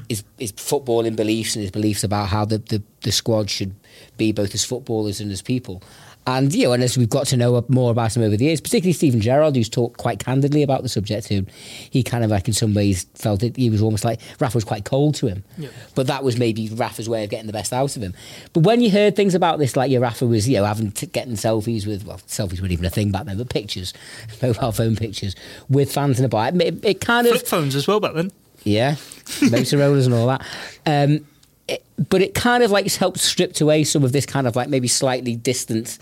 his, 0.09 0.25
his 0.39 0.53
footballing 0.53 1.17
beliefs 1.17 1.55
and 1.55 1.63
his 1.63 1.71
beliefs 1.71 2.03
about 2.03 2.29
how 2.29 2.45
the, 2.45 2.59
the, 2.59 2.83
the 3.03 3.13
squad 3.13 3.51
should 3.51 3.75
be 4.17 4.33
both 4.33 4.55
as 4.55 4.65
footballers 4.65 5.21
and 5.21 5.31
as 5.31 5.43
people. 5.43 5.83
And 6.29 6.55
you 6.55 6.65
know, 6.65 6.75
and 6.75 6.83
as 6.83 6.99
we've 6.99 7.09
got 7.09 7.27
to 7.29 7.39
know 7.39 7.65
more 7.69 7.91
about 7.91 8.15
him 8.15 8.23
over 8.23 8.37
the 8.37 8.45
years, 8.45 8.61
particularly 8.61 8.93
Steven 8.93 9.19
Gerrard, 9.19 9.57
who's 9.57 9.71
talked 9.71 9.97
quite 9.97 10.19
candidly 10.19 10.63
about 10.63 10.83
the 10.83 10.89
subject 10.91 11.27
him, 11.27 11.47
he 11.89 12.03
kind 12.03 12.23
of 12.23 12.31
like 12.31 12.47
in 12.47 12.53
some 12.53 12.75
ways 12.75 13.07
felt 13.15 13.43
it. 13.43 13.57
He 13.57 13.71
was 13.71 13.81
almost 13.81 14.05
like 14.05 14.21
Rafa 14.39 14.59
was 14.59 14.65
quite 14.65 14.85
cold 14.85 15.15
to 15.17 15.27
him, 15.27 15.43
yeah. 15.57 15.71
but 15.95 16.07
that 16.09 16.23
was 16.23 16.37
maybe 16.37 16.69
Rafa's 16.69 17.09
way 17.09 17.25
of 17.25 17.31
getting 17.31 17.47
the 17.47 17.53
best 17.55 17.73
out 17.73 17.97
of 17.97 18.03
him. 18.03 18.13
But 18.53 18.65
when 18.65 18.83
you 18.83 18.91
heard 18.91 19.17
things 19.17 19.35
about 19.35 19.59
this, 19.59 19.75
like 19.75 19.91
yeah, 19.91 20.01
Rafa 20.01 20.27
was 20.27 20.47
you 20.47 20.59
know 20.59 20.67
having 20.67 20.91
t- 20.91 21.07
getting 21.07 21.33
selfies 21.33 21.87
with 21.87 22.05
well, 22.05 22.19
selfies 22.27 22.61
weren't 22.61 22.73
even 22.73 22.85
a 22.85 22.91
thing 22.91 23.11
back 23.11 23.25
then, 23.25 23.39
but 23.39 23.49
pictures, 23.49 23.95
mobile 24.43 24.73
phone 24.73 24.97
pictures 24.97 25.35
with 25.71 25.91
fans 25.91 26.19
in 26.19 26.27
a 26.27 26.29
bar, 26.29 26.51
it, 26.55 26.85
it 26.85 27.01
kind 27.01 27.27
of 27.27 27.33
flip 27.33 27.47
phones 27.47 27.75
as 27.75 27.89
well 27.89 28.01
back 28.01 28.13
then. 28.13 28.31
Yeah, 28.65 28.93
Motorola's 29.49 30.05
and 30.05 30.15
all 30.15 30.27
that. 30.27 30.45
Um, 30.85 31.27
it, 31.69 31.83
but 32.11 32.21
it 32.21 32.35
kind 32.35 32.63
of 32.63 32.71
like 32.71 32.93
helped 32.93 33.19
strip 33.19 33.59
away 33.63 33.85
some 33.85 34.05
of 34.05 34.13
this 34.13 34.27
kind 34.27 34.47
of 34.47 34.57
like 34.57 34.69
maybe 34.69 34.89
slightly 34.89 35.35
distant 35.35 35.99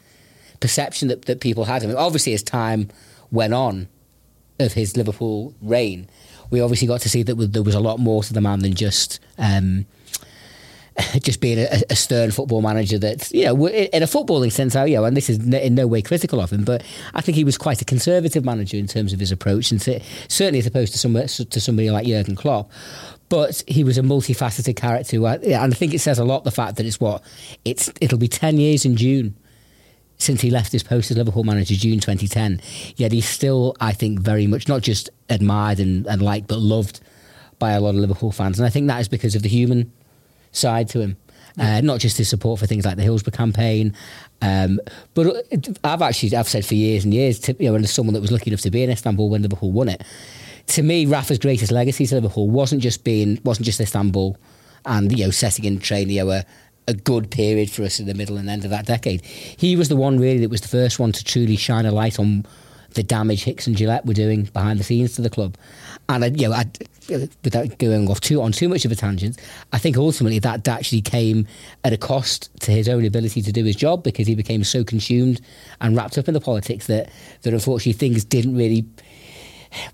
perception 0.61 1.09
that, 1.09 1.27
that 1.27 1.41
people 1.41 1.65
had 1.65 1.83
of 1.83 1.91
him. 1.91 1.97
Obviously, 1.97 2.35
as 2.35 2.43
time 2.43 2.89
went 3.31 3.55
on 3.55 3.89
of 4.59 4.73
his 4.73 4.97
Liverpool 4.97 5.55
reign, 5.61 6.09
we 6.51 6.61
obviously 6.61 6.87
got 6.87 7.01
to 7.03 7.09
see 7.09 7.23
that 7.23 7.35
there 7.35 7.63
was 7.63 7.75
a 7.75 7.81
lot 7.81 7.99
more 7.99 8.23
to 8.23 8.33
the 8.33 8.41
man 8.41 8.61
than 8.61 8.75
just 8.75 9.21
um, 9.39 9.87
just 11.21 11.41
being 11.41 11.59
a, 11.59 11.83
a, 11.91 11.97
stern 11.97 12.31
football 12.31 12.63
manager. 12.63 12.99
That 12.99 13.31
you 13.33 13.45
know, 13.45 13.69
in 13.69 14.03
a 14.03 14.07
footballing 14.07 14.53
sense, 14.53 14.75
you 14.75 14.97
know, 14.97 15.05
and 15.05 15.17
this 15.17 15.29
is 15.29 15.39
in 15.39 15.75
no 15.75 15.87
way 15.87 16.03
critical 16.03 16.41
of 16.41 16.53
him, 16.53 16.65
but 16.65 16.83
I 17.15 17.21
think 17.21 17.37
he 17.37 17.45
was 17.45 17.59
quite 17.59 17.83
a 17.83 17.85
conservative 17.85 18.45
manager 18.45 18.77
in 18.77 18.87
terms 18.87 19.13
of 19.13 19.21
his 19.21 19.33
approach, 19.33 19.71
and 19.71 19.83
certainly 19.83 20.59
as 20.59 20.67
opposed 20.67 20.93
to 20.93 20.99
some 20.99 21.15
to 21.15 21.61
somebody 21.61 21.91
like 21.91 22.07
Jurgen 22.07 22.37
Klopp 22.37 22.71
but 23.29 23.63
he 23.67 23.83
was 23.85 23.99
a 23.99 24.03
multifaceted 24.03 24.77
character, 24.77 25.17
and 25.27 25.75
I 25.75 25.77
think 25.77 25.95
it 25.95 25.99
says 25.99 26.19
a 26.19 26.25
lot 26.25 26.45
the 26.45 26.51
fact 26.51 26.77
that 26.77 26.87
it's 26.87 27.01
what 27.01 27.23
it's. 27.65 27.91
It'll 28.01 28.19
be 28.19 28.29
ten 28.29 28.59
years 28.59 28.85
in 28.85 28.97
June 28.97 29.37
since 30.19 30.41
he 30.41 30.51
left 30.51 30.73
his 30.73 30.83
post 30.83 31.11
as 31.11 31.17
Liverpool 31.17 31.45
manager 31.45 31.75
in 31.75 31.81
June 31.81 32.01
2010. 32.01 32.61
Yet 32.97 33.13
he's 33.13 33.29
still, 33.29 33.77
I 33.81 33.93
think, 33.93 34.21
very 34.21 34.47
much 34.47 34.69
not 34.69 34.83
just 34.83 35.11
admired 35.29 35.81
and, 35.81 36.07
and 36.07 36.23
liked, 36.23 36.49
but 36.49 36.59
loved 36.59 37.01
by 37.59 37.73
a 37.73 37.81
lot 37.81 37.91
of 37.91 37.97
Liverpool 37.97 38.33
fans. 38.33 38.59
And 38.59 38.67
I 38.67 38.71
think 38.71 38.87
that 38.89 39.01
is 39.01 39.09
because 39.09 39.35
of 39.35 39.43
the 39.43 39.49
human 39.49 39.93
side 40.53 40.89
to 40.91 41.01
him. 41.01 41.17
Uh, 41.59 41.81
not 41.81 42.01
just 42.01 42.19
his 42.19 42.29
support 42.29 42.61
for 42.61 42.67
things 42.67 42.85
like 42.85 42.97
the 42.97 43.03
Hillsborough 43.03 43.33
campaign, 43.33 43.95
um, 44.43 44.79
but 45.15 45.47
I've 45.83 46.03
actually 46.03 46.37
I've 46.37 46.49
said 46.49 46.67
for 46.67 46.75
years 46.75 47.03
and 47.05 47.15
years, 47.15 47.39
to, 47.41 47.57
you 47.59 47.71
know, 47.71 47.77
as 47.79 47.91
someone 47.91 48.13
that 48.13 48.21
was 48.21 48.31
lucky 48.31 48.51
enough 48.51 48.61
to 48.61 48.71
be 48.71 48.83
in 48.83 48.91
Istanbul 48.91 49.31
when 49.31 49.41
Liverpool 49.41 49.73
won 49.73 49.89
it, 49.89 50.03
to 50.67 50.83
me, 50.83 51.07
Rafa's 51.07 51.39
greatest 51.39 51.73
legacy 51.73 52.07
to 52.07 52.17
Liverpool 52.17 52.51
wasn't 52.51 52.83
just 52.83 53.05
being 53.05 53.41
wasn't 53.43 53.65
just 53.65 53.81
Istanbul 53.81 54.37
and 54.85 55.17
you 55.17 55.25
know 55.25 55.31
setting 55.31 55.65
in 55.65 55.79
train 55.79 56.09
you 56.09 56.25
know, 56.25 56.31
a, 56.31 56.45
a 56.89 56.95
good 56.95 57.31
period 57.31 57.71
for 57.71 57.83
us 57.83 57.99
in 57.99 58.07
the 58.07 58.15
middle 58.15 58.37
and 58.37 58.49
end 58.49 58.65
of 58.65 58.71
that 58.71 58.87
decade. 58.87 59.25
He 59.25 59.77
was 59.77 59.89
the 59.89 59.97
one 59.97 60.19
really 60.19 60.39
that 60.39 60.51
was 60.51 60.61
the 60.61 60.69
first 60.69 60.99
one 60.99 61.13
to 61.13 61.25
truly 61.25 61.57
shine 61.57 61.87
a 61.87 61.91
light 61.91 62.19
on 62.19 62.47
the 62.95 63.03
damage 63.03 63.45
Hicks 63.45 63.67
and 63.67 63.77
Gillett 63.77 64.07
were 64.07 64.15
doing 64.15 64.45
behind 64.45 64.81
the 64.81 64.85
scenes 64.85 65.15
to 65.17 65.23
the 65.23 65.31
club. 65.31 65.57
And 66.09 66.25
I, 66.25 66.29
you 66.29 66.49
know, 66.49 66.55
I, 66.55 66.65
without 67.45 67.79
going 67.79 68.09
off 68.09 68.21
too 68.21 68.41
on 68.41 68.53
too 68.53 68.69
much 68.69 68.85
of 68.85 68.93
a 68.93 68.97
tangent, 68.97 69.39
I 69.73 69.79
think 69.79 69.97
ultimately 69.97 70.39
that 70.41 70.67
actually 70.67 71.03
came 71.03 71.47
at 71.85 71.93
a 71.93 71.99
cost 71.99 72.49
to 72.61 72.73
his 72.73 72.89
own 72.89 73.05
ability 73.05 73.43
to 73.43 73.53
do 73.53 73.65
his 73.65 73.77
job 73.77 74.03
because 74.03 74.27
he 74.27 74.35
became 74.35 74.65
so 74.65 74.83
consumed 74.83 75.41
and 75.81 75.97
wrapped 75.97 76.17
up 76.17 76.27
in 76.27 76.35
the 76.35 76.41
politics 76.41 76.87
that 76.87 77.11
that 77.43 77.53
unfortunately 77.53 77.93
things 77.93 78.25
didn't 78.25 78.57
really 78.57 78.87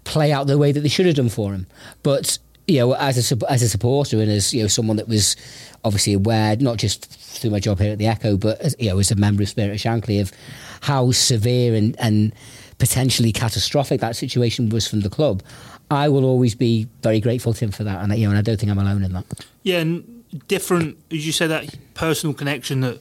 play 0.05 0.33
out 0.33 0.47
the 0.47 0.59
way 0.59 0.71
that 0.73 0.81
they 0.81 0.89
should 0.89 1.07
have 1.07 1.17
done 1.17 1.29
for 1.29 1.53
him. 1.53 1.67
But 2.03 2.39
you 2.67 2.79
know, 2.79 2.95
as 2.95 3.33
a 3.33 3.51
as 3.51 3.63
a 3.63 3.69
supporter 3.69 4.21
and 4.21 4.31
as 4.31 4.55
you 4.55 4.63
know 4.63 4.69
someone 4.69 4.97
that 4.97 5.09
was 5.09 5.37
obviously 5.85 6.13
aware, 6.13 6.57
not 6.57 6.79
just 6.79 7.07
through 7.07 7.51
my 7.51 7.61
job 7.61 7.79
here 7.79 7.93
at 7.93 7.99
the 7.99 8.07
Echo, 8.07 8.37
but 8.37 8.61
as, 8.61 8.77
you 8.79 8.89
know, 8.89 8.99
as 8.99 9.11
a 9.11 9.17
member 9.17 9.43
of 9.43 9.49
Spirit 9.49 9.73
of 9.73 9.79
Shankly, 9.79 10.21
of 10.21 10.33
how 10.81 11.11
severe 11.11 11.75
and, 11.75 11.97
and 11.99 12.33
potentially 12.79 13.33
catastrophic 13.33 14.01
that 14.01 14.17
situation 14.17 14.69
was 14.69 14.87
from 14.87 15.01
the 15.01 15.11
club. 15.11 15.43
I 15.91 16.09
will 16.09 16.25
always 16.25 16.55
be 16.55 16.89
very 17.03 17.21
grateful 17.21 17.53
to 17.53 17.65
him 17.65 17.71
for 17.71 17.85
that, 17.85 18.03
and 18.03 18.17
you 18.17 18.27
know, 18.27 18.31
and 18.31 18.39
I 18.39 18.43
don't 18.43 18.59
think 18.59 18.71
I'm 18.71 18.79
alone 18.79 19.03
in 19.03 19.13
that. 19.13 19.47
Yeah, 19.63 19.81
and 19.81 20.25
different, 20.49 20.97
as 21.11 21.27
you 21.27 21.33
say, 21.33 21.47
that 21.47 21.75
personal 21.95 22.33
connection 22.33 22.81
that 22.81 22.99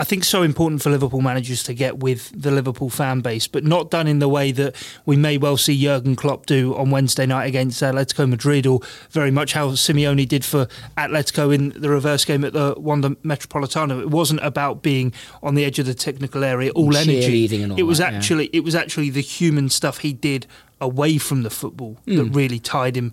I 0.00 0.04
think 0.04 0.22
so 0.22 0.42
important 0.42 0.80
for 0.80 0.90
Liverpool 0.90 1.20
managers 1.20 1.64
to 1.64 1.74
get 1.74 1.98
with 1.98 2.30
the 2.40 2.52
Liverpool 2.52 2.88
fan 2.88 3.20
base, 3.20 3.48
but 3.48 3.64
not 3.64 3.90
done 3.90 4.06
in 4.06 4.20
the 4.20 4.28
way 4.28 4.52
that 4.52 4.76
we 5.06 5.16
may 5.16 5.38
well 5.38 5.56
see 5.56 5.80
Jurgen 5.80 6.14
Klopp 6.14 6.46
do 6.46 6.76
on 6.76 6.90
Wednesday 6.90 7.26
night 7.26 7.46
against 7.46 7.82
Atletico 7.82 8.28
Madrid, 8.28 8.64
or 8.64 8.80
very 9.10 9.32
much 9.32 9.54
how 9.54 9.70
Simeone 9.70 10.28
did 10.28 10.44
for 10.44 10.68
Atletico 10.96 11.52
in 11.52 11.70
the 11.70 11.90
reverse 11.90 12.24
game 12.24 12.44
at 12.44 12.52
the 12.52 12.74
Wanda 12.76 13.10
Metropolitano. 13.24 14.00
It 14.00 14.10
wasn't 14.10 14.40
about 14.44 14.82
being 14.82 15.12
on 15.42 15.56
the 15.56 15.64
edge 15.64 15.80
of 15.80 15.86
the 15.86 15.94
technical 15.94 16.44
area, 16.44 16.70
all 16.70 16.96
energy. 16.96 17.64
All 17.64 17.76
it 17.76 17.82
was 17.82 17.98
that, 17.98 18.14
actually 18.14 18.44
yeah. 18.44 18.58
it 18.58 18.64
was 18.64 18.76
actually 18.76 19.10
the 19.10 19.20
human 19.20 19.68
stuff 19.68 19.98
he 19.98 20.12
did 20.12 20.46
away 20.80 21.18
from 21.18 21.42
the 21.42 21.50
football 21.50 21.98
mm. 22.06 22.16
that 22.18 22.24
really 22.36 22.60
tied 22.60 22.96
him 22.96 23.12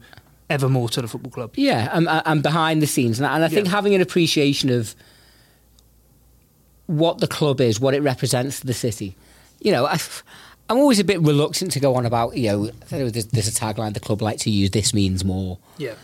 ever 0.52 0.70
more 0.70 0.88
to 0.90 1.02
the 1.02 1.08
football 1.08 1.32
club. 1.32 1.54
Yeah, 1.56 1.90
and, 1.92 2.08
and 2.08 2.44
behind 2.44 2.84
the 2.84 2.88
scenes, 2.88 3.20
and 3.20 3.26
I 3.26 3.48
think 3.48 3.66
yeah. 3.66 3.72
having 3.72 3.96
an 3.96 4.02
appreciation 4.02 4.70
of 4.70 4.96
what 6.88 7.20
the 7.20 7.28
club 7.28 7.62
is, 7.62 7.80
what 7.80 7.94
it 7.94 8.02
represents 8.02 8.60
to 8.60 8.68
the 8.68 8.74
city. 8.74 9.16
You 9.60 9.72
know, 9.72 9.86
I, 9.86 10.00
am 10.70 10.78
always 10.78 11.00
a 11.00 11.04
bit 11.04 11.22
reluctant 11.22 11.72
to 11.72 11.80
go 11.80 11.96
on 11.96 12.06
about, 12.06 12.38
you 12.38 12.50
know, 12.50 12.66
there's, 12.90 13.28
there's, 13.28 13.48
a 13.48 13.52
tagline 13.52 13.94
the 13.94 14.00
club 14.00 14.22
like 14.22 14.40
to 14.40 14.50
use, 14.50 14.72
this 14.72 14.94
means 14.94 15.24
more. 15.24 15.58
Yeah. 15.78 15.96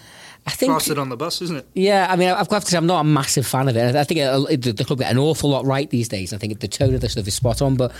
I 0.47 0.51
think 0.51 0.73
Faster 0.73 0.99
on 0.99 1.09
the 1.09 1.17
bus, 1.17 1.39
isn't 1.43 1.57
it? 1.57 1.67
Yeah, 1.75 2.07
I 2.09 2.15
mean, 2.15 2.29
I've 2.29 2.49
got 2.49 2.63
to 2.63 2.67
say, 2.67 2.75
I'm 2.75 2.87
not 2.87 3.01
a 3.01 3.03
massive 3.03 3.45
fan 3.45 3.67
of 3.67 3.77
it. 3.77 3.95
I 3.95 4.03
think 4.03 4.21
it, 4.21 4.23
uh, 4.23 4.73
the 4.73 4.83
club 4.83 4.97
get 4.97 5.11
an 5.11 5.19
awful 5.19 5.51
lot 5.51 5.65
right 5.65 5.87
these 5.87 6.07
days. 6.07 6.33
I 6.33 6.37
think 6.37 6.59
the 6.59 6.67
tone 6.67 6.95
of 6.95 7.01
the 7.01 7.09
stuff 7.09 7.27
is 7.27 7.35
spot 7.35 7.61
on, 7.61 7.75
but 7.75 7.91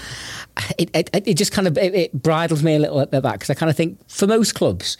it, 0.79 0.89
it, 0.95 1.09
it 1.13 1.33
just 1.35 1.51
kind 1.51 1.67
of 1.67 1.77
it, 1.77 1.93
it 1.93 2.13
bridles 2.13 2.63
me 2.63 2.75
a 2.75 2.79
little 2.79 3.05
bit 3.05 3.21
back 3.21 3.33
because 3.33 3.51
I 3.51 3.53
kind 3.53 3.69
of 3.69 3.77
think 3.77 3.99
for 4.09 4.25
most 4.25 4.55
clubs, 4.55 4.97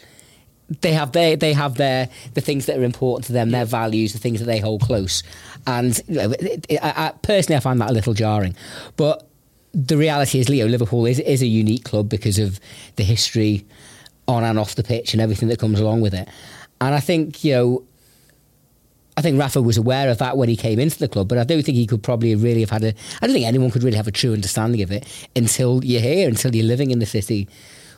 they 0.80 0.92
have 0.92 1.12
their 1.12 1.36
they 1.36 1.52
have 1.52 1.76
their 1.76 2.08
the 2.34 2.40
things 2.40 2.66
that 2.66 2.78
are 2.78 2.84
important 2.84 3.26
to 3.26 3.32
them, 3.32 3.50
their 3.50 3.64
values, 3.64 4.12
the 4.12 4.20
things 4.20 4.38
that 4.38 4.46
they 4.46 4.60
hold 4.60 4.82
close. 4.82 5.24
And 5.66 6.00
you 6.08 6.14
know, 6.16 6.30
it, 6.32 6.66
it, 6.68 6.78
I, 6.82 7.08
I, 7.08 7.12
personally, 7.22 7.56
I 7.56 7.60
find 7.60 7.80
that 7.80 7.90
a 7.90 7.92
little 7.92 8.14
jarring. 8.14 8.56
But 8.96 9.28
the 9.72 9.96
reality 9.96 10.38
is, 10.38 10.48
Leo 10.48 10.66
Liverpool 10.66 11.06
is 11.06 11.18
is 11.20 11.42
a 11.42 11.46
unique 11.46 11.84
club 11.84 12.08
because 12.08 12.38
of 12.38 12.60
the 12.96 13.04
history 13.04 13.64
on 14.28 14.44
and 14.44 14.58
off 14.58 14.74
the 14.74 14.82
pitch 14.82 15.12
and 15.14 15.20
everything 15.20 15.48
that 15.48 15.58
comes 15.58 15.80
along 15.80 16.00
with 16.00 16.14
it. 16.14 16.28
And 16.80 16.94
I 16.94 17.00
think 17.00 17.44
you 17.44 17.54
know 17.54 17.84
I 19.16 19.20
think 19.20 19.38
Rafa 19.38 19.60
was 19.60 19.76
aware 19.76 20.08
of 20.08 20.18
that 20.18 20.36
when 20.38 20.48
he 20.48 20.56
came 20.56 20.78
into 20.78 20.98
the 20.98 21.08
club, 21.08 21.28
but 21.28 21.36
I 21.36 21.44
don't 21.44 21.62
think 21.62 21.76
he 21.76 21.86
could 21.86 22.02
probably 22.02 22.34
really 22.34 22.60
have 22.60 22.70
had 22.70 22.82
a. 22.82 22.94
I 23.20 23.26
don't 23.26 23.34
think 23.34 23.46
anyone 23.46 23.70
could 23.70 23.82
really 23.82 23.96
have 23.96 24.08
a 24.08 24.12
true 24.12 24.32
understanding 24.32 24.80
of 24.80 24.90
it 24.90 25.06
until 25.36 25.84
you're 25.84 26.00
here, 26.00 26.28
until 26.28 26.54
you're 26.54 26.64
living 26.64 26.90
in 26.90 26.98
the 26.98 27.06
city, 27.06 27.46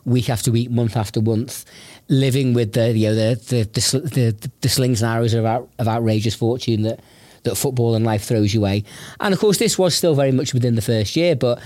week 0.04 0.28
after 0.28 0.50
week, 0.50 0.70
month 0.70 0.96
after 0.96 1.22
month, 1.22 1.64
living 2.08 2.52
with 2.52 2.72
the 2.72 2.96
you 2.96 3.08
know 3.08 3.14
the 3.14 3.34
the 3.48 3.80
the, 3.80 4.00
the, 4.00 4.50
the 4.60 4.68
slings 4.68 5.02
and 5.02 5.12
arrows 5.12 5.34
of, 5.34 5.44
out, 5.44 5.70
of 5.78 5.86
outrageous 5.86 6.34
fortune 6.34 6.82
that 6.82 6.98
that 7.44 7.56
football 7.56 7.94
and 7.94 8.04
life 8.04 8.24
throws 8.24 8.52
you 8.52 8.60
away. 8.60 8.84
And 9.20 9.32
of 9.32 9.40
course, 9.40 9.58
this 9.58 9.78
was 9.78 9.94
still 9.94 10.14
very 10.14 10.32
much 10.32 10.52
within 10.52 10.74
the 10.74 10.82
first 10.82 11.16
year, 11.16 11.36
but 11.36 11.60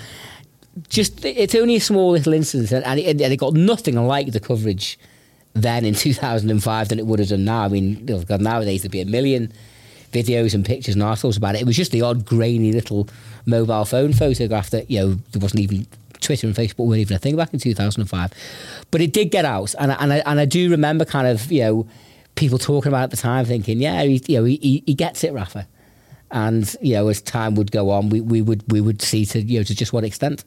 just 0.89 1.25
it's 1.25 1.55
only 1.55 1.77
a 1.77 1.81
small 1.81 2.13
little 2.13 2.33
incident, 2.33 2.85
and 2.87 3.01
it, 3.01 3.21
and 3.21 3.33
it 3.33 3.37
got 3.37 3.55
nothing 3.55 3.97
like 4.07 4.33
the 4.33 4.41
coverage 4.41 4.99
then 5.55 5.85
in 5.85 5.95
2005 5.95 6.89
than 6.89 6.99
it 6.99 7.07
would 7.07 7.19
have 7.19 7.29
done 7.29 7.45
now. 7.45 7.63
I 7.63 7.69
mean, 7.69 8.07
God, 8.07 8.41
nowadays 8.41 8.83
there'd 8.83 8.93
be 8.93 9.01
a 9.01 9.07
million 9.07 9.53
videos 10.13 10.55
and 10.55 10.65
pictures 10.65 10.95
and 10.95 11.03
articles 11.03 11.37
about 11.37 11.55
it. 11.55 11.63
It 11.63 11.67
was 11.67 11.77
just 11.77 11.93
the 11.93 12.03
odd 12.03 12.25
grainy 12.25 12.73
little 12.73 13.09
mobile 13.47 13.85
phone 13.85 14.13
photograph 14.13 14.71
that, 14.71 14.91
you 14.91 15.01
know, 15.01 15.09
there 15.33 15.41
wasn't 15.41 15.61
even 15.61 15.87
Twitter 16.21 16.47
and 16.47 16.57
Facebook 16.57 16.87
weren't 16.87 17.01
even 17.01 17.17
a 17.17 17.19
thing 17.19 17.37
back 17.37 17.53
in 17.53 17.61
2005. 17.61 18.33
But 18.91 19.01
it 19.01 19.13
did 19.13 19.31
get 19.31 19.45
out. 19.45 19.75
And, 19.79 19.93
and, 19.93 20.13
I, 20.13 20.17
and 20.19 20.41
I 20.41 20.45
do 20.45 20.71
remember 20.71 21.05
kind 21.05 21.27
of, 21.27 21.51
you 21.51 21.63
know, 21.63 21.89
people 22.39 22.59
talking 22.59 22.89
about 22.89 23.05
at 23.05 23.11
the 23.11 23.17
time 23.17 23.45
thinking, 23.45 23.81
yeah, 23.81 24.03
he, 24.05 24.23
you 24.29 24.39
know, 24.39 24.45
he, 24.45 24.83
he 24.87 24.95
gets 24.95 25.25
it, 25.25 25.33
Rafa. 25.33 25.67
And, 26.31 26.75
you 26.81 26.95
know, 26.95 27.09
as 27.09 27.21
time 27.21 27.55
would 27.57 27.73
go 27.73 27.91
on, 27.91 28.11
we, 28.11 28.21
we 28.21 28.43
would 28.43 28.71
we 28.71 28.81
would 28.81 29.03
see 29.03 29.27
to, 29.27 29.41
you 29.41 29.61
know, 29.61 29.65
to 29.65 29.75
just 29.75 29.93
what 29.93 30.05
extent. 30.05 30.45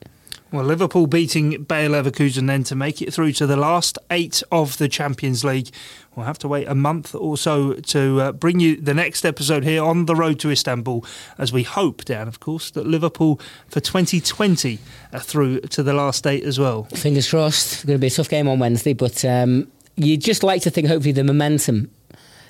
Well, 0.52 0.64
Liverpool 0.64 1.06
beating 1.06 1.64
Bayer 1.64 1.88
Leverkusen 1.88 2.46
then 2.46 2.62
to 2.64 2.74
make 2.74 3.00
it 3.00 3.12
through 3.12 3.32
to 3.32 3.46
the 3.46 3.56
last 3.56 3.98
eight 4.10 4.42
of 4.52 4.76
the 4.76 4.86
Champions 4.86 5.44
League. 5.44 5.70
We'll 6.14 6.26
have 6.26 6.38
to 6.40 6.48
wait 6.48 6.68
a 6.68 6.74
month 6.74 7.14
or 7.14 7.38
so 7.38 7.72
to 7.72 8.20
uh, 8.20 8.32
bring 8.32 8.60
you 8.60 8.76
the 8.76 8.92
next 8.92 9.24
episode 9.24 9.64
here 9.64 9.82
on 9.82 10.04
the 10.04 10.14
road 10.14 10.38
to 10.40 10.50
Istanbul, 10.50 11.06
as 11.38 11.54
we 11.54 11.62
hope, 11.62 12.04
Dan, 12.04 12.28
of 12.28 12.38
course, 12.38 12.70
that 12.72 12.86
Liverpool 12.86 13.40
for 13.66 13.80
2020 13.80 14.78
are 15.14 15.20
through 15.20 15.60
to 15.60 15.82
the 15.82 15.94
last 15.94 16.26
eight 16.26 16.44
as 16.44 16.58
well. 16.58 16.84
Fingers 16.84 17.30
crossed. 17.30 17.72
It's 17.72 17.84
going 17.84 17.96
to 17.96 18.00
be 18.00 18.08
a 18.08 18.10
tough 18.10 18.28
game 18.28 18.46
on 18.46 18.58
Wednesday, 18.58 18.92
but 18.92 19.24
um, 19.24 19.68
you'd 19.96 20.20
just 20.20 20.42
like 20.42 20.62
to 20.62 20.70
think, 20.70 20.88
hopefully, 20.88 21.12
the 21.12 21.24
momentum 21.24 21.90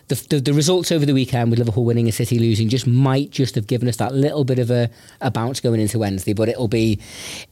the, 0.08 0.26
the, 0.28 0.40
the, 0.40 0.52
results 0.52 0.90
over 0.92 1.06
the 1.06 1.14
weekend 1.14 1.50
with 1.50 1.58
Liverpool 1.58 1.84
winning 1.84 2.06
and 2.06 2.14
City 2.14 2.38
losing 2.38 2.68
just 2.68 2.86
might 2.86 3.30
just 3.30 3.54
have 3.54 3.66
given 3.66 3.88
us 3.88 3.96
that 3.96 4.14
little 4.14 4.44
bit 4.44 4.58
of 4.58 4.70
a, 4.70 4.90
a 5.20 5.30
bounce 5.30 5.60
going 5.60 5.80
into 5.80 5.98
Wednesday. 5.98 6.32
But 6.32 6.48
it'll 6.48 6.68
be, 6.68 7.00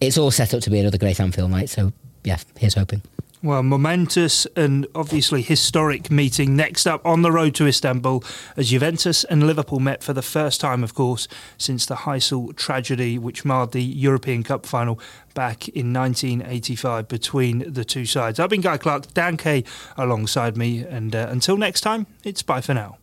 it's 0.01 0.19
all 0.19 0.31
set 0.31 0.53
up 0.53 0.61
to 0.63 0.71
be 0.71 0.79
another 0.79 0.99
great 0.99 1.21
Anfield 1.21 1.51
night. 1.51 1.71
So 1.71 1.93
yeah, 2.25 2.39
here's 2.59 2.75
hoping. 2.75 3.03
Well, 3.43 3.63
momentous 3.63 4.47
and 4.55 4.87
obviously 4.95 5.41
historic 5.41 6.11
meeting 6.11 6.57
next 6.57 6.87
up 6.87 7.05
on 7.07 7.23
the 7.23 7.33
road 7.33 7.55
to 7.55 7.67
Istanbul 7.67 8.23
as 8.55 8.69
Juventus 8.69 9.25
and 9.25 9.47
Liverpool 9.47 9.81
met 9.81 10.03
for 10.03 10.13
the 10.13 10.21
first 10.21 10.61
time, 10.61 10.85
of 10.85 10.93
course, 10.93 11.27
since 11.57 11.87
the 11.87 11.95
Heysel 11.95 12.55
tragedy 12.55 13.17
which 13.17 13.47
marred 13.47 13.73
the 13.73 13.83
European 13.83 14.43
Cup 14.43 14.67
final 14.67 15.01
back 15.33 15.69
in 15.69 15.91
1985 15.91 17.09
between 17.09 17.73
the 17.73 17.85
two 17.85 18.05
sides. 18.05 18.39
I've 18.39 18.51
been 18.51 18.61
Guy 18.61 18.77
Clark, 18.77 19.15
Dan 19.15 19.39
Kay 19.39 19.65
alongside 19.97 20.59
me, 20.59 20.81
and 20.81 21.17
uh, 21.17 21.29
until 21.31 21.57
next 21.57 21.81
time, 21.81 22.07
it's 22.23 22.43
bye 22.43 22.61
for 22.61 22.75
now. 22.75 22.99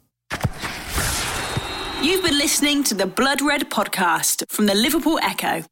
You've 2.03 2.23
been 2.23 2.37
listening 2.37 2.83
to 2.83 2.93
the 2.93 3.07
Blood 3.07 3.41
Red 3.41 3.71
podcast 3.71 4.43
from 4.49 4.67
the 4.67 4.75
Liverpool 4.75 5.17
Echo. 5.23 5.63